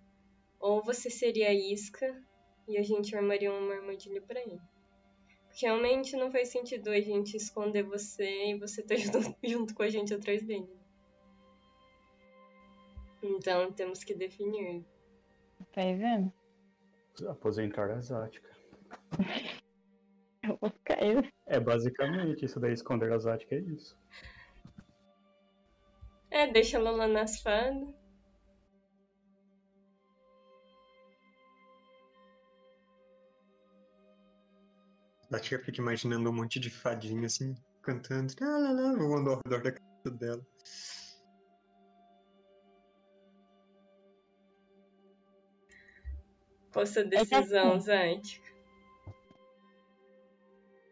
ou 0.59 0.84
você 0.84 1.09
seria 1.09 1.49
a 1.49 1.53
isca 1.53 2.23
e 2.67 2.78
a 2.78 2.84
gente 2.84 3.15
armaria 3.15 3.53
uma 3.53 3.76
armadilha 3.76 4.21
pra 4.21 4.39
ele. 4.39 4.59
Porque 5.47 5.65
realmente 5.65 6.15
não 6.15 6.32
faz 6.32 6.49
sentido 6.49 6.89
a 6.89 6.99
gente 6.99 7.38
esconder 7.38 7.84
você 7.84 8.51
e 8.51 8.59
você 8.59 8.82
tá 8.82 8.95
junto, 8.97 9.36
junto 9.43 9.76
com 9.76 9.84
a 9.84 9.89
gente 9.89 10.13
atrás 10.13 10.43
dele. 10.43 10.69
Então 13.21 13.71
temos 13.71 14.03
que 14.03 14.13
definir. 14.13 14.84
tá 15.71 15.82
aí 15.82 15.95
vendo? 15.95 16.32
Aposentar 17.30 17.89
a 17.89 18.01
Zática. 18.01 18.49
Eu 20.47 20.57
vou 20.61 20.69
ficar 20.69 21.03
eu. 21.03 21.23
É 21.47 21.59
basicamente 21.59 22.45
isso 22.45 22.59
daí, 22.59 22.71
esconder 22.71 23.11
a 23.11 23.17
Zática 23.17 23.55
é 23.55 23.59
isso. 23.59 23.97
É, 26.30 26.45
deixa 26.51 26.78
ela 26.78 26.91
lá 26.91 27.07
nas 27.07 27.41
fadas. 27.41 27.89
A 35.32 35.39
tia 35.39 35.59
fica 35.59 35.82
imaginando 35.82 36.30
um 36.30 36.34
monte 36.34 36.59
de 36.59 36.69
fadinha 36.69 37.26
assim, 37.26 37.55
cantando, 37.82 38.34
lá, 38.39 38.57
lá, 38.57 38.71
lá, 38.71 38.95
voando 38.95 39.32
ao 39.32 39.41
redor 39.43 39.61
da 39.63 39.71
casa 39.71 40.17
dela. 40.17 40.45
Qual 46.71 46.86
sua 46.86 47.03
decisão, 47.03 47.80
Zante? 47.80 48.41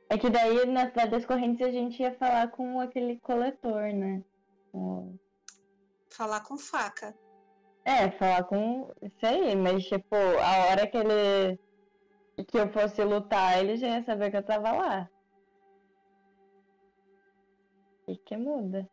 É 0.10 0.18
que 0.18 0.30
daí 0.30 0.66
na 0.66 0.88
cidade 0.88 1.12
das 1.12 1.26
correntes 1.26 1.66
a 1.66 1.72
gente 1.72 2.02
ia 2.02 2.14
falar 2.16 2.48
com 2.50 2.80
aquele 2.80 3.20
coletor, 3.20 3.92
né? 3.94 4.24
Com- 4.72 5.18
Falar 6.10 6.42
com 6.42 6.58
faca. 6.58 7.16
É, 7.84 8.10
falar 8.12 8.44
com 8.44 8.92
isso 9.02 9.26
aí, 9.26 9.56
mas 9.56 9.84
tipo, 9.84 10.16
a 10.16 10.68
hora 10.68 10.88
que 10.88 10.96
ele 10.98 11.60
que 12.42 12.58
eu 12.58 12.68
fosse 12.70 13.04
lutar, 13.04 13.60
ele 13.60 13.78
já 13.78 13.88
ia 13.88 14.04
saber 14.04 14.32
que 14.32 14.38
eu 14.38 14.44
tava 14.44 14.72
lá. 14.72 15.10
E 18.08 18.18
que 18.18 18.36
muda. 18.36 18.90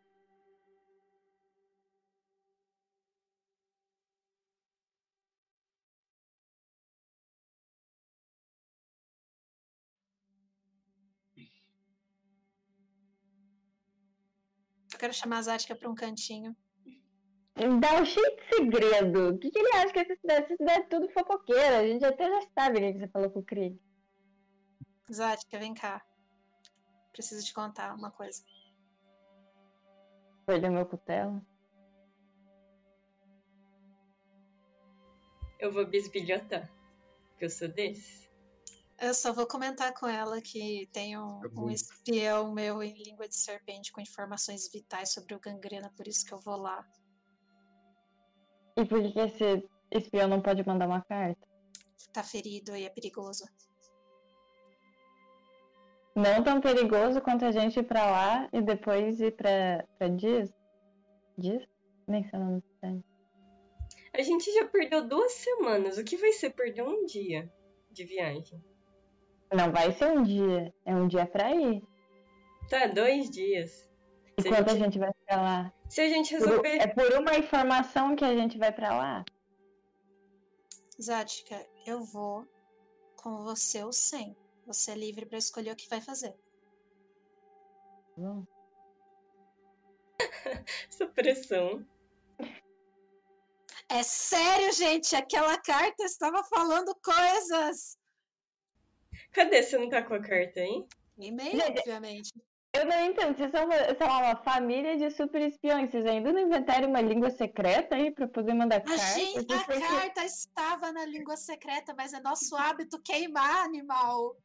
Eu 14.93 14.99
quero 14.99 15.13
chamar 15.13 15.39
a 15.39 15.41
Zática 15.41 15.75
pra 15.75 15.89
um 15.89 15.95
cantinho. 15.95 16.55
Dá 17.79 18.01
um 18.01 18.05
cheio 18.05 18.35
de 18.37 18.55
segredo. 18.55 19.29
O 19.29 19.37
que, 19.37 19.51
que 19.51 19.59
ele 19.59 19.71
acha 19.75 19.93
que 19.93 19.99
essa 19.99 20.15
cidade? 20.15 20.45
Essa 20.45 20.55
cidade 20.55 20.79
é 20.79 20.87
tudo 20.87 21.09
fofoqueira. 21.09 21.79
A 21.79 21.87
gente 21.87 22.03
até 22.03 22.27
já 22.27 22.41
sabe 22.55 22.79
o 22.79 22.81
que 22.81 22.93
que 22.93 22.99
você 22.99 23.07
falou 23.07 23.29
com 23.29 23.39
o 23.39 23.43
Krieg. 23.43 23.79
Zática, 25.11 25.59
vem 25.59 25.75
cá. 25.75 26.03
Preciso 27.11 27.45
te 27.45 27.53
contar 27.53 27.93
uma 27.93 28.09
coisa. 28.09 28.43
Perdeu 30.47 30.71
meu 30.71 30.87
cutelo. 30.87 31.45
Eu 35.59 35.71
vou 35.71 35.85
bisbilhotar. 35.85 36.67
Porque 37.29 37.45
eu 37.45 37.49
sou 37.49 37.67
desses. 37.67 38.27
Eu 38.99 39.13
só 39.13 39.33
vou 39.33 39.45
comentar 39.45 39.93
com 39.93 40.07
ela 40.07 40.41
que 40.41 40.87
tem 40.91 41.17
um, 41.17 41.41
um 41.55 41.69
espião 41.69 42.51
meu 42.53 42.81
em 42.81 42.93
língua 43.03 43.27
de 43.27 43.35
serpente 43.35 43.91
com 43.91 44.01
informações 44.01 44.71
vitais 44.71 45.11
sobre 45.11 45.35
o 45.35 45.39
gangrena, 45.39 45.91
por 45.95 46.07
isso 46.07 46.25
que 46.25 46.33
eu 46.33 46.39
vou 46.39 46.55
lá. 46.55 46.87
E 48.77 48.85
por 48.85 49.01
que, 49.01 49.19
esse 49.19 49.69
espião 49.91 50.27
não 50.27 50.41
pode 50.41 50.65
mandar 50.65 50.87
uma 50.87 51.01
carta? 51.01 51.47
Tá 52.13 52.23
ferido 52.23 52.75
e 52.75 52.85
é 52.85 52.89
perigoso. 52.89 53.45
Não 56.15 56.43
tão 56.43 56.59
perigoso 56.59 57.21
quanto 57.21 57.45
a 57.45 57.51
gente 57.51 57.79
ir 57.79 57.83
pra 57.83 58.05
lá 58.09 58.49
e 58.51 58.61
depois 58.61 59.19
ir 59.21 59.31
pra, 59.35 59.85
pra 59.97 60.07
Diz? 60.09 60.53
Diz? 61.37 61.63
Nem 62.07 62.23
sei 62.27 62.37
o 62.39 62.43
nome 62.43 62.63
cidade. 62.75 63.03
A 64.13 64.21
gente 64.21 64.51
já 64.53 64.65
perdeu 64.67 65.07
duas 65.07 65.31
semanas. 65.33 65.97
O 65.97 66.03
que 66.03 66.17
vai 66.17 66.33
ser 66.33 66.49
perder 66.49 66.83
um 66.83 67.05
dia 67.05 67.49
de 67.89 68.03
viagem? 68.03 68.61
Não 69.53 69.71
vai 69.71 69.91
ser 69.93 70.11
um 70.11 70.21
dia. 70.23 70.73
É 70.85 70.93
um 70.93 71.07
dia 71.07 71.25
pra 71.25 71.55
ir. 71.55 71.81
Tá, 72.69 72.87
dois 72.87 73.29
dias. 73.29 73.89
E 74.37 74.41
Se 74.41 74.47
a 74.49 74.51
quanto 74.51 74.69
a 74.69 74.73
gente- 74.73 74.83
gente 74.83 74.99
vai 74.99 75.11
pra 75.25 75.41
lá? 75.41 75.73
Se 75.91 75.99
a 75.99 76.07
gente 76.07 76.29
Por- 76.37 76.47
resolver. 76.47 76.77
é 76.77 76.87
por 76.87 77.11
uma 77.19 77.35
informação 77.37 78.15
que 78.15 78.23
a 78.23 78.33
gente 78.33 78.57
vai 78.57 78.71
pra 78.71 78.97
lá? 78.97 79.25
Zática, 80.99 81.67
eu 81.85 82.01
vou 82.03 82.47
com 83.17 83.43
você 83.43 83.83
ou 83.83 83.91
sem. 83.91 84.35
Você 84.65 84.91
é 84.91 84.95
livre 84.95 85.25
pra 85.25 85.37
escolher 85.37 85.71
o 85.71 85.75
que 85.75 85.89
vai 85.89 85.99
fazer. 85.99 86.33
Bom, 88.15 88.45
Essa 90.87 91.07
pressão. 91.07 91.85
É 93.89 94.03
sério, 94.03 94.71
gente? 94.71 95.13
Aquela 95.13 95.59
carta 95.59 96.03
estava 96.05 96.41
falando 96.45 96.95
coisas! 97.03 97.97
Cadê? 99.33 99.61
Você 99.61 99.77
não 99.77 99.89
tá 99.89 100.01
com 100.01 100.13
a 100.13 100.21
carta 100.21 100.61
aí? 100.61 100.85
E-mail, 101.17 101.59
obviamente. 101.67 102.31
Eu 102.73 102.85
não 102.85 103.05
entendo. 103.05 103.35
Vocês 103.35 103.51
são, 103.51 103.65
uma- 103.65 103.75
sei 103.75 104.07
lá, 104.07 104.17
uma 104.19 104.35
família 104.43 104.97
de 104.97 105.09
super 105.11 105.41
espiões. 105.41 105.91
Vocês 105.91 106.05
ainda 106.05 106.31
não 106.31 106.39
inventaram 106.39 106.87
uma 106.87 107.01
língua 107.01 107.29
secreta 107.29 107.95
aí 107.95 108.11
pra 108.11 108.27
poder 108.27 108.53
mandar 108.53 108.77
A, 108.77 108.81
carta? 108.81 109.03
gente, 109.19 109.53
a 109.53 109.57
Porque- 109.65 109.79
carta 109.81 110.23
estava 110.23 110.91
na 110.93 111.05
língua 111.05 111.35
secreta, 111.35 111.93
mas 111.97 112.13
é 112.13 112.21
nosso 112.21 112.55
hábito 112.55 113.01
queimar 113.01 113.65
animal. 113.65 114.37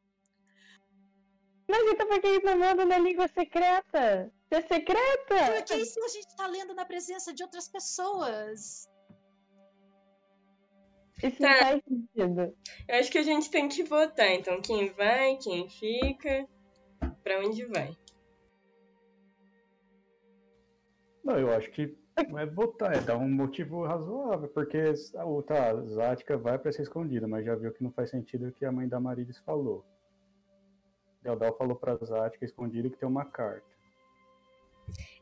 Mas 1.68 1.82
então 1.92 2.06
por 2.08 2.20
que 2.20 2.26
eles 2.26 2.44
não 2.44 2.58
mandam 2.58 2.86
na 2.86 2.98
língua 2.98 3.28
secreta? 3.28 4.32
Se 4.48 4.54
é 4.56 4.62
secreta? 4.62 5.52
Porque 5.56 5.74
isso 5.76 6.00
a 6.04 6.08
gente 6.08 6.36
tá 6.36 6.46
lendo 6.46 6.74
na 6.74 6.84
presença 6.84 7.32
de 7.32 7.42
outras 7.42 7.68
pessoas. 7.68 8.88
Isso 11.22 11.38
Tá. 11.38 11.48
não 11.48 11.58
faz 11.58 11.82
sentido. 11.84 12.56
Eu 12.88 12.98
acho 13.00 13.10
que 13.10 13.18
a 13.18 13.22
gente 13.22 13.50
tem 13.50 13.68
que 13.68 13.82
votar. 13.84 14.28
Então, 14.32 14.60
quem 14.60 14.90
vai, 14.92 15.36
quem 15.38 15.68
fica, 15.68 16.46
pra 17.22 17.40
onde 17.40 17.64
vai. 17.66 17.96
Não, 21.26 21.36
eu 21.36 21.52
acho 21.52 21.68
que 21.72 21.92
não 22.28 22.38
é 22.38 22.46
votar, 22.46 22.96
é 22.96 23.00
dar 23.00 23.16
um 23.16 23.28
motivo 23.28 23.84
razoável, 23.84 24.48
porque 24.48 24.78
a 25.16 25.24
outra 25.24 25.74
Zática 25.82 26.38
vai 26.38 26.56
pra 26.56 26.70
ser 26.70 26.82
escondida, 26.82 27.26
mas 27.26 27.44
já 27.44 27.56
viu 27.56 27.72
que 27.72 27.82
não 27.82 27.90
faz 27.90 28.10
sentido 28.10 28.46
o 28.46 28.52
que 28.52 28.64
a 28.64 28.70
mãe 28.70 28.88
da 28.88 29.00
Marilis 29.00 29.38
falou. 29.38 29.84
Deldal 31.24 31.56
falou 31.56 31.74
pra 31.74 31.96
Zática 31.96 32.44
escondida 32.44 32.88
que 32.88 32.96
tem 32.96 33.08
uma 33.08 33.24
carta. 33.24 33.66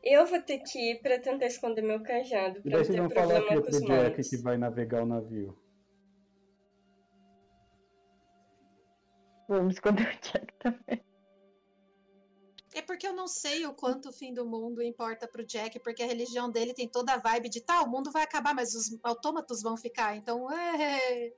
Eu 0.03 0.27
vou 0.27 0.39
ter 0.43 0.59
que 0.59 0.91
ir 0.91 1.01
pra 1.01 1.17
tentar 1.17 1.47
esconder 1.47 1.81
meu 1.81 1.99
cajado, 2.03 2.59
E 2.59 2.69
pra 2.69 2.71
daí 2.71 2.79
não 2.79 2.85
vocês 2.85 2.97
vão 2.99 3.09
falar 3.09 3.41
com 3.41 3.61
pro 3.61 3.81
Jack 3.87 4.29
que 4.29 4.37
vai 4.37 4.57
navegar 4.59 5.01
o 5.01 5.07
navio. 5.07 5.57
Vamos 9.49 9.73
esconder 9.73 10.03
o 10.03 10.21
Jack 10.21 10.53
também. 10.59 11.03
É 12.75 12.81
porque 12.81 13.07
eu 13.07 13.13
não 13.13 13.25
sei 13.25 13.65
o 13.65 13.73
quanto 13.73 14.09
o 14.09 14.11
fim 14.11 14.33
do 14.33 14.45
mundo 14.45 14.83
importa 14.83 15.25
pro 15.25 15.45
Jack, 15.45 15.79
porque 15.79 16.03
a 16.03 16.05
religião 16.05 16.51
dele 16.51 16.73
tem 16.73 16.89
toda 16.89 17.13
a 17.13 17.17
vibe 17.17 17.47
de 17.47 17.61
tá, 17.61 17.81
o 17.81 17.89
mundo 17.89 18.11
vai 18.11 18.23
acabar, 18.23 18.53
mas 18.53 18.75
os 18.75 18.99
autômatos 19.01 19.61
vão 19.61 19.77
ficar. 19.77 20.17
Então, 20.17 20.51
é. 20.51 21.31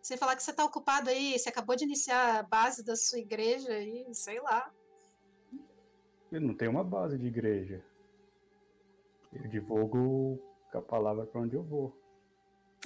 Você 0.00 0.16
falar 0.16 0.36
que 0.36 0.44
você 0.44 0.52
tá 0.52 0.64
ocupado 0.64 1.10
aí, 1.10 1.36
você 1.36 1.48
acabou 1.48 1.74
de 1.74 1.82
iniciar 1.82 2.38
a 2.38 2.42
base 2.44 2.84
da 2.84 2.94
sua 2.94 3.18
igreja 3.18 3.72
aí, 3.72 4.06
sei 4.14 4.40
lá. 4.40 4.72
Ele 6.30 6.46
não 6.46 6.54
tem 6.54 6.68
uma 6.68 6.84
base 6.84 7.18
de 7.18 7.26
igreja. 7.26 7.84
Eu 9.32 9.48
divulgo 9.48 10.40
a 10.72 10.80
palavra 10.80 11.26
pra 11.26 11.40
onde 11.40 11.56
eu 11.56 11.64
vou. 11.64 12.00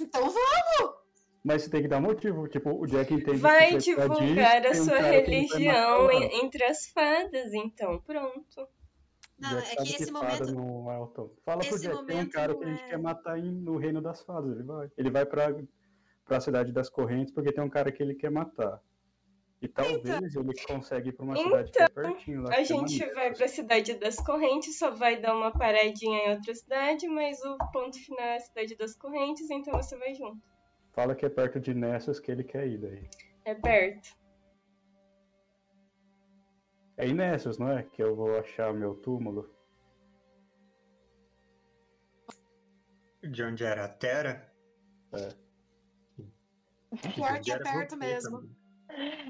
Então 0.01 0.23
vamos! 0.23 1.00
Mas 1.43 1.63
você 1.63 1.69
tem 1.71 1.81
que 1.81 1.87
dar 1.87 1.99
motivo. 1.99 2.47
Tipo, 2.47 2.69
o 2.71 2.85
Jack 2.85 3.13
entende 3.13 3.37
Vai 3.39 3.69
que 3.69 3.77
diz, 3.77 3.85
divulgar 3.85 4.65
a 4.65 4.69
um 4.69 4.73
sua 4.75 4.95
que 4.95 5.01
vai 5.01 5.11
religião 5.21 6.11
ela. 6.11 6.13
entre 6.35 6.63
as 6.63 6.87
fadas, 6.89 7.53
então. 7.53 7.99
Pronto. 8.01 8.67
Não, 9.39 9.49
Jack 9.59 9.71
é 9.71 9.75
que 9.83 10.03
esse 10.03 10.11
fada 10.11 10.45
momento. 10.45 10.53
Não 10.53 10.91
é 10.91 10.95
autônomo. 10.97 11.35
Fala 11.43 11.59
pro 11.61 11.75
esse 11.75 11.87
Jack, 11.87 12.05
tem 12.05 12.19
um 12.21 12.29
cara 12.29 12.53
que 12.55 12.63
a 12.63 12.67
não 12.67 12.73
gente 12.75 12.83
é- 12.85 12.89
quer 12.89 12.99
matar 12.99 13.39
em- 13.39 13.51
no 13.51 13.77
reino 13.77 14.01
das 14.01 14.21
fadas. 14.21 14.51
Ele 14.55 14.63
vai. 14.63 14.87
Ele 14.95 15.09
vai 15.09 15.25
pra, 15.25 15.47
pra 16.25 16.39
cidade 16.39 16.71
das 16.71 16.89
correntes 16.89 17.33
porque 17.33 17.51
tem 17.51 17.63
um 17.63 17.69
cara 17.69 17.91
que 17.91 18.03
ele 18.03 18.13
quer 18.13 18.29
matar. 18.29 18.79
E 19.59 19.67
talvez 19.67 20.35
ele 20.35 20.53
consiga 20.67 21.07
ir 21.09 21.11
pra 21.11 21.23
uma 21.25 21.35
cidade 21.37 21.71
que 21.71 21.81
é 21.81 21.87
pertinho 21.87 22.41
lá. 22.43 22.51
A 22.51 22.55
que 22.57 22.65
gente 22.65 22.99
Nexus. 22.99 23.13
vai 23.15 23.33
pra 23.33 23.47
cidade 23.47 23.93
das 23.95 24.15
correntes, 24.17 24.77
só 24.77 24.89
vai 24.91 25.19
dar 25.19 25.35
uma 25.35 25.51
paradinha 25.51 26.17
em 26.27 26.31
outra 26.31 26.53
cidade, 26.55 27.07
mas 27.07 27.39
o 27.43 27.57
ponto 27.71 27.95
final 28.03 28.25
é 28.25 28.35
a 28.37 28.39
cidade 28.39 28.75
das 28.75 28.95
correntes, 28.95 29.49
então 29.51 29.73
você 29.73 29.95
vai 29.97 30.13
junto. 30.15 30.39
Fala 30.93 31.15
que 31.15 31.25
é 31.25 31.29
perto 31.29 31.59
de 31.59 31.73
Nessus 31.73 32.19
que 32.19 32.31
ele 32.31 32.43
quer 32.43 32.67
ir 32.67 32.77
daí. 32.77 33.09
É 33.45 33.55
perto. 33.55 34.15
É 36.97 37.07
em 37.07 37.13
Nessus, 37.13 37.57
não 37.57 37.69
é? 37.71 37.83
Que 37.83 38.03
eu 38.03 38.15
vou 38.15 38.37
achar 38.37 38.73
meu 38.73 38.95
túmulo. 38.95 39.49
De 43.23 43.43
onde 43.43 43.63
era 43.63 43.85
a 43.85 43.89
Terra? 43.89 44.51
Pior 47.15 47.39
De 47.39 47.41
que 47.41 47.51
é 47.51 47.59
perto 47.59 47.97
mesmo. 47.97 48.39
também. 48.39 48.61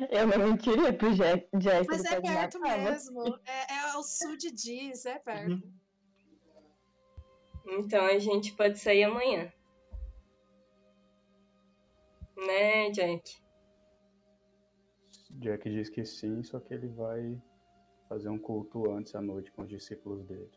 Eu 0.10 0.28
não 0.28 0.48
mentiria 0.48 0.92
pro 0.92 1.14
Jack. 1.14 1.48
Jack 1.58 1.88
Mas 1.88 2.06
é 2.06 2.20
perto 2.20 2.60
mesmo. 2.60 3.40
É, 3.46 3.74
é 3.74 3.80
ao 3.92 4.04
sul 4.04 4.36
de 4.36 4.52
Diz, 4.52 5.06
é 5.06 5.20
perto. 5.20 5.52
Uhum. 5.52 5.74
Então 7.68 8.04
a 8.06 8.18
gente 8.18 8.54
pode 8.54 8.80
sair 8.80 9.04
amanhã. 9.04 9.52
Né, 12.46 12.90
Jack? 12.92 13.22
Jack 15.40 15.70
diz 15.70 15.90
que 15.90 16.04
sim, 16.06 16.44
só 16.44 16.60
que 16.60 16.74
ele 16.74 16.88
vai 16.88 17.40
fazer 18.10 18.30
um 18.30 18.40
culto 18.40 18.92
antes 18.92 19.14
à 19.16 19.22
noite 19.22 19.52
com 19.52 19.62
os 19.64 19.70
discípulos 19.70 20.26
dele. 20.26 20.50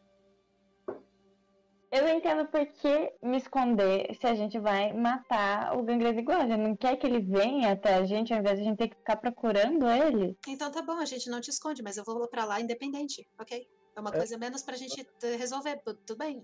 Eu 1.93 2.03
não 2.03 2.17
entendo 2.17 2.49
por 2.49 2.67
que 2.67 3.13
me 3.23 3.37
esconder 3.37 4.13
se 4.17 4.27
a 4.27 4.35
gente 4.35 4.59
vai 4.59 4.93
matar 4.93 5.79
o 5.79 5.83
gangreno 5.85 6.19
igual. 6.19 6.45
Não 6.45 6.75
quer 6.77 6.97
que 6.97 7.07
ele 7.07 7.21
venha 7.21 7.71
até 7.71 7.95
a 7.95 8.05
gente, 8.05 8.33
ao 8.33 8.41
invés 8.41 8.57
de 8.59 8.63
a 8.65 8.69
gente 8.69 8.79
ter 8.79 8.89
que 8.89 8.97
ficar 8.97 9.17
procurando 9.17 9.87
ele. 9.89 10.37
Então 10.49 10.73
tá 10.73 10.83
bom, 10.83 10.95
a 10.99 11.05
gente 11.05 11.31
não 11.31 11.41
te 11.41 11.51
esconde, 11.51 11.85
mas 11.85 11.97
eu 11.97 12.03
vou 12.05 12.27
pra 12.29 12.45
lá 12.45 12.61
independente, 12.61 13.25
ok? 13.41 13.65
É 13.97 14.01
uma 14.01 14.11
É. 14.11 14.17
coisa 14.19 14.37
menos 14.37 14.65
pra 14.65 14.77
gente 14.77 15.07
eh, 15.23 15.37
resolver, 15.37 15.81
tu- 15.85 15.97
tudo 16.05 16.19
bem? 16.19 16.43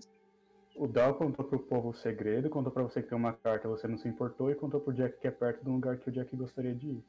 O 0.75 0.87
Dal 0.87 1.15
contou 1.15 1.45
pro 1.45 1.59
povo 1.59 1.89
o 1.89 1.93
segredo, 1.93 2.49
contou 2.49 2.71
pra 2.71 2.83
você 2.83 3.01
que 3.03 3.09
tem 3.09 3.17
uma 3.17 3.33
carta, 3.33 3.67
você 3.67 3.87
não 3.87 3.97
se 3.97 4.07
importou, 4.07 4.49
e 4.49 4.55
contou 4.55 4.79
pro 4.79 4.93
Jack 4.93 5.19
que 5.19 5.27
é 5.27 5.31
perto 5.31 5.63
de 5.63 5.69
um 5.69 5.73
lugar 5.73 5.97
que 5.97 6.09
o 6.09 6.11
Jack 6.11 6.35
gostaria 6.35 6.73
de 6.73 6.87
ir. 6.87 7.05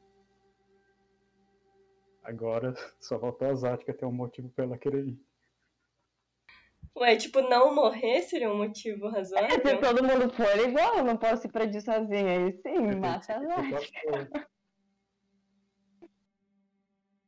Agora 2.23 2.73
só 2.99 3.19
faltou 3.19 3.47
a 3.47 3.55
Zática 3.55 3.93
ter 3.93 4.05
um 4.05 4.11
motivo 4.11 4.49
pra 4.49 4.65
ela 4.65 4.77
querer 4.77 5.05
ir. 5.07 5.19
Ué, 6.95 7.15
tipo, 7.15 7.41
não 7.41 7.73
morrer 7.73 8.21
seria 8.21 8.51
um 8.51 8.57
motivo 8.57 9.09
Se 9.09 9.15
razoável? 9.15 9.81
todo 9.81 10.03
mundo 10.03 10.31
for 10.33 10.59
igual, 10.59 10.97
eu 10.97 11.03
não 11.03 11.17
posso 11.17 11.47
ir 11.47 11.51
pra 11.51 11.65
dir 11.65 11.81
sozinha. 11.81 12.45
Aí 12.45 12.53
sim, 12.61 12.95
mata 12.99 13.33
a 13.33 13.39
você 13.39 13.91
for. 14.01 14.47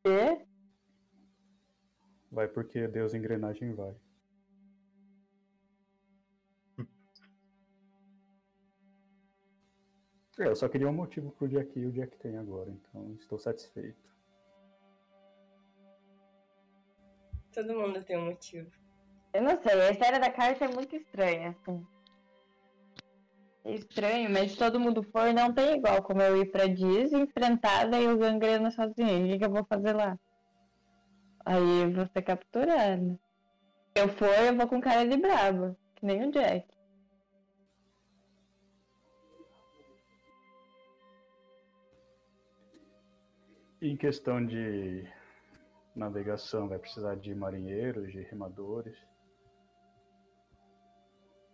E 0.06 0.46
Vai 2.32 2.48
porque 2.48 2.88
Deus 2.88 3.14
engrenagem 3.16 3.74
vai. 3.74 3.96
É, 10.38 10.48
eu 10.48 10.56
só 10.56 10.68
queria 10.68 10.90
um 10.90 10.94
motivo 10.94 11.32
pro 11.32 11.48
Jack 11.48 11.78
ir 11.80 11.84
e 11.84 11.86
o 11.86 11.92
Jack 11.92 12.18
tem 12.18 12.38
agora, 12.38 12.70
então 12.70 13.16
estou 13.20 13.40
satisfeito. 13.40 14.14
Todo 17.54 17.74
mundo 17.74 18.04
tem 18.04 18.18
um 18.18 18.26
motivo. 18.26 18.70
Eu 19.34 19.42
não 19.42 19.62
sei, 19.62 19.82
a 19.82 19.92
história 19.92 20.20
da 20.20 20.30
carta 20.30 20.66
é 20.66 20.68
muito 20.68 20.96
estranha, 20.96 21.52
assim. 21.52 21.86
É 23.64 23.74
estranho, 23.74 24.30
mas 24.30 24.52
se 24.52 24.58
todo 24.58 24.80
mundo 24.80 25.02
for, 25.02 25.34
não 25.34 25.54
tem 25.54 25.78
igual 25.78 26.04
como 26.04 26.22
eu 26.22 26.38
ir 26.38 26.52
pra 26.52 26.68
Diz, 26.68 27.14
enfrentada 27.14 28.00
e 28.00 28.08
o 28.08 28.18
gangreno 28.18 28.70
sozinho. 28.72 29.26
O 29.26 29.30
que, 29.30 29.40
que 29.40 29.46
eu 29.46 29.50
vou 29.50 29.64
fazer 29.66 29.94
lá? 29.94 30.20
Aí 31.46 31.82
eu 31.82 31.92
vou 31.92 32.06
ser 32.08 32.22
capturada. 32.22 33.20
Se 33.96 34.04
eu 34.04 34.10
for, 34.10 34.28
eu 34.28 34.56
vou 34.56 34.68
com 34.68 34.82
cara 34.82 35.08
de 35.08 35.18
brabo, 35.18 35.76
que 35.96 36.06
nem 36.06 36.28
o 36.28 36.32
Jack. 36.32 36.75
Em 43.90 43.98
questão 43.98 44.46
de 44.46 45.08
navegação, 45.96 46.68
vai 46.68 46.80
precisar 46.80 47.16
de 47.16 47.34
marinheiros, 47.34 48.12
de 48.12 48.22
remadores? 48.22 48.98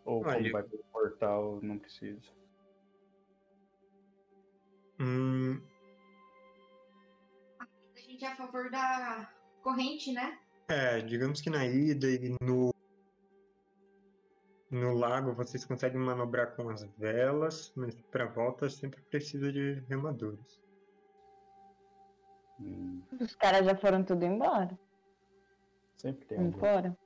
Ou 0.05 0.25
Olha- 0.25 0.37
como 0.37 0.51
vai 0.51 0.63
pro 0.63 0.83
portal, 0.91 1.59
não 1.61 1.77
precisa? 1.77 2.21
Hum, 4.99 5.61
A 7.59 7.99
gente 7.99 8.23
é 8.23 8.27
a 8.27 8.35
favor 8.35 8.69
da 8.69 9.31
corrente, 9.63 10.11
né? 10.11 10.39
é, 10.69 11.01
digamos 11.01 11.41
que 11.41 11.49
na 11.49 11.65
ida 11.65 12.07
e 12.07 12.35
no, 12.41 12.71
no 14.69 14.93
lago 14.93 15.33
vocês 15.33 15.65
conseguem 15.65 15.99
manobrar 15.99 16.55
com 16.55 16.69
as 16.69 16.83
velas, 16.97 17.73
mas 17.75 17.95
para 18.11 18.25
volta 18.25 18.69
sempre 18.69 19.01
precisa 19.03 19.51
de 19.51 19.79
remadores. 19.89 20.60
Hum, 22.61 23.01
Os 23.19 23.35
caras 23.35 23.65
já 23.65 23.75
foram 23.75 24.03
tudo 24.03 24.23
embora. 24.23 24.77
sempre 25.97 26.25
tem 26.25 26.37
Não 26.39 26.47
um. 26.47 26.53
foram? 26.53 26.97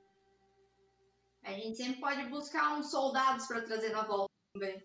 A 1.44 1.52
gente 1.52 1.76
sempre 1.76 2.00
pode 2.00 2.28
buscar 2.28 2.76
uns 2.76 2.90
soldados 2.90 3.46
pra 3.46 3.62
trazer 3.62 3.90
na 3.90 4.02
volta 4.04 4.32
também. 4.52 4.84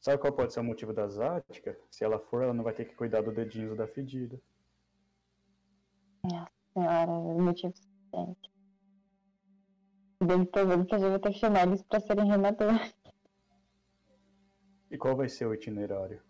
Sabe 0.00 0.18
qual 0.18 0.32
pode 0.34 0.52
ser 0.52 0.60
o 0.60 0.64
motivo 0.64 0.92
da 0.92 1.08
Zática? 1.08 1.78
Se 1.90 2.04
ela 2.04 2.18
for, 2.18 2.42
ela 2.42 2.52
não 2.52 2.62
vai 2.62 2.74
ter 2.74 2.84
que 2.84 2.94
cuidar 2.94 3.22
do 3.22 3.32
dedinho 3.32 3.74
da 3.74 3.86
fedida. 3.88 4.38
Senhora, 6.74 7.10
é 7.10 7.40
motivo 7.40 7.72
suficiente. 7.74 8.50
A 10.20 10.26
gente 10.36 10.50
vai 11.08 11.18
ter 11.20 11.32
que 11.32 11.38
chamar 11.38 11.66
eles 11.66 11.82
pra 11.82 12.00
serem 12.00 12.26
remadores. 12.26 12.94
E 14.90 14.98
qual 14.98 15.16
vai 15.16 15.28
ser 15.28 15.46
o 15.46 15.54
itinerário? 15.54 16.22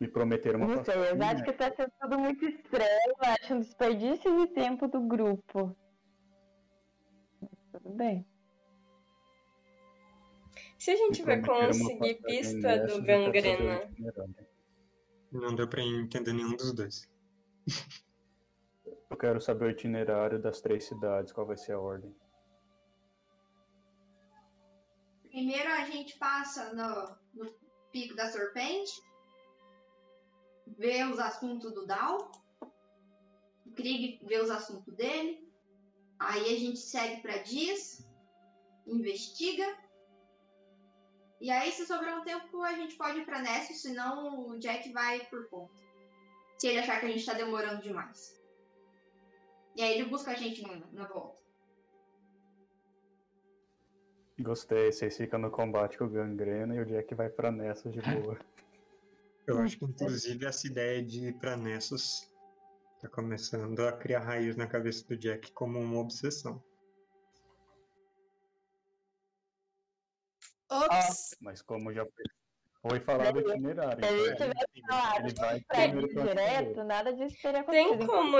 Me 0.00 0.08
prometeram 0.08 0.58
uma 0.58 0.76
Não 0.76 0.84
sei, 0.84 0.94
eu 0.94 1.22
acho 1.22 1.44
que 1.44 1.52
tá 1.52 1.70
sendo 1.76 1.92
tudo 2.00 2.18
muito 2.18 2.42
estranho. 2.46 3.00
Eu 3.06 3.16
acho 3.20 3.54
um 3.54 3.60
desperdício 3.60 4.40
de 4.40 4.52
tempo 4.54 4.88
do 4.88 5.00
grupo. 5.00 5.76
Mas 7.40 7.50
Tudo 7.70 7.90
bem. 7.90 8.26
Se 10.78 10.92
a 10.92 10.96
gente 10.96 11.22
vai 11.22 11.42
conseguir 11.42 12.14
pista 12.22 12.86
do 12.86 13.02
gangrena. 13.02 13.90
Não 15.30 15.54
deu 15.54 15.68
para 15.68 15.82
entender 15.82 16.32
nenhum 16.32 16.56
dos 16.56 16.72
dois. 16.72 17.08
Eu 19.10 19.16
quero 19.18 19.40
saber 19.40 19.66
o 19.66 19.70
itinerário 19.70 20.40
das 20.40 20.62
três 20.62 20.84
cidades, 20.84 21.32
qual 21.32 21.46
vai 21.46 21.58
ser 21.58 21.72
a 21.72 21.78
ordem. 21.78 22.16
Primeiro 25.28 25.68
a 25.68 25.84
gente 25.84 26.16
passa 26.18 26.72
no, 26.72 27.44
no 27.44 27.52
Pico 27.92 28.16
da 28.16 28.26
Serpente, 28.26 28.90
vê 30.78 31.04
os 31.04 31.18
assuntos 31.18 31.72
do 31.72 31.86
Dal, 31.86 32.30
o 33.66 33.70
Krieg 33.72 34.20
vê 34.24 34.38
os 34.38 34.50
assuntos 34.50 34.94
dele, 34.94 35.48
aí 36.18 36.54
a 36.54 36.58
gente 36.58 36.78
segue 36.78 37.20
pra 37.22 37.38
Diz, 37.38 38.06
investiga, 38.86 39.66
e 41.40 41.50
aí 41.50 41.72
se 41.72 41.86
sobrar 41.86 42.20
um 42.20 42.24
tempo 42.24 42.62
a 42.62 42.74
gente 42.74 42.96
pode 42.96 43.20
ir 43.20 43.24
pra 43.24 43.40
Nessus, 43.40 43.80
senão 43.80 44.48
o 44.48 44.58
Jack 44.58 44.92
vai 44.92 45.20
por 45.26 45.48
conta. 45.48 45.80
Se 46.58 46.68
ele 46.68 46.80
achar 46.80 47.00
que 47.00 47.06
a 47.06 47.08
gente 47.08 47.24
tá 47.24 47.32
demorando 47.32 47.82
demais. 47.82 48.38
E 49.74 49.82
aí 49.82 49.94
ele 49.94 50.10
busca 50.10 50.32
a 50.32 50.34
gente 50.34 50.60
na, 50.62 50.76
na 50.92 51.08
volta. 51.08 51.40
Gostei, 54.38 54.92
vocês 54.92 55.16
ficam 55.16 55.38
no 55.38 55.50
combate 55.50 55.96
com 55.96 56.04
o 56.04 56.10
gangrena 56.10 56.74
e 56.74 56.80
o 56.80 56.86
Jack 56.86 57.14
vai 57.14 57.30
pra 57.30 57.50
nessa 57.50 57.88
de 57.88 58.00
boa. 58.02 58.38
Eu 59.50 59.58
acho 59.62 59.78
que 59.78 59.84
inclusive 59.84 60.46
essa 60.46 60.66
ideia 60.66 61.02
de 61.02 61.28
ir 61.28 61.38
para 61.38 61.56
Nessus 61.56 62.28
tá 63.00 63.08
começando 63.08 63.80
a 63.80 63.92
criar 63.92 64.20
raiz 64.20 64.56
na 64.56 64.66
cabeça 64.66 65.06
do 65.06 65.16
Jack 65.16 65.52
como 65.52 65.78
uma 65.78 65.98
obsessão. 66.00 66.62
Ops! 70.70 71.36
Mas 71.40 71.62
como 71.62 71.92
já 71.92 72.04
foi- 72.04 72.90
foi 72.90 73.00
falado 73.00 73.36
o 73.36 73.40
itinerário, 73.40 74.04
gente 74.04 74.32
então 74.32 74.48
tivesse 74.50 74.82
falado 74.88 75.26
ele 75.26 75.34
vai 75.34 75.60
pra 75.60 75.86
direto, 76.26 76.84
nada 76.84 77.12
disso 77.12 77.36
teria 77.42 77.64
tem 77.64 77.86
acontecido. 77.86 78.06
como. 78.06 78.36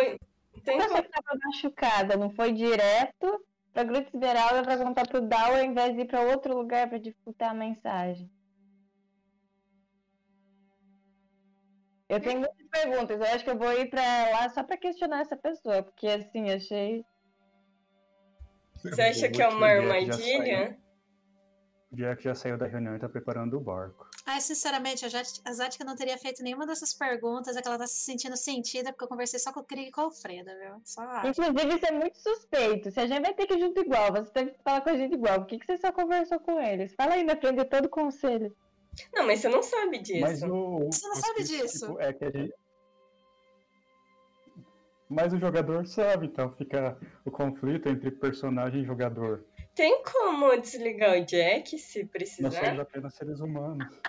Tem 0.64 0.78
Você 0.80 0.88
como. 0.88 1.02
que 1.02 1.08
tava 1.08 1.38
machucada, 1.44 2.16
não 2.16 2.30
foi 2.30 2.52
direto 2.52 3.44
pra 3.72 3.82
Gruta 3.84 4.08
Esmeralda 4.08 4.62
pra 4.62 4.78
contar 4.78 5.08
pro 5.08 5.20
Dal 5.20 5.54
ao 5.56 5.64
invés 5.64 5.94
de 5.94 6.02
ir 6.02 6.06
pra 6.06 6.22
outro 6.22 6.56
lugar 6.56 6.88
pra 6.88 6.98
dificultar 6.98 7.50
a 7.50 7.54
mensagem. 7.54 8.30
Eu 12.10 12.20
tenho 12.20 12.40
muitas 12.40 12.66
perguntas, 12.66 13.20
eu 13.20 13.26
acho 13.26 13.44
que 13.44 13.50
eu 13.50 13.56
vou 13.56 13.72
ir 13.72 13.88
pra 13.88 14.02
lá 14.32 14.48
só 14.48 14.64
pra 14.64 14.76
questionar 14.76 15.20
essa 15.20 15.36
pessoa, 15.36 15.80
porque 15.84 16.08
assim, 16.08 16.50
achei. 16.50 17.04
Você 18.82 19.00
acha 19.00 19.28
que 19.28 19.40
é 19.40 19.46
uma 19.46 19.68
armadilha? 19.68 20.76
O 21.92 21.96
Jack 21.96 22.24
já 22.24 22.34
saiu 22.34 22.58
da 22.58 22.66
reunião 22.66 22.96
e 22.96 22.98
tá 22.98 23.08
preparando 23.08 23.56
o 23.56 23.60
barco. 23.60 24.08
Ai, 24.26 24.40
sinceramente, 24.40 25.04
a 25.04 25.08
a 25.44 25.52
Zática 25.52 25.84
não 25.84 25.94
teria 25.94 26.18
feito 26.18 26.42
nenhuma 26.42 26.66
dessas 26.66 26.92
perguntas, 26.92 27.56
é 27.56 27.62
que 27.62 27.68
ela 27.68 27.78
tá 27.78 27.86
se 27.86 28.00
sentindo 28.00 28.36
sentida, 28.36 28.90
porque 28.92 29.04
eu 29.04 29.08
conversei 29.08 29.38
só 29.38 29.52
com 29.52 29.60
o 29.60 29.64
Krieg 29.64 29.88
e 29.88 29.92
com 29.92 30.00
o 30.00 30.04
Alfredo, 30.04 30.50
viu? 30.58 30.80
Só. 30.84 31.02
Inclusive, 31.24 31.76
isso 31.76 31.86
é 31.86 31.92
muito 31.92 32.18
suspeito. 32.18 32.90
Se 32.90 32.98
a 32.98 33.06
gente 33.06 33.22
vai 33.22 33.34
ter 33.34 33.46
que 33.46 33.54
ir 33.54 33.60
junto 33.60 33.80
igual, 33.80 34.12
você 34.12 34.32
teve 34.32 34.50
que 34.50 34.62
falar 34.64 34.80
com 34.80 34.90
a 34.90 34.96
gente 34.96 35.14
igual. 35.14 35.38
Por 35.40 35.46
que, 35.46 35.58
que 35.60 35.66
você 35.66 35.78
só 35.78 35.92
conversou 35.92 36.40
com 36.40 36.60
eles? 36.60 36.92
Fala 36.94 37.14
aí 37.14 37.22
na 37.22 37.36
frente 37.36 37.58
de 37.58 37.64
todo 37.66 37.86
o 37.86 37.88
conselho. 37.88 38.56
Não, 39.14 39.26
mas 39.26 39.40
você 39.40 39.48
não 39.48 39.62
sabe 39.62 39.98
disso. 39.98 40.20
Mas 40.20 40.42
o. 40.42 40.88
Você 40.90 41.06
não 41.06 41.14
o 41.14 41.20
sabe 41.20 41.44
tipo, 41.44 41.62
disso. 41.62 42.00
é 42.00 42.12
que 42.12 42.24
a 42.24 42.30
gente... 42.30 42.54
Mas 45.08 45.32
o 45.32 45.38
jogador 45.40 45.86
sabe, 45.86 46.26
então 46.26 46.52
fica 46.54 46.96
o 47.24 47.30
conflito 47.32 47.88
entre 47.88 48.10
personagem 48.12 48.82
e 48.82 48.86
jogador. 48.86 49.44
Tem 49.74 50.02
como 50.04 50.56
desligar 50.60 51.18
o 51.18 51.24
Jack 51.24 51.76
se 51.78 52.02
Nós 52.02 52.10
precisar? 52.12 52.50
somos 52.64 52.80
apenas 52.80 53.14
seres 53.14 53.40
humanos. 53.40 54.00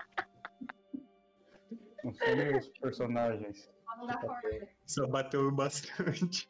Não 2.03 2.13
somos 2.13 2.67
personagens. 2.79 3.71
Vamos 3.85 4.07
dar 4.07 4.19
corda. 4.21 4.69
Só 4.85 5.07
bateu 5.07 5.51
bastante. 5.51 6.49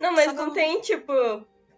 Não, 0.00 0.12
mas 0.12 0.26
Só 0.26 0.32
não 0.32 0.44
como- 0.44 0.54
tem, 0.54 0.80
tipo, 0.80 1.12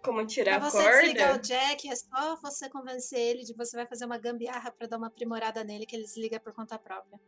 como 0.01 0.25
tirar 0.25 0.59
Pra 0.59 0.67
a 0.67 0.69
você 0.71 0.91
desligar 1.01 1.29
o 1.29 1.33
corda? 1.33 1.47
Jack, 1.47 1.89
é 1.89 1.95
só 1.95 2.35
você 2.41 2.69
convencer 2.69 3.19
ele 3.19 3.43
de 3.43 3.53
que 3.53 3.57
você 3.57 3.75
vai 3.75 3.87
fazer 3.87 4.05
uma 4.05 4.17
gambiarra 4.17 4.71
pra 4.71 4.87
dar 4.87 4.97
uma 4.97 5.07
aprimorada 5.07 5.63
nele, 5.63 5.85
que 5.85 5.95
ele 5.95 6.03
desliga 6.03 6.39
por 6.39 6.53
conta 6.53 6.77
própria. 6.77 7.19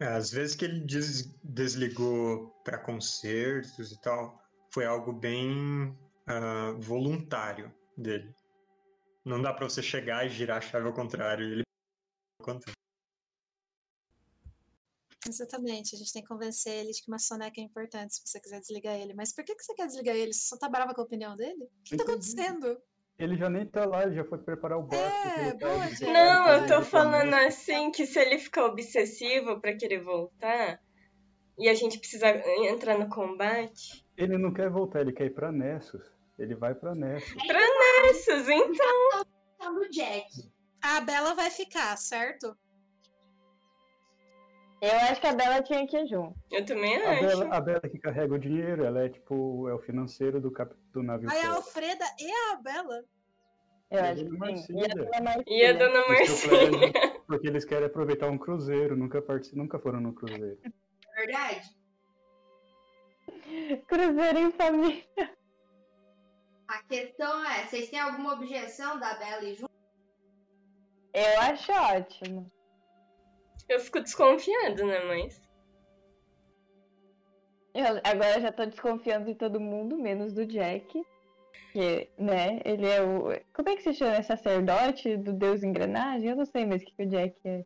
É, 0.00 0.06
Às 0.06 0.30
vezes 0.30 0.54
que 0.54 0.64
ele 0.64 0.80
des- 0.80 1.34
desligou 1.42 2.50
para 2.64 2.78
concertos 2.78 3.92
e 3.92 4.00
tal, 4.00 4.38
foi 4.72 4.84
algo 4.84 5.12
bem 5.12 5.96
ah, 6.26 6.72
voluntário 6.78 7.74
dele. 7.96 8.34
Não 9.24 9.40
dá 9.42 9.52
pra 9.52 9.68
você 9.68 9.82
chegar 9.82 10.24
e 10.26 10.28
girar 10.30 10.58
a 10.58 10.60
chave 10.60 10.86
ao 10.86 10.92
contrário 10.92 11.44
ele 11.44 11.62
acontece. 12.40 12.75
Exatamente, 15.28 15.94
a 15.94 15.98
gente 15.98 16.12
tem 16.12 16.22
que 16.22 16.28
convencer 16.28 16.72
ele 16.72 16.92
de 16.92 17.02
que 17.02 17.08
uma 17.08 17.18
soneca 17.18 17.60
é 17.60 17.64
importante 17.64 18.14
se 18.14 18.22
você 18.24 18.40
quiser 18.40 18.60
desligar 18.60 18.94
ele. 18.94 19.14
Mas 19.14 19.34
por 19.34 19.44
que, 19.44 19.54
que 19.54 19.62
você 19.62 19.74
quer 19.74 19.86
desligar 19.86 20.14
ele? 20.14 20.32
Você 20.32 20.46
só 20.48 20.56
tá 20.56 20.68
brava 20.68 20.94
com 20.94 21.00
a 21.00 21.04
opinião 21.04 21.36
dele? 21.36 21.64
O 21.64 21.82
que 21.84 21.96
tá 21.96 22.04
acontecendo? 22.04 22.80
Ele 23.18 23.36
já 23.36 23.48
nem 23.48 23.66
tá 23.66 23.86
lá, 23.86 24.02
ele 24.02 24.14
já 24.14 24.24
foi 24.24 24.38
preparar 24.38 24.78
o 24.78 24.82
barco. 24.82 25.28
É, 25.38 25.54
boa, 25.54 25.86
Diego. 25.86 26.12
Não, 26.12 26.48
eu 26.48 26.66
tô 26.66 26.82
falando 26.82 27.32
assim 27.34 27.90
que 27.90 28.06
se 28.06 28.18
ele 28.18 28.38
ficar 28.38 28.66
obsessivo 28.66 29.58
pra 29.58 29.74
querer 29.74 30.02
voltar 30.02 30.80
e 31.58 31.68
a 31.68 31.74
gente 31.74 31.98
precisar 31.98 32.36
entrar 32.66 32.98
no 32.98 33.08
combate. 33.08 34.06
Ele 34.18 34.36
não 34.36 34.52
quer 34.52 34.68
voltar, 34.68 35.00
ele 35.00 35.12
quer 35.12 35.26
ir 35.26 35.34
pra 35.34 35.50
Nessus. 35.50 36.04
Ele 36.38 36.54
vai 36.54 36.74
pra 36.74 36.94
Nessus. 36.94 37.34
Esses, 38.10 38.48
então. 38.48 39.24
Tá 39.58 39.70
no 39.70 39.88
Jack. 39.88 40.52
A 40.82 41.00
Bela 41.00 41.34
vai 41.34 41.50
ficar, 41.50 41.96
certo? 41.96 42.54
Eu 44.80 44.90
acho 45.10 45.20
que 45.20 45.26
a 45.26 45.32
Bela 45.34 45.62
tinha 45.62 45.86
que 45.86 45.96
ir 45.96 46.06
junto. 46.06 46.34
Eu 46.50 46.64
também 46.64 46.96
A 46.96 47.12
acho. 47.12 47.22
Bela, 47.26 47.56
a 47.56 47.60
Bela 47.60 47.80
que 47.80 47.98
carrega 47.98 48.34
o 48.34 48.38
dinheiro, 48.38 48.84
ela 48.84 49.04
é 49.04 49.08
tipo, 49.08 49.68
é 49.68 49.74
o 49.74 49.78
financeiro 49.78 50.40
do, 50.40 50.50
cap, 50.50 50.74
do 50.92 51.02
navio. 51.02 51.30
Aí 51.30 51.40
a. 51.40 51.52
Alfreda 51.54 52.04
e 52.20 52.30
a 52.30 52.56
Bela. 52.56 53.04
Eu 53.90 53.98
E 53.98 54.00
a 54.00 54.10
acho 54.12 54.24
Dona 54.24 54.46
que 54.52 54.56
sim. 54.58 54.78
E 54.78 54.84
a? 54.84 54.88
Dona 54.88 55.20
Marcília. 55.20 55.44
E 55.46 55.66
a 55.66 55.72
dona 55.72 56.08
Marcinha. 56.08 56.92
Porque 57.26 57.46
eles 57.46 57.64
querem 57.64 57.86
aproveitar 57.86 58.28
um 58.28 58.38
cruzeiro, 58.38 58.96
nunca, 58.96 59.22
nunca 59.54 59.78
foram 59.78 60.00
no 60.00 60.12
cruzeiro. 60.12 60.58
É 60.64 61.26
verdade? 61.26 61.76
Cruzeiro 63.88 64.38
em 64.38 64.50
família. 64.52 65.04
A 66.68 66.82
questão 66.82 67.44
é, 67.44 67.64
vocês 67.66 67.88
têm 67.88 67.98
alguma 67.98 68.34
objeção 68.34 68.98
da 68.98 69.14
Bela 69.14 69.44
e 69.44 69.54
junto? 69.54 69.70
Eu 71.14 71.40
acho 71.40 71.72
ótimo. 71.72 72.50
Eu 73.68 73.80
fico 73.80 74.00
desconfiado, 74.00 74.86
né, 74.86 75.04
mas. 75.04 75.40
Eu 77.74 78.00
agora 78.04 78.40
já 78.40 78.52
tô 78.52 78.64
desconfiando 78.64 79.26
de 79.26 79.34
todo 79.34 79.60
mundo, 79.60 79.98
menos 79.98 80.32
do 80.32 80.46
Jack. 80.46 81.04
Que, 81.72 82.08
né, 82.16 82.60
ele 82.64 82.86
é 82.86 83.02
o. 83.02 83.24
Como 83.52 83.68
é 83.68 83.76
que 83.76 83.82
se 83.82 83.92
chama? 83.92 84.22
Sacerdote 84.22 85.16
do 85.16 85.32
Deus 85.32 85.62
Engrenagem? 85.62 86.30
Eu 86.30 86.36
não 86.36 86.46
sei 86.46 86.64
mais 86.64 86.82
o 86.82 86.86
que, 86.86 86.92
que 86.92 87.02
o 87.02 87.08
Jack 87.08 87.36
é. 87.44 87.64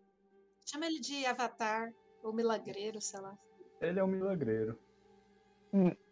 Chama 0.66 0.86
ele 0.86 1.00
de 1.00 1.24
Avatar 1.26 1.92
ou 2.22 2.32
Milagreiro, 2.32 3.00
sei 3.00 3.20
lá. 3.20 3.38
Ele 3.80 3.98
é 3.98 4.04
um 4.04 4.08
milagreiro. 4.08 4.78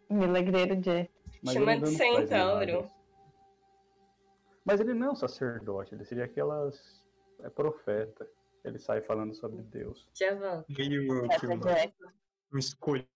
Milagreiro 0.09 0.75
Jack. 0.77 1.11
Mas 1.43 1.53
Chama 1.53 1.73
ele 1.73 1.81
de 1.81 1.91
centauro. 1.91 2.89
Mas 4.63 4.79
ele 4.79 4.93
não 4.93 5.07
é 5.07 5.11
um 5.11 5.15
sacerdote, 5.15 5.95
ele 5.95 6.05
seria 6.05 6.25
aquelas. 6.25 7.03
É 7.41 7.49
profeta. 7.49 8.29
Ele 8.63 8.77
sai 8.77 9.01
falando 9.01 9.33
sobre 9.33 9.63
Deus. 9.63 10.09
Já 10.13 10.35
volto. 10.35 10.65
Meio 10.69 11.27
que 11.29 11.47
Jack. 11.47 11.95
um 12.53 12.57
escolhido. 12.57 13.07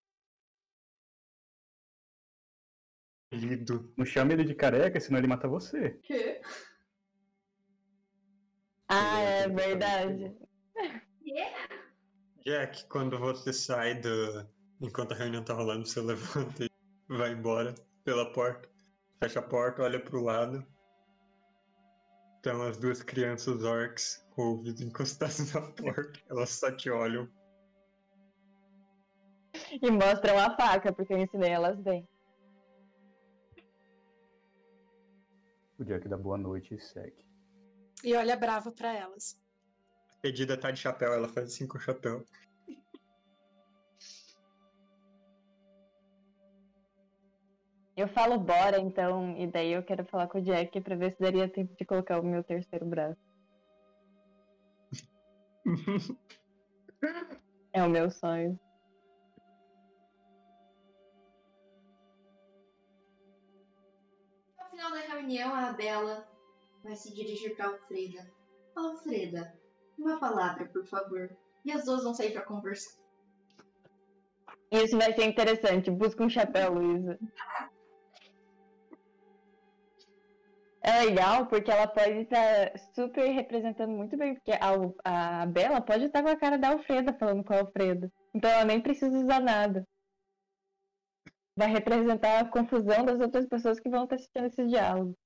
Não 3.97 4.05
chame 4.05 4.33
ele 4.33 4.43
de 4.43 4.55
careca, 4.55 4.99
senão 4.99 5.19
ele 5.19 5.27
mata 5.27 5.47
você. 5.47 5.91
Que? 6.03 6.39
Ah, 8.87 9.19
é 9.19 9.47
verdade. 9.47 10.35
Jack, 12.45 12.87
quando 12.87 13.17
você 13.17 13.51
sai 13.51 13.99
do. 13.99 14.47
Enquanto 14.81 15.13
a 15.13 15.15
reunião 15.15 15.43
tá 15.43 15.53
rolando, 15.53 15.85
você 15.85 15.99
levanta 16.01 16.65
e 16.65 16.69
vai 17.07 17.31
embora 17.31 17.73
pela 18.03 18.31
porta. 18.31 18.69
Fecha 19.21 19.39
a 19.39 19.43
porta, 19.43 19.81
olha 19.81 19.99
pro 19.99 20.21
lado. 20.21 20.65
Estão 22.35 22.61
as 22.61 22.77
duas 22.77 23.01
crianças 23.01 23.63
orcs 23.63 24.22
com 24.35 24.41
o 24.41 24.49
ouvido 24.57 24.83
encostados 24.83 25.53
na 25.53 25.61
porta. 25.61 26.19
Elas 26.29 26.49
só 26.49 26.71
te 26.71 26.89
olham. 26.89 27.29
E 29.81 29.91
mostram 29.91 30.37
a 30.37 30.55
faca, 30.55 30.91
porque 30.91 31.13
eu 31.13 31.17
ensinei 31.17 31.51
elas 31.51 31.79
bem. 31.79 32.07
O 35.79 35.83
Jack 35.83 36.07
dá 36.07 36.17
boa 36.17 36.37
noite 36.37 36.73
e 36.75 36.79
segue. 36.79 37.25
E 38.03 38.15
olha 38.15 38.35
bravo 38.35 38.71
pra 38.71 38.93
elas. 38.93 39.39
A 40.17 40.21
pedida 40.21 40.57
tá 40.57 40.71
de 40.71 40.79
chapéu, 40.79 41.13
ela 41.13 41.27
faz 41.27 41.53
assim 41.53 41.67
com 41.67 41.77
o 41.77 41.81
chapéu. 41.81 42.25
Eu 47.95 48.07
falo 48.07 48.39
bora, 48.39 48.79
então, 48.79 49.37
e 49.37 49.45
daí 49.45 49.71
eu 49.71 49.83
quero 49.83 50.03
falar 50.05 50.27
com 50.27 50.39
o 50.39 50.41
Jack 50.41 50.81
pra 50.81 50.95
ver 50.95 51.11
se 51.11 51.19
daria 51.19 51.47
tempo 51.47 51.75
de 51.77 51.85
colocar 51.85 52.19
o 52.19 52.25
meu 52.25 52.43
terceiro 52.43 52.85
braço. 52.85 53.32
É 57.73 57.83
o 57.83 57.89
meu 57.89 58.09
sonho. 58.09 58.59
No 64.59 64.65
final 64.69 64.91
da 64.91 64.99
reunião, 64.99 65.55
a 65.55 65.71
Bela 65.73 66.27
vai 66.83 66.95
se 66.95 67.13
dirigir 67.13 67.55
para 67.55 67.67
Alfreda. 67.67 68.31
Alfreda, 68.75 69.59
uma 69.97 70.19
palavra, 70.19 70.65
por 70.65 70.85
favor. 70.85 71.35
E 71.65 71.71
as 71.71 71.85
duas 71.85 72.03
vão 72.03 72.13
sair 72.13 72.31
para 72.31 72.41
conversar. 72.43 73.01
Isso 74.71 74.97
vai 74.97 75.13
ser 75.13 75.25
interessante. 75.25 75.91
Busca 75.91 76.23
um 76.23 76.29
chapéu, 76.29 76.73
Luísa. 76.73 77.17
É 80.85 81.05
legal 81.05 81.47
porque 81.47 81.71
ela 81.71 81.87
pode 81.87 82.23
estar 82.23 82.77
super 82.93 83.25
representando 83.31 83.91
muito 83.91 84.17
bem, 84.17 84.35
porque 84.35 84.51
a, 84.51 85.41
a 85.41 85.45
Bela 85.45 85.79
pode 85.79 86.03
estar 86.03 86.21
com 86.21 86.27
a 86.27 86.35
cara 86.35 86.57
da 86.57 86.71
Alfreda 86.71 87.17
falando 87.17 87.41
com 87.41 87.53
a 87.53 87.59
Alfreda. 87.59 88.11
Então 88.35 88.51
ela 88.51 88.65
nem 88.65 88.81
precisa 88.81 89.17
usar 89.17 89.39
nada. 89.39 89.87
Vai 91.55 91.69
representar 91.69 92.41
a 92.41 92.49
confusão 92.49 93.05
das 93.05 93.17
outras 93.21 93.47
pessoas 93.47 93.79
que 93.79 93.89
vão 93.89 94.03
estar 94.03 94.15
assistindo 94.15 94.47
esse 94.47 94.67
diálogo. 94.67 95.17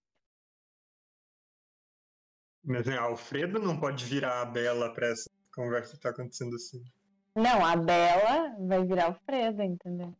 Mas 2.63 2.85
né, 2.85 2.97
Alfredo 2.97 3.59
não 3.59 3.79
pode 3.79 4.05
virar 4.05 4.41
a 4.41 4.45
Bela 4.45 4.93
pra 4.93 5.07
essa 5.07 5.29
conversa 5.55 5.95
que 5.95 6.01
tá 6.01 6.09
acontecendo 6.09 6.55
assim. 6.55 6.83
Não, 7.35 7.65
a 7.65 7.75
Bela 7.75 8.55
vai 8.59 8.85
virar 8.85 9.05
Alfreda, 9.05 9.65
entendeu? 9.65 10.13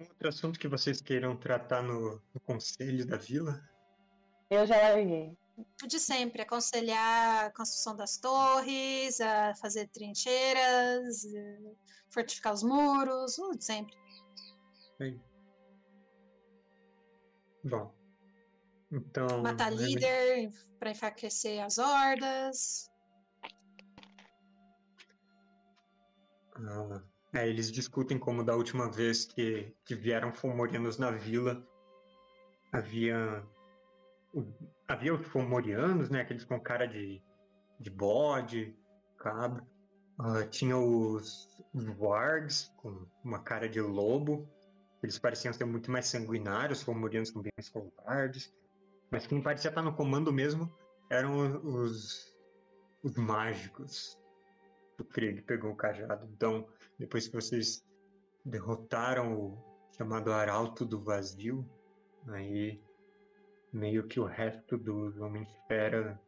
Outro 0.00 0.28
assunto 0.28 0.58
que 0.58 0.68
vocês 0.68 1.00
queiram 1.00 1.36
tratar 1.36 1.82
no, 1.82 2.20
no 2.34 2.40
conselho 2.40 3.06
da 3.06 3.16
vila? 3.16 3.60
Eu 4.50 4.66
já 4.66 4.76
larguei. 4.76 5.36
O 5.82 5.86
de 5.86 6.00
sempre, 6.00 6.42
aconselhar 6.42 7.46
a 7.46 7.50
construção 7.50 7.94
das 7.94 8.16
torres, 8.16 9.20
a 9.20 9.54
fazer 9.56 9.88
trincheiras, 9.88 11.22
fortificar 12.08 12.54
os 12.54 12.62
muros, 12.62 13.38
o 13.38 13.52
de 13.52 13.64
sempre. 13.64 13.94
Bem. 14.98 15.22
Bom. 17.64 17.94
Então. 18.90 19.42
Matar 19.42 19.70
né, 19.70 19.76
líder 19.76 20.50
pra 20.78 20.90
enfraquecer 20.90 21.62
as 21.62 21.78
hordas. 21.78 22.90
Ah, 26.54 27.02
é, 27.32 27.48
eles 27.48 27.70
discutem 27.70 28.18
como 28.18 28.42
da 28.42 28.56
última 28.56 28.90
vez 28.90 29.24
que, 29.24 29.74
que 29.84 29.94
vieram 29.94 30.32
fomorianos 30.32 30.98
na 30.98 31.10
vila, 31.10 31.64
havia 32.72 33.44
havia 34.86 35.14
os 35.14 35.26
fomorianos, 35.26 36.08
né, 36.08 36.20
aqueles 36.20 36.44
com 36.44 36.60
cara 36.60 36.86
de, 36.86 37.22
de 37.78 37.90
bode, 37.90 38.76
cabra. 39.18 39.64
Ah, 40.18 40.44
tinha 40.44 40.76
os, 40.76 41.48
wargs 41.98 42.70
com 42.76 43.06
uma 43.24 43.38
cara 43.38 43.68
de 43.68 43.80
lobo. 43.80 44.48
Eles 45.02 45.18
pareciam 45.18 45.52
ser 45.52 45.64
muito 45.64 45.90
mais 45.90 46.06
sanguinários, 46.06 46.80
os 46.80 46.84
fomorianos 46.84 47.30
são 47.30 47.40
bem 47.42 47.52
mais 47.56 47.68
covardes. 47.70 48.52
Mas 49.10 49.26
quem 49.26 49.42
parecia 49.42 49.70
estar 49.70 49.82
no 49.82 49.94
comando 49.94 50.32
mesmo 50.32 50.70
eram 51.08 51.60
os, 51.64 52.36
os 53.02 53.16
mágicos 53.16 54.20
o 55.00 55.04
Krieg 55.04 55.42
pegou 55.42 55.72
o 55.72 55.76
cajado. 55.76 56.28
Então, 56.32 56.66
depois 57.00 57.26
que 57.26 57.34
vocês 57.34 57.82
derrotaram 58.44 59.34
o 59.34 59.90
chamado 59.96 60.30
Arauto 60.32 60.84
do 60.84 61.02
Vazio, 61.02 61.66
aí 62.28 62.78
meio 63.72 64.06
que 64.06 64.20
o 64.20 64.26
resto 64.26 64.76
dos 64.76 65.18
Homens-Fera 65.18 66.20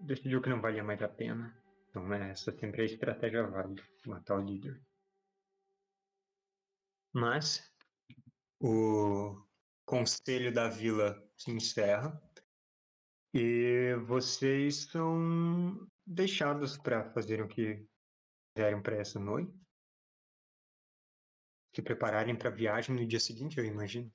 decidiu 0.00 0.40
que 0.40 0.48
não 0.48 0.62
valia 0.62 0.82
mais 0.82 1.02
a 1.02 1.08
pena. 1.08 1.54
Então, 1.90 2.08
né, 2.08 2.30
essa 2.30 2.50
sempre 2.58 2.80
é 2.80 2.84
a 2.84 2.86
estratégia 2.86 3.46
válida, 3.46 3.82
matar 4.06 4.38
o 4.38 4.42
líder. 4.42 4.80
Mas 7.12 7.70
o 8.58 9.38
conselho 9.84 10.52
da 10.52 10.68
vila 10.68 11.22
se 11.36 11.50
encerra 11.50 12.18
E 13.34 13.94
vocês 14.06 14.84
são 14.84 15.86
deixados 16.06 16.78
para 16.78 17.10
fazerem 17.12 17.44
o 17.44 17.48
que 17.48 17.86
quiserem 18.56 18.82
para 18.82 18.96
essa 18.96 19.20
noite. 19.20 19.52
Se 21.74 21.82
prepararem 21.82 22.36
para 22.36 22.48
a 22.48 22.54
viagem 22.54 22.96
no 22.96 23.06
dia 23.06 23.20
seguinte, 23.20 23.58
eu 23.58 23.64
imagino. 23.66 24.10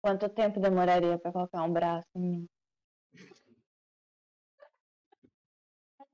Quanto 0.00 0.28
tempo 0.28 0.60
demoraria 0.60 1.18
pra 1.18 1.32
colocar 1.32 1.64
um 1.64 1.72
braço 1.72 2.06
em 2.14 2.20
mim? 2.20 2.48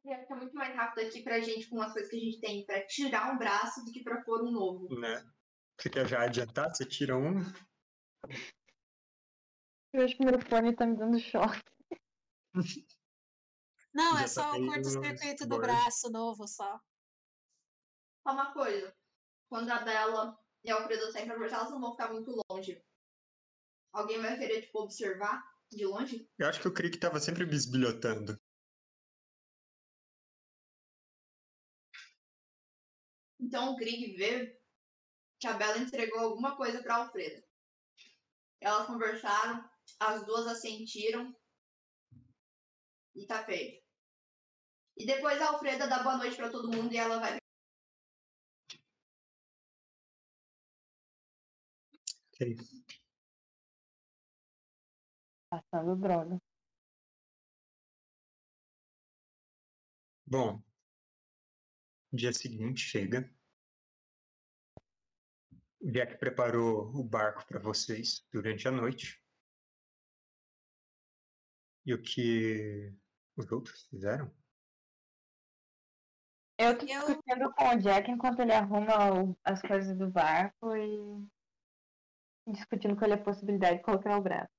Ia 0.05 0.19
ficar 0.21 0.37
muito 0.37 0.55
mais 0.55 0.75
rápido 0.75 1.07
aqui 1.07 1.23
pra 1.23 1.41
gente 1.41 1.69
com 1.69 1.83
as 1.83 1.93
coisas 1.93 2.11
que 2.11 2.17
a 2.17 2.21
gente 2.21 2.41
tem 2.41 2.65
pra 2.65 2.87
tirar 2.87 3.35
um 3.35 3.39
braço 3.39 3.85
do 3.85 3.93
que 3.93 4.03
pra 4.03 4.23
pôr 4.23 4.43
um 4.43 4.51
novo. 4.51 4.99
Né? 4.99 5.23
Você 5.79 5.91
quer 5.91 6.09
já 6.09 6.23
adiantar? 6.23 6.75
Você 6.75 6.87
tira 6.87 7.19
um. 7.19 7.41
Eu 9.93 10.05
acho 10.05 10.17
que 10.17 10.25
meu 10.25 10.41
fone 10.41 10.75
tá 10.75 10.87
me 10.87 10.97
dando 10.97 11.19
choque. 11.21 11.61
Não, 13.93 14.17
Já 14.17 14.25
é 14.25 14.27
só 14.27 14.53
tá 14.53 14.57
o 14.57 14.67
curto-circuito 14.67 15.47
do 15.47 15.59
braço 15.59 16.11
novo 16.11 16.49
só. 16.49 16.81
Só 18.23 18.33
uma 18.33 18.53
coisa. 18.53 18.95
Quando 19.49 19.71
a 19.71 19.81
Bela 19.81 20.39
e 20.63 20.71
a 20.71 20.77
Alfredo 20.77 21.11
saem 21.11 21.27
pra 21.27 21.35
conversar, 21.35 21.59
elas 21.59 21.71
não 21.71 21.81
vão 21.81 21.93
ficar 21.93 22.13
muito 22.13 22.41
longe. 22.51 22.83
Alguém 23.93 24.21
vai 24.21 24.39
querer, 24.39 24.63
tipo, 24.63 24.81
observar 24.81 25.43
de 25.71 25.85
longe? 25.87 26.29
Eu 26.39 26.49
acho 26.49 26.61
que 26.61 26.69
o 26.69 26.75
Crick 26.75 26.99
tava 26.99 27.19
sempre 27.19 27.45
bisbilhotando. 27.45 28.39
Então 33.41 33.73
o 33.73 33.77
Grig 33.77 34.17
vê 34.17 34.61
que 35.41 35.47
a 35.47 35.55
Bela 35.55 35.79
entregou 35.79 36.21
alguma 36.21 36.57
coisa 36.57 36.83
pra 36.83 36.97
Alfredo. 36.97 37.43
Elas 38.61 38.87
conversaram, 38.87 39.69
as 39.99 40.25
duas 40.27 40.47
assentiram 40.47 41.35
e 43.17 43.27
tá 43.27 43.43
feito. 43.45 43.83
E 44.97 45.07
depois 45.07 45.41
a 45.41 45.49
Alfreda 45.49 45.89
dá 45.89 46.03
boa 46.03 46.19
noite 46.19 46.37
pra 46.37 46.51
todo 46.51 46.71
mundo 46.71 46.93
e 46.93 46.99
ela 46.99 47.19
vai. 47.19 47.40
Ok. 52.41 52.57
Passando 55.51 55.95
droga. 55.97 56.41
Bom, 60.27 60.63
dia 62.11 62.33
seguinte 62.33 62.81
chega. 62.81 63.31
O 65.83 65.91
Jack 65.91 66.19
preparou 66.19 66.89
o 66.95 67.05
barco 67.05 67.45
para 67.47 67.59
vocês 67.59 68.27
durante 68.33 68.67
a 68.67 68.71
noite. 68.71 69.23
E 71.85 71.93
o 71.93 72.01
que 72.01 72.95
os 73.37 73.51
outros 73.53 73.87
fizeram? 73.89 74.33
Eu 76.59 76.79
tô 76.79 76.87
discutindo 76.87 77.53
com 77.55 77.69
o 77.69 77.79
Jack 77.79 78.11
enquanto 78.11 78.41
ele 78.41 78.53
arruma 78.53 79.13
o- 79.13 79.37
as 79.45 79.61
coisas 79.61 79.97
do 79.99 80.11
barco 80.11 80.75
e 80.77 81.27
discutindo 82.53 82.97
com 82.97 83.05
ele 83.05 83.15
a 83.15 83.23
possibilidade 83.23 83.79
de 83.79 83.83
colocar 83.83 84.19
o 84.19 84.23
braço. 84.23 84.53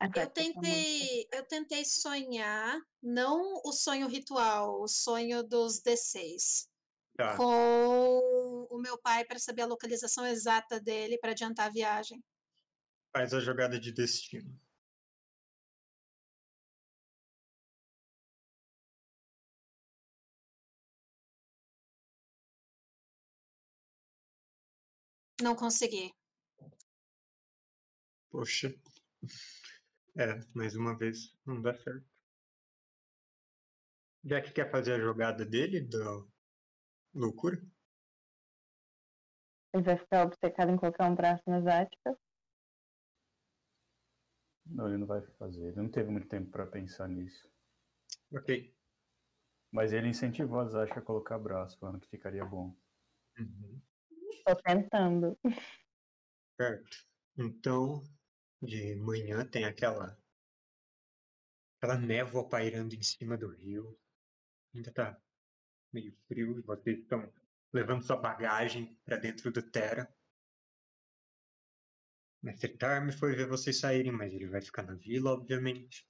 A 0.00 0.06
Eu 0.06 0.30
tentei, 0.30 1.28
eu 1.32 1.44
tentei 1.46 1.84
sonhar, 1.84 2.78
não 3.02 3.60
o 3.64 3.72
sonho 3.72 4.06
ritual, 4.06 4.80
o 4.80 4.86
sonho 4.86 5.42
dos 5.42 5.82
D6, 5.82 6.68
Tá, 7.16 7.36
com 7.36 8.68
o 8.70 8.78
meu 8.78 8.96
pai 8.96 9.24
para 9.24 9.40
saber 9.40 9.62
a 9.62 9.66
localização 9.66 10.24
exata 10.24 10.80
dele 10.80 11.18
para 11.18 11.32
adiantar 11.32 11.66
a 11.66 11.72
viagem. 11.72 12.22
faz 13.12 13.34
a 13.34 13.40
jogada 13.40 13.80
de 13.80 13.92
destino. 13.92 14.56
Não 25.42 25.54
consegui. 25.54 26.12
Poxa. 28.30 28.74
É, 30.16 30.40
mais 30.54 30.74
uma 30.74 30.96
vez, 30.96 31.36
não 31.46 31.62
dá 31.62 31.74
certo. 31.74 32.04
Jack 34.24 34.52
quer 34.52 34.70
fazer 34.70 34.94
a 34.94 35.00
jogada 35.00 35.44
dele, 35.44 35.80
da 35.80 36.24
loucura? 37.14 37.56
Ele 39.72 39.82
vai 39.82 39.96
ficar 39.96 40.26
obcecado 40.26 40.70
em 40.70 40.76
colocar 40.76 41.08
um 41.08 41.14
braço 41.14 41.42
na 41.46 41.60
Zática. 41.60 42.18
Não, 44.66 44.88
ele 44.88 44.98
não 44.98 45.06
vai 45.06 45.22
fazer. 45.38 45.68
Ele 45.68 45.76
não 45.76 45.88
teve 45.88 46.10
muito 46.10 46.28
tempo 46.28 46.50
pra 46.50 46.66
pensar 46.66 47.08
nisso. 47.08 47.48
Ok. 48.32 48.74
Mas 49.70 49.92
ele 49.92 50.08
incentivou 50.08 50.60
a 50.60 50.66
Zasha 50.66 50.98
a 50.98 51.02
colocar 51.02 51.38
braço, 51.38 51.78
falando 51.78 52.00
que 52.00 52.08
ficaria 52.08 52.44
bom. 52.44 52.76
Uhum. 53.38 53.80
Tô 54.44 54.56
tentando. 54.56 55.38
Certo. 56.60 56.96
Então, 57.36 58.02
de 58.60 58.96
manhã 58.96 59.46
tem 59.46 59.64
aquela 59.64 60.18
aquela 61.76 61.96
névoa 61.96 62.48
pairando 62.48 62.94
em 62.94 63.02
cima 63.02 63.36
do 63.36 63.48
rio. 63.48 63.98
Ainda 64.74 64.92
tá 64.92 65.20
meio 65.92 66.12
frio 66.26 66.58
e 66.58 66.62
vocês 66.62 66.98
estão 66.98 67.32
levando 67.72 68.02
sua 68.02 68.16
bagagem 68.16 68.98
para 69.04 69.16
dentro 69.16 69.50
do 69.50 69.62
Terra. 69.62 70.12
Mestre 72.42 72.76
Tarme 72.76 73.12
foi 73.12 73.34
ver 73.34 73.48
vocês 73.48 73.78
saírem, 73.78 74.12
mas 74.12 74.32
ele 74.32 74.48
vai 74.48 74.60
ficar 74.60 74.82
na 74.82 74.94
vila, 74.94 75.32
obviamente. 75.32 76.08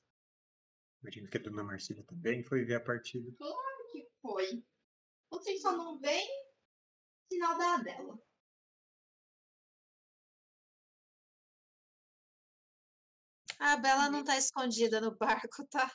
Imagino 1.03 1.29
que 1.29 1.39
a 1.39 1.41
Dona 1.41 1.63
Marcília 1.63 2.03
também 2.05 2.43
foi 2.43 2.65
ver 2.65 2.75
a 2.75 2.81
partida. 2.81 3.33
Claro 3.37 3.87
que 3.93 4.09
foi. 4.21 4.65
Vocês 5.31 5.63
só 5.63 5.73
não 5.77 5.99
veem 5.99 6.48
sinal 7.29 7.59
da 7.59 7.75
Adela. 7.75 8.19
A 13.61 13.77
Bela 13.77 14.09
não 14.09 14.23
tá 14.25 14.37
escondida 14.37 15.01
no 15.01 15.17
barco, 15.17 15.67
tá? 15.69 15.91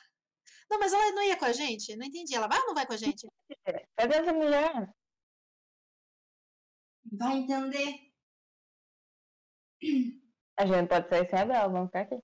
Não, 0.70 0.78
mas 0.78 0.92
ela 0.92 1.12
não 1.12 1.22
ia 1.22 1.38
com 1.38 1.46
a 1.46 1.52
gente? 1.52 1.96
Não 1.96 2.06
entendi. 2.06 2.34
Ela 2.34 2.46
vai 2.46 2.58
ou 2.60 2.66
não 2.66 2.74
vai 2.74 2.86
com 2.86 2.92
a 2.92 2.96
gente? 2.96 3.26
Cadê 3.96 4.14
essa 4.16 4.32
mulher? 4.32 4.94
Vai 7.12 7.36
entender. 7.38 8.12
A 10.56 10.66
gente 10.66 10.88
pode 10.88 11.08
sair 11.08 11.28
sem 11.28 11.38
a 11.38 11.46
Bela, 11.46 11.68
vamos 11.68 11.88
ficar 11.88 12.00
aqui. 12.02 12.22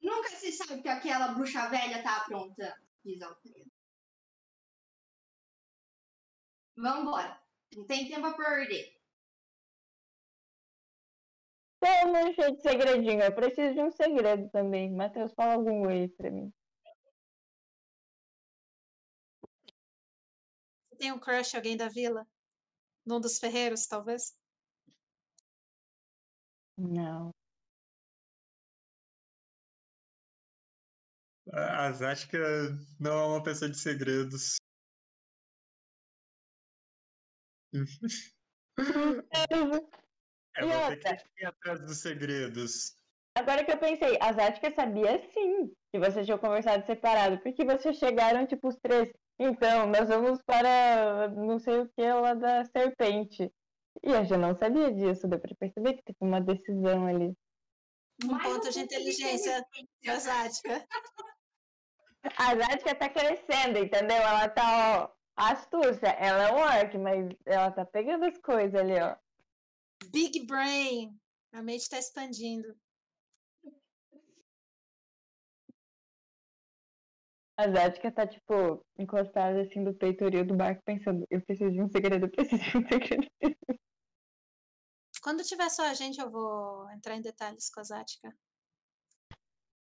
Nunca 0.00 0.28
se 0.30 0.52
sabe 0.52 0.74
o 0.74 0.82
que 0.82 0.88
aquela 0.88 1.28
bruxa 1.28 1.68
velha 1.68 2.02
tá 2.02 2.18
aprontando, 2.18 2.74
diz 3.04 3.22
Alfredo. 3.22 3.70
Vambora. 6.76 7.41
Não 7.76 7.84
tem 7.86 8.08
tempo 8.08 8.26
a 8.26 8.34
perder. 8.34 9.00
Tamo 11.80 12.32
cheio 12.34 12.54
de 12.54 12.62
segredinho. 12.62 13.22
Eu 13.22 13.34
preciso 13.34 13.74
de 13.74 13.80
um 13.80 13.90
segredo 13.90 14.48
também. 14.50 14.92
Matheus, 14.94 15.32
fala 15.34 15.54
algum 15.54 15.88
aí 15.88 16.08
pra 16.08 16.30
mim. 16.30 16.52
Você 20.90 20.96
tem 20.96 21.12
um 21.12 21.18
crush 21.18 21.54
em 21.54 21.56
alguém 21.56 21.76
da 21.76 21.88
vila? 21.88 22.26
Num 23.04 23.20
dos 23.20 23.38
ferreiros, 23.38 23.86
talvez? 23.86 24.36
Não. 26.78 27.30
A 31.52 31.86
a 31.86 31.92
Zatka 31.92 32.38
não 33.00 33.12
é 33.12 33.26
uma 33.26 33.42
pessoa 33.42 33.70
de 33.70 33.78
segredos. 33.78 34.56
É 37.74 37.78
E 40.62 40.66
você 40.66 40.90
outra? 40.90 41.16
que 41.16 41.42
ir 41.42 41.46
atrás 41.46 41.80
dos 41.80 42.00
segredos. 42.00 42.96
Agora 43.34 43.64
que 43.64 43.72
eu 43.72 43.78
pensei, 43.78 44.18
a 44.20 44.32
Zática 44.32 44.70
sabia 44.74 45.18
sim 45.32 45.72
que 45.90 45.98
vocês 45.98 46.26
tinham 46.26 46.38
conversado 46.38 46.84
separado, 46.84 47.40
porque 47.42 47.64
vocês 47.64 47.96
chegaram, 47.96 48.46
tipo, 48.46 48.68
os 48.68 48.76
três. 48.76 49.10
Então, 49.38 49.86
nós 49.86 50.08
vamos 50.08 50.42
para 50.42 51.28
não 51.28 51.58
sei 51.58 51.80
o 51.80 51.88
que 51.88 52.02
lá 52.02 52.34
da 52.34 52.64
serpente. 52.66 53.50
E 54.02 54.14
a 54.14 54.22
gente 54.22 54.38
não 54.38 54.56
sabia 54.56 54.92
disso, 54.92 55.28
deu 55.28 55.40
pra 55.40 55.54
perceber 55.54 55.94
que 55.94 56.02
teve 56.02 56.18
uma 56.20 56.40
decisão 56.40 57.06
ali. 57.06 57.34
Um 58.24 58.32
Mais 58.32 58.52
ponto 58.52 58.70
de 58.70 58.80
inteligência 58.80 59.64
da 60.04 60.18
Zática. 60.18 60.86
A 62.36 62.54
Zática 62.54 62.94
tá 62.94 63.08
crescendo, 63.08 63.78
entendeu? 63.78 64.18
Ela 64.18 64.48
tá, 64.48 65.04
ó, 65.04 65.14
astúcia. 65.36 66.08
Ela 66.08 66.48
é 66.48 66.52
um 66.52 66.56
orc, 66.56 66.98
mas 66.98 67.36
ela 67.46 67.70
tá 67.70 67.84
pegando 67.84 68.24
as 68.24 68.38
coisas 68.38 68.74
ali, 68.74 68.94
ó. 69.00 69.16
Big 70.10 70.44
Brain. 70.46 71.18
A 71.52 71.62
mente 71.62 71.88
tá 71.88 71.98
expandindo. 71.98 72.76
A 77.56 77.70
Zática 77.70 78.10
tá, 78.10 78.26
tipo, 78.26 78.84
encostada 78.98 79.62
assim 79.62 79.80
no 79.80 79.94
peitoril 79.94 80.44
do 80.44 80.56
barco, 80.56 80.82
pensando, 80.84 81.26
eu 81.30 81.40
preciso 81.44 81.70
de 81.70 81.82
um 81.82 81.88
segredo, 81.88 82.26
eu 82.26 82.30
preciso 82.30 82.62
de 82.62 82.78
um 82.78 82.88
segredo. 82.88 83.30
Quando 85.22 85.44
tiver 85.44 85.68
só 85.68 85.84
a 85.84 85.94
gente, 85.94 86.18
eu 86.18 86.30
vou 86.30 86.90
entrar 86.90 87.14
em 87.14 87.20
detalhes 87.20 87.70
com 87.70 87.80
a 87.80 87.84
Zática. 87.84 88.34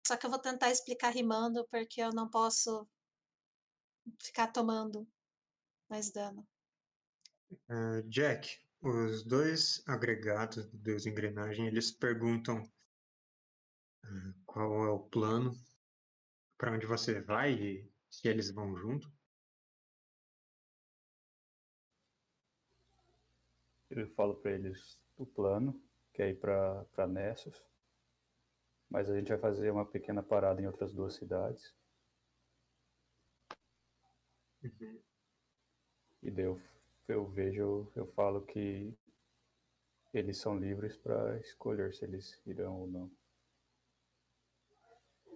Só 0.06 0.16
que 0.16 0.26
eu 0.26 0.30
vou 0.30 0.38
tentar 0.38 0.70
explicar 0.70 1.10
rimando, 1.10 1.66
porque 1.68 2.00
eu 2.00 2.10
não 2.10 2.28
posso 2.28 2.86
ficar 4.22 4.52
tomando 4.52 5.08
mais 5.94 6.10
dano. 6.10 6.44
Ah, 7.68 8.02
Jack, 8.06 8.60
os 8.80 9.22
dois 9.22 9.80
agregados 9.86 10.66
do 10.66 10.76
Deus 10.76 11.06
Engrenagem, 11.06 11.68
eles 11.68 11.92
perguntam 11.92 12.68
ah, 14.02 14.34
qual 14.44 14.86
é 14.86 14.90
o 14.90 14.98
plano, 14.98 15.56
para 16.58 16.72
onde 16.72 16.84
você 16.84 17.20
vai 17.20 17.52
e 17.52 17.88
se 18.10 18.26
eles 18.26 18.50
vão 18.50 18.76
junto. 18.76 19.08
Eu 23.88 24.08
falo 24.14 24.34
pra 24.34 24.50
eles 24.50 24.98
o 25.16 25.24
plano, 25.24 25.80
que 26.12 26.22
é 26.22 26.30
ir 26.30 26.40
pra 26.40 27.06
Nessus. 27.06 27.62
Mas 28.90 29.08
a 29.08 29.16
gente 29.16 29.28
vai 29.28 29.38
fazer 29.38 29.70
uma 29.70 29.86
pequena 29.86 30.24
parada 30.24 30.60
em 30.60 30.66
outras 30.66 30.92
duas 30.92 31.14
cidades. 31.14 31.72
E 36.24 36.30
daí 36.30 36.46
eu, 36.46 36.60
eu 37.06 37.26
vejo, 37.26 37.92
eu 37.94 38.06
falo 38.06 38.40
que 38.46 38.96
eles 40.12 40.38
são 40.38 40.58
livres 40.58 40.96
para 40.96 41.38
escolher 41.40 41.92
se 41.92 42.04
eles 42.04 42.40
irão 42.46 42.80
ou 42.80 42.86
não. 42.86 43.10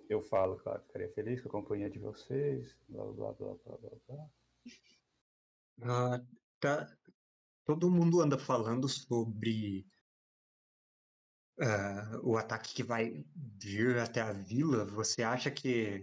Eu 0.08 0.22
falo, 0.22 0.56
claro, 0.56 0.82
ficaria 0.84 1.12
feliz 1.12 1.42
com 1.42 1.48
a 1.48 1.52
companhia 1.52 1.90
de 1.90 1.98
vocês, 1.98 2.74
blá 2.88 3.04
blá 3.04 3.32
blá 3.34 3.54
blá 3.54 3.76
blá 3.76 3.90
blá. 4.06 4.30
Ah, 5.82 6.26
tá. 6.58 6.96
Todo 7.66 7.90
mundo 7.90 8.22
anda 8.22 8.38
falando 8.38 8.88
sobre 8.88 9.86
ah, 11.60 12.18
o 12.22 12.38
ataque 12.38 12.72
que 12.72 12.82
vai 12.82 13.22
vir 13.34 13.98
até 13.98 14.22
a 14.22 14.32
vila. 14.32 14.86
Você 14.86 15.22
acha 15.22 15.50
que 15.50 16.02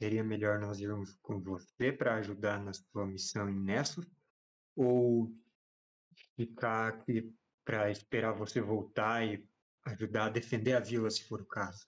seria 0.00 0.24
melhor 0.24 0.58
nós 0.58 0.80
irmos 0.80 1.14
com 1.20 1.38
você 1.42 1.92
para 1.92 2.14
ajudar 2.16 2.58
na 2.58 2.72
sua 2.72 3.06
missão 3.06 3.50
em 3.50 3.60
Nessus? 3.60 4.06
Ou 4.74 5.30
ficar 6.36 6.88
aqui 6.88 7.30
para 7.64 7.90
esperar 7.90 8.32
você 8.32 8.62
voltar 8.62 9.26
e 9.26 9.46
ajudar 9.84 10.26
a 10.26 10.30
defender 10.30 10.72
a 10.72 10.80
vila, 10.80 11.10
se 11.10 11.22
for 11.24 11.42
o 11.42 11.46
caso? 11.46 11.86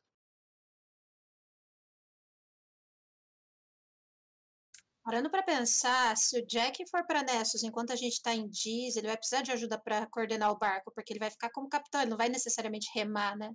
Parando 5.02 5.30
pra 5.30 5.42
pensar, 5.42 6.16
se 6.16 6.38
o 6.38 6.46
Jack 6.46 6.88
for 6.88 7.04
pra 7.06 7.22
Nessus 7.24 7.64
enquanto 7.64 7.92
a 7.92 7.96
gente 7.96 8.22
tá 8.22 8.34
em 8.34 8.48
Diz, 8.48 8.94
ele 8.94 9.08
vai 9.08 9.16
precisar 9.16 9.42
de 9.42 9.50
ajuda 9.50 9.80
pra 9.80 10.06
coordenar 10.06 10.50
o 10.52 10.58
barco, 10.58 10.92
porque 10.94 11.12
ele 11.14 11.18
vai 11.18 11.30
ficar 11.30 11.50
como 11.50 11.68
capitão, 11.68 12.02
ele 12.02 12.10
não 12.10 12.16
vai 12.16 12.28
necessariamente 12.28 12.88
remar, 12.94 13.36
né? 13.36 13.50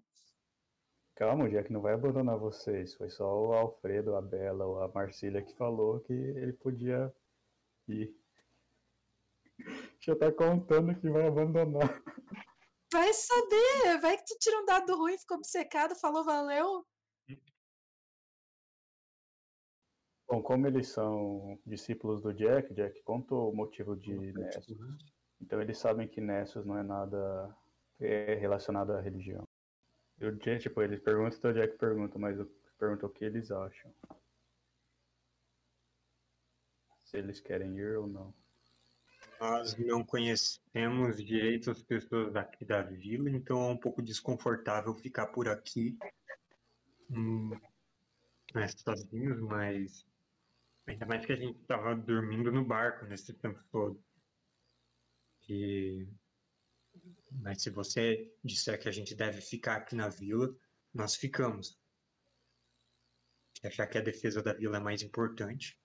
Calma, 1.18 1.46
o 1.46 1.50
Jack 1.50 1.74
não 1.74 1.82
vai 1.82 1.96
abandonar 1.96 2.38
vocês. 2.38 2.94
Foi 2.94 3.10
só 3.10 3.26
o 3.26 3.52
Alfredo, 3.52 4.16
a 4.16 4.22
Bela 4.22 4.68
ou 4.68 4.84
a 4.84 4.88
Marcília 4.88 5.42
que 5.42 5.52
falou 5.56 6.00
que 6.02 6.14
ele 6.14 6.54
podia 6.54 7.12
ir. 7.88 8.16
Já 10.00 10.16
tá 10.16 10.32
contando 10.32 10.94
que 11.00 11.10
vai 11.10 11.26
abandonar. 11.26 12.04
Vai 12.94 13.12
saber, 13.14 14.00
vai 14.00 14.16
que 14.16 14.26
tu 14.26 14.38
tira 14.40 14.62
um 14.62 14.66
dado 14.66 14.96
ruim, 14.96 15.18
ficou 15.18 15.38
obcecado, 15.38 15.96
falou 15.96 16.24
valeu. 16.24 16.86
Bom, 20.30 20.44
como 20.44 20.68
eles 20.68 20.90
são 20.90 21.60
discípulos 21.66 22.22
do 22.22 22.32
Jack, 22.32 22.72
Jack 22.76 23.02
contou 23.02 23.50
o 23.52 23.56
motivo 23.56 23.96
de 23.96 24.14
Nessus. 24.34 24.78
Então 25.42 25.60
eles 25.60 25.80
sabem 25.80 26.08
que 26.08 26.22
Nessus 26.22 26.64
não 26.64 26.78
é 26.78 26.84
nada 26.84 27.58
é 28.00 28.36
relacionado 28.36 28.92
à 28.92 29.02
religião. 29.02 29.47
E 30.20 30.26
o 30.26 30.36
Jack, 30.36 30.64
tipo, 30.64 30.82
eles 30.82 31.00
perguntam, 31.00 31.38
então 31.38 31.52
o 31.52 31.54
Jack 31.54 31.78
pergunta, 31.78 32.18
mas 32.18 32.38
pergunta 32.78 33.06
o 33.06 33.10
que 33.10 33.26
eles 33.26 33.52
acham. 33.52 33.94
Se 37.06 37.18
eles 37.18 37.40
querem 37.40 37.78
ir 37.78 37.98
ou 37.98 38.08
não. 38.08 38.34
Nós 39.40 39.78
não 39.78 40.04
conhecemos 40.04 41.24
direito 41.24 41.70
as 41.70 41.82
pessoas 41.84 42.34
daqui 42.34 42.66
da 42.66 42.82
vila, 42.82 43.30
então 43.30 43.70
é 43.70 43.72
um 43.72 43.78
pouco 43.78 44.02
desconfortável 44.02 44.94
ficar 44.96 45.28
por 45.28 45.48
aqui 45.48 45.98
hum, 47.10 47.52
né, 48.54 48.68
sozinhos, 48.68 49.40
mas 49.40 50.06
ainda 50.88 51.06
mais 51.06 51.26
que 51.26 51.34
a 51.34 51.36
gente 51.36 51.60
estava 51.60 51.96
dormindo 51.96 52.52
no 52.52 52.66
barco 52.66 53.06
nesse 53.06 53.34
tempo 53.34 53.60
todo. 53.72 54.02
E... 55.48 56.08
Mas 57.32 57.62
se 57.62 57.70
você 57.70 58.32
disser 58.44 58.80
que 58.80 58.90
a 58.90 58.92
gente 58.92 59.16
deve 59.16 59.42
ficar 59.42 59.78
aqui 59.78 59.96
na 59.96 60.10
vila, 60.10 60.56
nós 60.94 61.16
ficamos. 61.16 61.80
Se 63.60 63.68
achar 63.68 63.88
que 63.88 63.98
a 63.98 64.02
defesa 64.02 64.42
da 64.42 64.54
vila 64.54 64.78
é 64.78 64.80
mais 64.80 65.02
importante, 65.02 65.80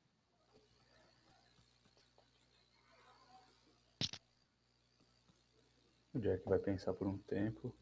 O 6.14 6.18
Jack 6.18 6.47
vai 6.47 6.59
pensar 6.59 6.93
por 6.93 7.07
um 7.07 7.16
tempo 7.16 7.74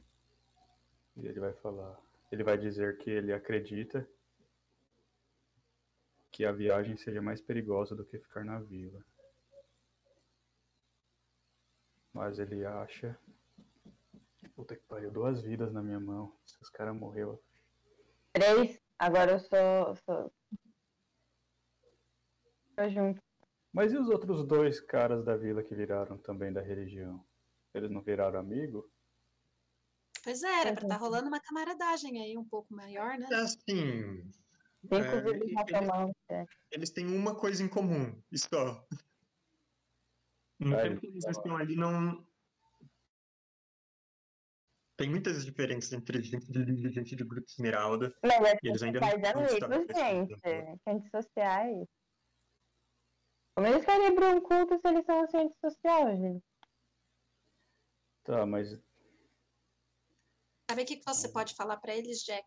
e 1.17 1.27
ele 1.27 1.41
vai 1.41 1.53
falar. 1.55 2.01
Ele 2.31 2.45
vai 2.45 2.57
dizer 2.57 2.97
que 2.99 3.11
ele 3.11 3.33
acredita 3.33 4.09
que 6.31 6.45
a 6.45 6.53
viagem 6.53 6.97
seja 6.97 7.21
mais 7.21 7.41
perigosa 7.41 7.95
do 7.97 8.05
que 8.05 8.21
ficar 8.21 8.45
na 8.45 8.61
vila. 8.61 9.05
Mas 12.13 12.39
ele 12.39 12.65
acha. 12.65 13.19
Puta 14.61 14.77
que 14.77 14.83
pariu, 14.83 15.11
duas 15.11 15.41
vidas 15.41 15.73
na 15.73 15.83
minha 15.83 15.99
mão. 15.99 16.39
Se 16.45 16.55
os 16.61 16.69
caras 16.69 16.95
morreu. 16.95 17.43
Três, 18.35 18.79
agora 18.99 19.33
eu 19.33 19.39
sou. 19.41 19.97
sou... 20.05 20.31
Tô 22.77 22.91
junto. 22.91 23.23
Mas 23.73 23.91
e 23.91 23.97
os 23.97 24.11
outros 24.11 24.47
dois 24.47 24.79
caras 24.79 25.25
da 25.25 25.35
vila 25.35 25.63
que 25.63 25.75
viraram 25.75 26.19
também 26.19 26.53
da 26.53 26.61
religião? 26.61 27.25
Eles 27.73 27.91
não 27.91 28.03
viraram 28.03 28.39
amigo? 28.39 28.87
Pois 30.23 30.43
é, 30.43 30.61
era 30.61 30.75
pra 30.75 30.83
estar 30.83 30.99
rolando 30.99 31.29
uma 31.29 31.41
camaradagem 31.41 32.23
aí 32.23 32.37
um 32.37 32.45
pouco 32.45 32.75
maior, 32.75 33.17
né? 33.17 33.29
assim. 33.37 34.31
É, 34.91 34.99
na 35.55 35.65
tua 35.65 35.79
eles- 35.79 35.89
mão. 35.89 36.15
é. 36.29 36.45
eles 36.71 36.91
têm 36.91 37.07
uma 37.07 37.35
coisa 37.35 37.63
em 37.63 37.69
comum, 37.69 38.23
só. 38.35 38.87
No 40.59 40.77
tempo 40.77 41.01
que 41.01 41.07
eles 41.07 41.25
estão 41.27 41.57
ali, 41.57 41.77
não. 41.77 42.29
Tem 45.01 45.09
muitas 45.09 45.47
diferenças 45.47 45.91
entre 45.95 46.21
gente 46.21 46.53
de 46.53 46.59
Lili 46.59 46.87
e 46.87 46.93
gente 46.93 47.17
de 47.17 47.25
Grupo 47.25 47.47
Esmeralda. 47.49 48.15
Mas 48.23 48.33
é 48.33 48.59
E 48.63 48.69
eles 48.69 48.83
que 48.83 48.87
ainda 48.87 49.01
faz 49.01 49.23
não 49.23 49.31
amigos, 49.31 49.53
gente. 49.55 49.67
dentro 49.67 50.81
Antissociais. 50.87 51.89
Como 53.55 53.67
eles 53.67 53.83
querem 53.83 54.11
um 54.11 54.41
culto 54.43 54.79
se 54.79 54.87
eles 54.87 55.07
são 55.07 55.23
assim 55.23 55.39
antissociais, 55.39 56.21
gente? 56.21 56.45
Tá, 58.25 58.45
mas 58.45 58.79
Sabe 60.71 60.83
o 60.83 60.85
que, 60.85 60.97
que 60.99 61.07
você 61.07 61.33
pode 61.33 61.55
falar 61.55 61.79
pra 61.79 61.97
eles, 61.97 62.19
Jack? 62.23 62.45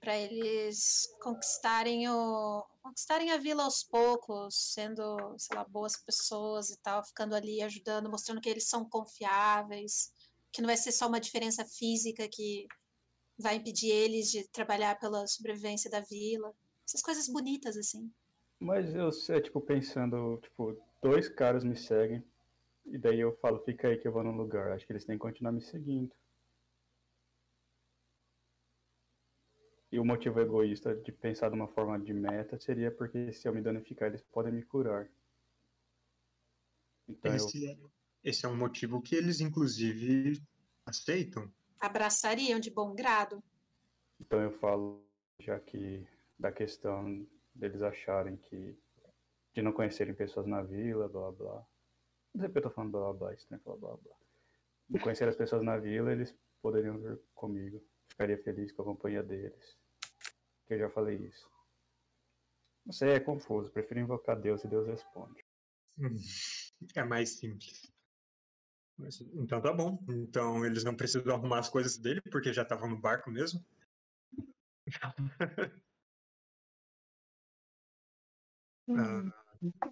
Pra 0.00 0.18
eles 0.18 1.06
conquistarem 1.22 2.08
o 2.08 2.66
conquistarem 2.82 3.30
a 3.30 3.36
vila 3.36 3.62
aos 3.62 3.84
poucos, 3.84 4.72
sendo, 4.72 5.16
sei 5.38 5.56
lá, 5.56 5.64
boas 5.64 5.96
pessoas 5.96 6.70
e 6.70 6.80
tal, 6.80 7.04
ficando 7.04 7.36
ali 7.36 7.62
ajudando, 7.62 8.10
mostrando 8.10 8.40
que 8.40 8.48
eles 8.48 8.68
são 8.68 8.88
confiáveis, 8.88 10.12
que 10.56 10.62
não 10.62 10.68
vai 10.68 10.76
ser 10.76 10.90
só 10.90 11.06
uma 11.06 11.20
diferença 11.20 11.66
física 11.66 12.26
que 12.26 12.66
vai 13.38 13.56
impedir 13.56 13.90
eles 13.90 14.30
de 14.30 14.48
trabalhar 14.48 14.98
pela 14.98 15.26
sobrevivência 15.26 15.90
da 15.90 16.00
vila. 16.00 16.50
Essas 16.88 17.02
coisas 17.02 17.28
bonitas 17.28 17.76
assim. 17.76 18.10
Mas 18.58 18.94
eu 18.94 19.12
sei, 19.12 19.42
tipo, 19.42 19.60
pensando, 19.60 20.38
tipo, 20.38 20.82
dois 21.02 21.28
caras 21.28 21.62
me 21.62 21.76
seguem, 21.76 22.24
e 22.86 22.96
daí 22.96 23.20
eu 23.20 23.36
falo, 23.36 23.60
fica 23.64 23.88
aí 23.88 23.98
que 23.98 24.08
eu 24.08 24.12
vou 24.12 24.24
num 24.24 24.34
lugar. 24.34 24.72
Acho 24.72 24.86
que 24.86 24.92
eles 24.92 25.04
têm 25.04 25.16
que 25.16 25.22
continuar 25.22 25.52
me 25.52 25.60
seguindo. 25.60 26.10
E 29.92 29.98
o 29.98 30.04
motivo 30.04 30.40
egoísta 30.40 30.96
de 30.96 31.12
pensar 31.12 31.50
de 31.50 31.54
uma 31.54 31.68
forma 31.68 31.98
de 31.98 32.14
meta 32.14 32.58
seria 32.58 32.90
porque 32.90 33.30
se 33.32 33.46
eu 33.46 33.52
me 33.52 33.60
danificar, 33.60 34.08
eles 34.08 34.22
podem 34.22 34.52
me 34.54 34.62
curar. 34.62 35.06
Então 37.08 37.32
eu, 37.34 37.46
é- 37.46 37.76
esse 38.26 38.44
é 38.44 38.48
um 38.48 38.56
motivo 38.56 39.00
que 39.00 39.14
eles, 39.14 39.40
inclusive, 39.40 40.42
aceitam. 40.84 41.48
Abraçariam 41.80 42.58
de 42.58 42.72
bom 42.72 42.92
grado. 42.92 43.40
então 44.20 44.40
eu 44.42 44.50
falo, 44.50 45.06
já 45.40 45.60
que 45.60 46.04
da 46.36 46.50
questão 46.50 47.24
deles 47.54 47.80
acharem 47.82 48.36
que. 48.36 48.76
de 49.54 49.62
não 49.62 49.72
conhecerem 49.72 50.12
pessoas 50.12 50.44
na 50.44 50.60
vila, 50.60 51.08
blá 51.08 51.30
blá. 51.30 51.64
Não 52.34 52.40
sei 52.40 52.48
porque 52.48 52.58
eu 52.58 52.62
tô 52.62 52.70
falando 52.70 52.90
blá 52.90 53.12
blá, 53.12 53.32
estranho 53.32 53.62
falar 53.62 53.76
blá 53.76 53.96
blá. 53.96 54.16
De 54.90 54.98
conhecer 54.98 55.28
as 55.28 55.36
pessoas 55.36 55.62
na 55.62 55.76
vila, 55.76 56.10
eles 56.10 56.36
poderiam 56.60 56.98
vir 56.98 57.20
comigo. 57.32 57.80
Ficaria 58.08 58.42
feliz 58.42 58.72
com 58.72 58.82
a 58.82 58.86
companhia 58.86 59.22
deles. 59.22 59.78
Que 60.66 60.74
eu 60.74 60.78
já 60.80 60.90
falei 60.90 61.16
isso. 61.16 61.48
Não 62.84 62.92
sei, 62.92 63.10
é 63.10 63.20
confuso. 63.20 63.70
Prefiro 63.70 64.00
invocar 64.00 64.40
Deus 64.40 64.64
e 64.64 64.68
Deus 64.68 64.88
responde. 64.88 65.44
É 66.94 67.02
mais 67.02 67.38
simples. 67.38 67.95
Mas, 68.98 69.20
então 69.20 69.60
tá 69.60 69.72
bom. 69.72 70.02
Então 70.08 70.64
eles 70.64 70.82
não 70.84 70.94
precisam 70.94 71.34
arrumar 71.34 71.58
as 71.58 71.68
coisas 71.68 71.96
dele, 71.96 72.20
porque 72.30 72.52
já 72.52 72.62
estavam 72.62 72.88
no 72.88 72.98
barco 72.98 73.30
mesmo. 73.30 73.64
Hum. 78.88 79.32
Ah, 79.82 79.90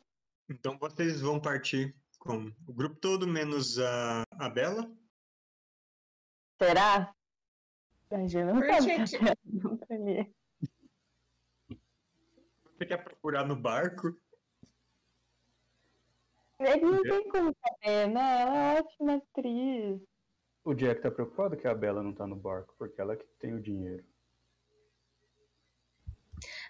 então 0.49 0.79
vocês 0.79 1.21
vão 1.21 1.41
partir 1.41 1.97
com 2.17 2.53
o 2.65 2.73
grupo 2.73 2.95
todo, 3.01 3.27
menos 3.27 3.77
a, 3.79 4.23
a 4.39 4.49
Bela. 4.49 4.89
Será? 6.63 7.13
Gente 8.13 8.45
não 8.45 8.61
tá. 8.61 8.79
Você 12.77 12.87
quer 12.87 13.03
procurar 13.03 13.45
no 13.47 13.57
barco? 13.57 14.17
É 16.66 16.78
que 16.78 16.85
não 16.85 17.03
tem 17.03 17.28
como 17.28 17.55
saber, 17.61 18.09
né? 18.09 18.41
Ela 18.43 18.57
é 18.57 18.81
ótima 18.81 19.16
atriz. 19.16 20.01
O 20.65 20.74
Jack 20.74 21.03
tá 21.03 21.11
preocupado 21.11 21.57
que 21.57 21.69
a 21.69 21.74
Bela 21.74 22.03
não 22.03 22.15
tá 22.15 22.27
no 22.27 22.36
barco, 22.36 22.74
porque 22.78 23.01
ela 23.01 23.16
que 23.16 23.27
tem 23.39 23.55
o 23.55 23.61
dinheiro. 23.61 24.05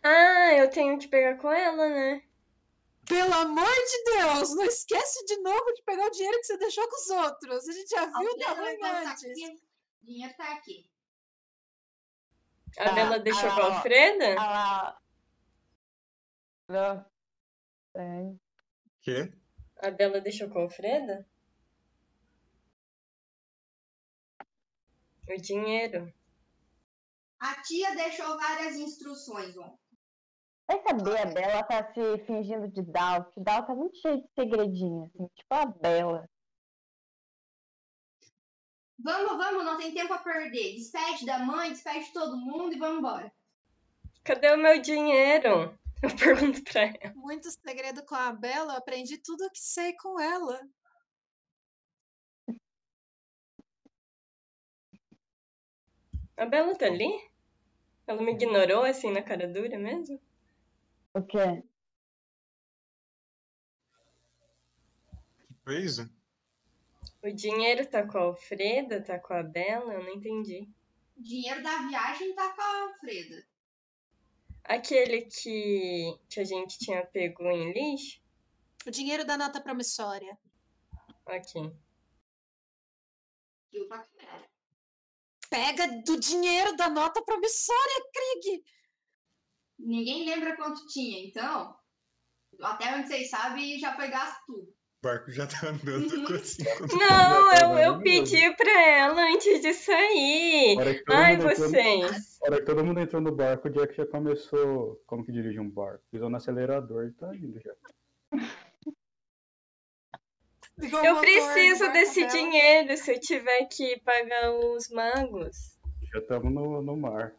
Ah, 0.03 0.53
eu 0.55 0.69
tenho 0.69 0.99
que 0.99 1.09
pegar 1.09 1.39
com 1.39 1.51
ela, 1.51 1.89
né? 1.89 2.23
Pelo 3.07 3.35
amor 3.35 3.65
de 3.65 4.05
Deus, 4.05 4.55
não 4.57 4.65
esquece 4.65 5.25
de 5.27 5.37
novo 5.43 5.73
de 5.75 5.83
pegar 5.83 6.07
o 6.07 6.11
dinheiro 6.11 6.39
que 6.39 6.47
você 6.47 6.57
deixou 6.57 6.89
com 6.89 6.97
os 6.97 7.11
outros. 7.11 7.69
A 7.69 7.73
gente 7.73 7.89
já 7.89 8.07
viu 8.07 8.31
o 8.31 8.39
tamanho 8.39 8.79
antes. 8.85 9.23
O 9.23 10.07
dinheiro 10.07 10.35
tá 10.37 10.55
aqui. 10.55 10.91
A 12.79 12.93
Bela 12.93 13.19
deixou 13.21 13.49
ah, 13.49 13.55
com 13.55 13.61
a. 13.61 13.75
Alfreda? 13.77 14.25
Ela. 14.25 15.01
Não. 16.69 17.07
É. 17.95 18.35
Quê? 19.03 19.33
A 19.81 19.91
Bela 19.91 20.21
deixou 20.21 20.49
com 20.49 20.59
a 20.59 20.63
Alfreda? 20.63 21.27
O 25.29 25.37
dinheiro. 25.41 26.13
A 27.41 27.63
tia 27.63 27.95
deixou 27.95 28.37
várias 28.37 28.77
instruções, 28.77 29.57
ó. 29.57 29.77
Vai 30.67 30.83
saber, 30.83 31.19
a 31.19 31.27
Bela 31.27 31.63
tá 31.63 31.93
se 31.93 32.19
fingindo 32.25 32.69
de 32.69 32.83
Dal. 32.83 33.27
que 33.27 33.41
Dal 33.41 33.67
tá 33.67 33.75
muito 33.75 33.97
cheio 33.99 34.23
de 34.23 34.29
segredinho, 34.35 35.05
assim, 35.05 35.29
tipo 35.35 35.55
a 35.55 35.67
Bela. 35.67 36.29
Vamos, 38.99 39.37
vamos, 39.37 39.65
não 39.65 39.77
tem 39.77 39.93
tempo 39.93 40.15
a 40.15 40.19
perder. 40.19 40.77
Despede 40.77 41.27
da 41.27 41.39
mãe, 41.39 41.71
despede 41.71 42.07
de 42.07 42.13
todo 42.13 42.39
mundo 42.39 42.75
e 42.75 42.79
vamos 42.79 42.99
embora. 42.99 43.33
Cadê 44.23 44.51
o 44.53 44.57
meu 44.57 44.81
dinheiro? 44.81 45.79
Eu 46.03 46.17
pergunto 46.17 46.63
pra 46.65 46.83
ela. 46.83 47.15
Muito 47.15 47.51
segredo 47.51 48.05
com 48.05 48.15
a 48.15 48.33
Bela, 48.33 48.75
eu 48.75 48.79
aprendi 48.79 49.17
tudo 49.19 49.45
o 49.47 49.51
que 49.51 49.61
sei 49.61 49.95
com 49.97 50.21
ela. 50.21 50.61
A 56.37 56.45
Bela 56.47 56.77
tá 56.77 56.87
ali? 56.87 57.11
Ela 58.07 58.21
me 58.21 58.33
ignorou 58.33 58.83
assim 58.83 59.11
na 59.11 59.23
cara 59.23 59.49
dura 59.49 59.79
mesmo? 59.79 60.21
O 61.15 61.23
quê? 61.23 61.63
Que 65.47 65.55
coisa? 65.65 66.11
O 67.23 67.31
dinheiro 67.31 67.87
tá 67.87 68.07
com 68.07 68.19
a 68.19 68.23
Alfreda, 68.23 69.03
tá 69.03 69.19
com 69.19 69.33
a 69.33 69.43
Bela? 69.43 69.95
Eu 69.95 70.03
não 70.03 70.11
entendi. 70.11 70.69
O 71.17 71.23
dinheiro 71.23 71.63
da 71.63 71.89
viagem 71.89 72.35
tá 72.35 72.53
com 72.53 72.61
a 72.61 72.83
Alfreda. 72.83 73.47
Aquele 74.65 75.23
que, 75.23 76.19
que 76.29 76.41
a 76.41 76.45
gente 76.45 76.79
tinha 76.79 77.07
pego 77.07 77.45
em 77.51 77.73
lixo? 77.73 78.21
O 78.87 78.91
dinheiro 78.91 79.25
da 79.25 79.37
nota 79.37 79.61
promissória. 79.61 80.39
Ok. 81.27 81.63
O 83.73 83.95
ela. 83.95 84.49
Pega 85.51 85.87
do 86.03 86.19
dinheiro 86.19 86.77
da 86.77 86.89
nota 86.89 87.23
promissória, 87.23 88.11
Krieg! 88.13 88.65
Ninguém 89.79 90.25
lembra 90.25 90.57
quanto 90.57 90.87
tinha, 90.87 91.27
então. 91.27 91.79
Até 92.61 92.97
onde 92.97 93.09
vocês 93.09 93.31
sabem, 93.31 93.79
já 93.79 93.95
foi 93.95 94.09
gasto 94.09 94.43
tudo. 94.47 94.74
O 95.05 95.07
barco 95.07 95.31
já 95.31 95.47
tá 95.47 95.69
andando 95.69 96.11
Uhum. 96.11 96.25
com 96.25 96.39
cinco 96.39 96.97
Não, 96.97 97.51
tá 97.51 97.61
eu, 97.61 97.79
eu 97.79 97.93
vendo 97.99 98.03
pedi 98.05 98.57
pra 98.57 98.89
ela 98.89 99.23
antes 99.35 99.61
de 99.61 99.75
sair. 99.75 100.79
Ai, 101.11 101.37
vocês. 101.37 102.39
a 102.43 102.47
hora 102.47 102.57
que 102.61 102.65
todo 102.65 102.83
mundo 102.83 103.01
entrou 103.01 103.21
no 103.21 103.31
barco, 103.31 103.69
o 103.69 103.71
Jack 103.71 103.95
já 103.95 104.07
começou. 104.07 104.99
Como 105.07 105.23
que 105.23 105.31
dirige 105.31 105.61
um 105.61 105.69
barco? 105.69 106.03
Pisou 106.11 106.31
no 106.31 106.39
acelerador 106.39 107.05
e 107.05 107.13
tá 107.13 107.37
indo 107.37 107.61
já. 107.61 107.75
Eu 111.05 111.21
preciso 111.21 111.93
desse 111.93 112.21
dela. 112.21 112.33
dinheiro 112.33 112.97
se 112.97 113.13
eu 113.13 113.21
tiver 113.21 113.67
que 113.67 114.01
pagar 114.01 114.53
os 114.55 114.89
magos. 114.89 115.77
Já 116.15 116.19
estamos 116.21 116.51
no, 116.51 116.81
no 116.81 116.97
mar. 116.97 117.35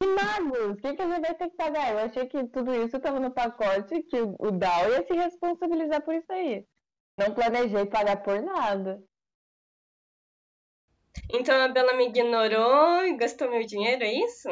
Que 0.00 0.06
magos! 0.08 0.70
O 0.70 0.76
que, 0.76 0.94
que 0.96 1.02
a 1.02 1.08
gente 1.10 1.20
vai 1.20 1.34
ter 1.34 1.50
que 1.50 1.56
pagar? 1.56 1.92
Eu 1.92 1.98
achei 1.98 2.24
que 2.26 2.42
tudo 2.48 2.74
isso 2.74 2.98
tava 2.98 3.20
no 3.20 3.30
pacote, 3.30 4.02
que 4.04 4.16
o, 4.18 4.34
o 4.38 4.50
Dal 4.50 4.90
ia 4.90 5.06
se 5.06 5.12
responsabilizar 5.12 6.02
por 6.02 6.14
isso 6.14 6.32
aí. 6.32 6.64
Não 7.18 7.34
planejei 7.34 7.86
pagar 7.86 8.22
por 8.22 8.42
nada. 8.42 9.02
Então 11.32 11.58
a 11.60 11.68
Bela 11.68 11.94
me 11.94 12.08
ignorou 12.08 13.04
e 13.04 13.16
gastou 13.16 13.50
meu 13.50 13.64
dinheiro, 13.64 14.02
é 14.02 14.12
isso? 14.12 14.48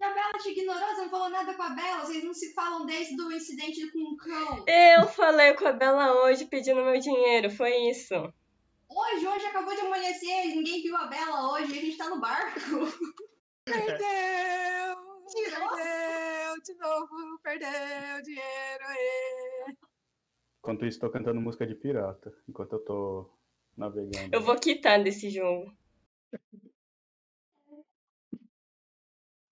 E 0.00 0.04
a 0.04 0.12
Bela 0.12 0.32
te 0.32 0.50
ignorou, 0.50 0.88
você 0.88 1.02
não 1.02 1.10
falou 1.10 1.30
nada 1.30 1.54
com 1.54 1.62
a 1.62 1.70
Bela, 1.70 2.04
vocês 2.04 2.24
não 2.24 2.34
se 2.34 2.52
falam 2.54 2.84
desde 2.84 3.20
o 3.20 3.30
incidente 3.30 3.88
com 3.92 4.00
o 4.00 4.16
cão. 4.16 4.64
Eu 4.66 5.06
falei 5.06 5.54
com 5.54 5.68
a 5.68 5.72
Bela 5.72 6.24
hoje 6.24 6.46
pedindo 6.46 6.82
meu 6.82 6.98
dinheiro, 6.98 7.48
foi 7.50 7.72
isso. 7.88 8.14
Hoje, 8.88 9.26
hoje 9.26 9.46
acabou 9.46 9.74
de 9.74 9.80
amanhecer, 9.80 10.46
ninguém 10.48 10.82
viu 10.82 10.96
a 10.96 11.06
Bela 11.06 11.52
hoje, 11.52 11.78
a 11.78 11.80
gente 11.82 11.96
tá 11.96 12.08
no 12.08 12.20
barco. 12.20 12.60
Perdeu! 13.64 15.12
Tirou? 15.28 15.68
Perdeu 15.76 16.62
de 16.62 16.74
novo, 16.74 17.38
perdeu 17.42 18.22
dinheiro. 18.22 18.84
ê. 18.90 19.51
Enquanto 20.62 20.86
isso, 20.86 21.00
tô 21.00 21.10
cantando 21.10 21.40
música 21.40 21.66
de 21.66 21.74
pirata. 21.74 22.32
Enquanto 22.48 22.74
eu 22.74 22.78
tô 22.78 23.30
navegando. 23.76 24.32
Eu 24.32 24.40
vou 24.40 24.54
quitar 24.54 25.02
desse 25.02 25.28
jogo. 25.28 25.76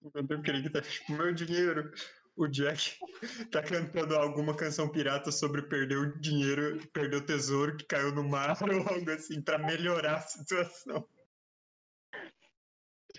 Enquanto 0.01 0.31
eu 0.31 0.41
creio 0.41 0.63
que 0.63 0.71
tá 0.71 0.81
tipo, 0.81 1.13
meu 1.13 1.35
dinheiro. 1.35 1.93
O 2.37 2.47
Jack 2.47 2.97
tá 3.51 3.61
cantando 3.61 4.15
alguma 4.15 4.57
canção 4.57 4.89
pirata 4.89 5.33
sobre 5.33 5.63
perder 5.63 5.99
o 5.99 6.21
dinheiro, 6.21 6.79
perder 6.93 7.17
o 7.17 7.27
tesouro 7.27 7.77
que 7.77 7.85
caiu 7.87 8.15
no 8.15 8.23
mar 8.23 8.57
ou 8.63 8.89
algo 8.89 9.11
assim, 9.11 9.43
pra 9.43 9.59
melhorar 9.59 10.19
a 10.19 10.21
situação. 10.21 11.05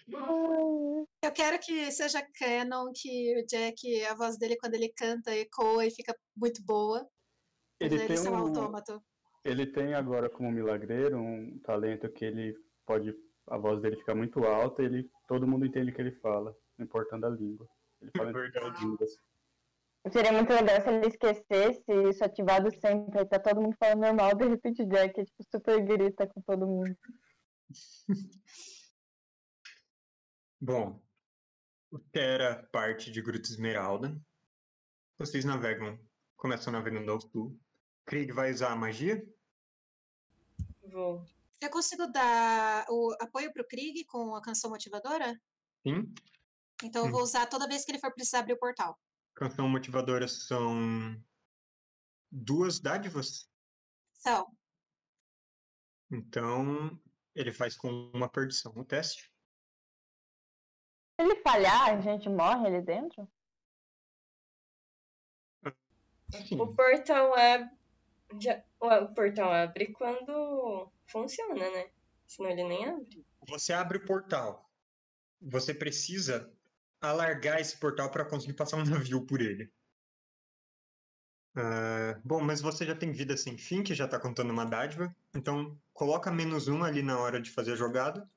Eu 0.08 1.32
quero 1.36 1.60
que 1.60 1.92
seja 1.92 2.26
canon, 2.40 2.94
que 2.96 3.38
o 3.38 3.46
Jack, 3.46 4.06
a 4.06 4.16
voz 4.16 4.38
dele 4.38 4.56
quando 4.56 4.76
ele 4.76 4.88
canta 4.96 5.36
ecoa 5.36 5.86
e 5.86 5.92
fica 5.92 6.18
muito 6.38 6.64
boa. 6.64 7.06
Ele 7.82 7.95
ele 7.95 8.08
tem, 8.08 8.18
ser 8.18 8.30
um 8.30 8.36
autômato. 8.36 9.03
ele 9.44 9.66
tem 9.66 9.94
agora 9.95 10.30
como 10.30 10.52
milagreiro 10.52 11.18
um 11.18 11.60
talento 11.60 12.10
que 12.12 12.26
ele 12.26 12.56
pode. 12.86 13.16
A 13.48 13.58
voz 13.58 13.82
dele 13.82 13.98
fica 13.98 14.14
muito 14.14 14.45
alta 14.45 14.84
e 14.84 14.86
ele, 14.86 15.12
todo 15.28 15.48
mundo 15.48 15.66
entende 15.66 15.91
o 15.91 15.94
que 15.94 16.02
ele 16.02 16.12
fala, 16.12 16.56
não 16.78 16.86
importando 16.86 17.26
a 17.26 17.30
língua. 17.30 17.68
Ele 17.99 18.12
fala 18.16 18.32
em 18.32 18.84
línguas. 18.86 19.12
Seria 20.12 20.32
muito 20.32 20.52
legal 20.52 20.82
se 20.82 20.90
ele 20.90 21.08
esquecesse 21.08 22.10
isso 22.10 22.24
ativado 22.24 22.72
sempre. 22.72 23.20
Aí 23.20 23.26
tá 23.26 23.40
todo 23.40 23.62
mundo 23.62 23.76
falando 23.78 24.02
normal, 24.02 24.36
de 24.36 24.48
repente 24.48 24.84
o 24.84 24.88
Jack 24.88 25.24
tipo, 25.24 25.44
super 25.44 25.84
grita 25.84 26.28
com 26.28 26.41
todo 26.41 26.68
mundo. 26.68 26.95
Bom, 30.60 31.02
o 31.91 31.99
que 31.99 32.20
era 32.20 32.64
parte 32.72 33.12
de 33.12 33.22
Gruta 33.22 33.49
Esmeralda. 33.49 34.16
Vocês 35.18 35.44
navegam, 35.44 35.99
começam 36.36 36.72
navegando 36.72 37.12
ao 37.12 37.20
sul. 37.20 37.60
Krieg 38.06 38.32
vai 38.32 38.52
usar 38.52 38.72
a 38.72 38.76
magia? 38.76 39.23
Vou. 40.91 41.26
Eu 41.61 41.69
consigo 41.69 42.07
dar 42.07 42.86
o 42.90 43.15
apoio 43.19 43.53
pro 43.53 43.68
Krieg 43.68 44.03
com 44.06 44.36
a 44.36 44.41
canção 44.41 44.69
motivadora? 44.72 45.40
Sim. 45.86 46.14
Então 46.84 47.06
eu 47.06 47.11
vou 47.11 47.22
usar 47.22 47.45
toda 47.45 47.68
vez 47.68 47.86
que 47.86 47.91
ele 47.91 47.99
for 47.99 48.14
precisar 48.14 48.40
abrir 48.40 48.53
o 48.53 48.60
portal. 48.60 48.99
Canção 49.36 49.69
motivadora 49.69 50.28
são 50.28 51.23
duas 52.32 52.80
dádivas. 52.80 53.49
Então, 54.19 54.57
Então, 56.11 56.99
ele 57.36 57.52
faz 57.52 57.76
com 57.76 58.11
uma 58.14 58.28
perdição 58.28 58.73
o 58.76 58.84
teste. 58.84 59.32
Se 61.19 61.26
ele 61.26 61.36
falhar, 61.38 61.90
a 61.90 62.02
gente 62.02 62.28
morre 62.28 62.68
ali 62.68 62.82
dentro? 62.82 63.32
Assim, 66.34 66.60
O 66.60 66.73
portal 66.73 67.36
abre. 67.36 67.81
Já- 68.40 68.64
O 68.80 69.14
portal 69.14 69.52
abre 69.52 69.91
quando 69.94 70.91
funciona, 71.08 71.70
né? 71.72 71.91
Senão 72.28 72.49
ele 72.49 72.64
nem 72.64 72.86
abre. 72.88 73.26
você 73.48 73.74
abre 73.74 73.98
o 73.98 74.06
portal. 74.06 74.70
Você 75.41 75.74
precisa 75.74 76.52
alargar 77.02 77.60
esse 77.60 77.78
portal 77.78 78.10
para 78.12 78.26
conseguir 78.26 78.53
passar 78.53 78.78
um 78.78 78.84
navio 79.10 79.26
por 79.26 79.41
ele. 79.41 79.72
Ah, 81.56 82.20
bom, 82.24 82.41
mas 82.41 82.62
você 82.62 82.86
já 82.86 82.95
tem 82.95 83.12
vida 83.12 83.36
sem 83.36 83.58
fim, 83.58 83.84
que 83.84 83.94
já 83.94 84.08
tá 84.08 84.20
contando 84.20 84.52
uma 84.52 84.66
dádiva. 84.66 85.14
Então, 85.36 85.78
coloca 85.94 86.32
menos 86.32 86.68
um 86.68 86.84
ali 86.84 87.02
na 87.03 87.20
hora 87.20 87.41
de 87.41 87.52
fazer 87.52 87.74
a 87.74 87.76
jogada. 87.76 88.30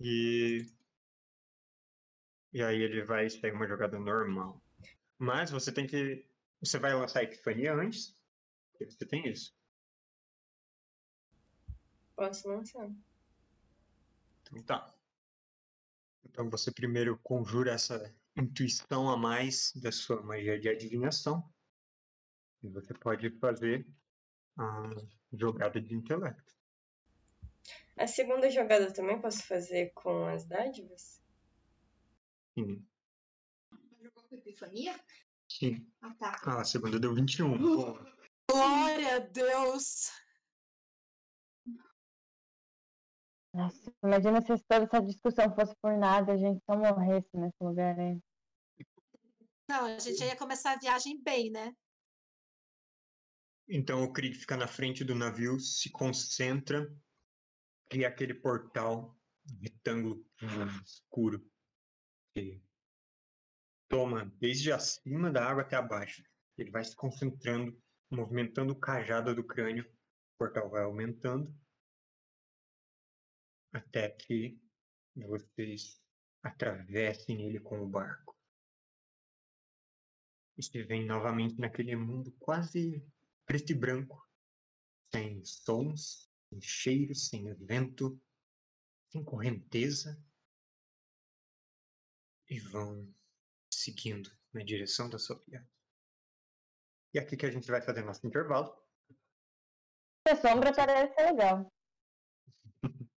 E. 0.00 0.66
E 2.52 2.62
aí 2.62 2.80
ele 2.80 3.02
vai 3.04 3.28
sair 3.28 3.52
uma 3.52 3.66
jogada 3.66 3.98
normal. 3.98 4.62
Mas 5.18 5.50
você 5.50 5.72
tem 5.72 5.86
que. 5.86 6.26
Você 6.60 6.78
vai 6.78 6.94
lançar 6.94 7.20
a 7.20 7.24
epifania 7.24 7.74
antes. 7.74 8.16
Você 8.78 9.06
tem 9.06 9.28
isso. 9.28 9.54
Posso 12.16 12.48
lançar. 12.48 12.90
Então 14.42 14.62
tá. 14.62 14.94
Então 16.24 16.50
você 16.50 16.72
primeiro 16.72 17.18
conjura 17.18 17.72
essa 17.72 18.12
intuição 18.36 19.08
a 19.10 19.16
mais 19.16 19.72
da 19.76 19.92
sua 19.92 20.22
magia 20.22 20.58
de 20.58 20.68
adivinhação. 20.68 21.48
E 22.62 22.68
você 22.68 22.94
pode 22.94 23.30
fazer 23.38 23.86
a 24.56 24.90
jogada 25.32 25.80
de 25.80 25.94
intelecto. 25.94 26.54
A 27.96 28.06
segunda 28.06 28.50
jogada 28.50 28.86
eu 28.86 28.92
também 28.92 29.20
posso 29.20 29.46
fazer 29.46 29.92
com 29.94 30.26
as 30.26 30.44
dádivas? 30.44 31.22
Sim. 32.54 32.84
Jogou 34.00 34.24
com 34.24 34.34
epifania? 34.34 34.98
Sim. 35.48 35.86
Ah, 36.00 36.14
tá. 36.14 36.40
Ah, 36.44 36.60
a 36.60 36.64
segunda 36.64 36.98
deu 36.98 37.14
21. 37.14 37.56
Boa. 37.56 38.13
Glória 38.50 39.16
a 39.16 39.18
Deus! 39.18 40.10
Nossa, 43.54 43.94
imagina 44.02 44.40
se 44.40 44.58
toda 44.64 44.84
essa 44.84 45.00
discussão 45.00 45.54
fosse 45.54 45.74
por 45.80 45.96
nada, 45.96 46.32
a 46.32 46.36
gente 46.36 46.60
só 46.64 46.76
morresse 46.76 47.28
nesse 47.34 47.56
lugar 47.62 47.98
aí. 47.98 48.20
Não, 49.68 49.84
a 49.86 49.98
gente 49.98 50.22
ia 50.22 50.36
começar 50.36 50.72
a 50.72 50.78
viagem 50.78 51.22
bem, 51.22 51.50
né? 51.50 51.72
Então 53.68 54.02
o 54.02 54.12
Krieg 54.12 54.34
fica 54.34 54.56
na 54.56 54.66
frente 54.66 55.04
do 55.04 55.14
navio, 55.14 55.58
se 55.58 55.90
concentra, 55.90 56.92
cria 57.88 58.08
aquele 58.08 58.34
portal, 58.34 59.16
retângulo 59.62 60.26
escuro, 60.84 61.48
que 62.34 62.60
toma 63.88 64.26
desde 64.38 64.72
acima 64.72 65.30
da 65.30 65.48
água 65.48 65.62
até 65.62 65.76
abaixo. 65.76 66.22
Ele 66.58 66.70
vai 66.70 66.84
se 66.84 66.94
concentrando, 66.94 67.80
movimentando 68.14 68.72
o 68.72 68.78
cajado 68.78 69.34
do 69.34 69.44
crânio, 69.44 69.84
o 69.84 70.38
portal 70.38 70.70
vai 70.70 70.84
aumentando, 70.84 71.54
até 73.72 74.08
que 74.08 74.60
vocês 75.14 76.00
atravessem 76.42 77.46
ele 77.46 77.60
com 77.60 77.80
o 77.80 77.88
barco. 77.88 78.36
E 80.56 80.62
se 80.62 80.82
vem 80.84 81.04
novamente 81.04 81.58
naquele 81.58 81.96
mundo 81.96 82.30
quase 82.38 83.04
preto 83.44 83.72
e 83.72 83.74
branco, 83.74 84.24
sem 85.12 85.44
sons, 85.44 86.30
sem 86.48 86.60
cheiros, 86.60 87.28
sem 87.28 87.52
vento, 87.54 88.20
sem 89.10 89.24
correnteza, 89.24 90.22
e 92.48 92.60
vão 92.60 93.12
seguindo 93.72 94.30
na 94.52 94.62
direção 94.62 95.08
da 95.08 95.18
sua 95.18 95.42
viagem. 95.46 95.73
E 97.14 97.18
aqui 97.18 97.36
que 97.36 97.46
a 97.46 97.50
gente 97.50 97.70
vai 97.70 97.80
fazer 97.80 98.04
nosso 98.04 98.26
intervalo. 98.26 98.76
A 100.28 100.34
sombra 100.34 100.74
parece 100.74 101.14
legal. 101.22 101.72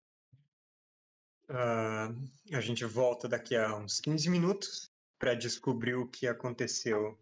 Ah, 1.49 2.09
a 2.51 2.59
gente 2.59 2.83
volta 2.83 3.25
daqui 3.25 3.55
a 3.55 3.73
uns 3.73 4.01
15 4.01 4.29
minutos 4.29 4.91
para 5.17 5.33
descobrir 5.33 5.95
o 5.95 6.05
que 6.05 6.27
aconteceu 6.27 7.17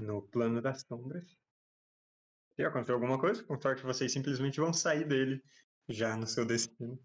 no 0.00 0.22
plano 0.22 0.62
das 0.62 0.80
sombras. 0.80 1.36
Se 2.54 2.64
aconteceu 2.64 2.94
alguma 2.94 3.20
coisa, 3.20 3.44
com 3.44 3.60
sorte 3.60 3.82
vocês 3.82 4.10
simplesmente 4.10 4.60
vão 4.60 4.72
sair 4.72 5.06
dele 5.06 5.44
já 5.90 6.16
no 6.16 6.26
seu 6.26 6.46
destino. 6.46 6.98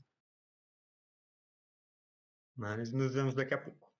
Mas 2.55 2.93
nos 2.93 3.13
vemos 3.15 3.33
daqui 3.33 3.53
a 3.53 3.61
pouco. 3.61 3.91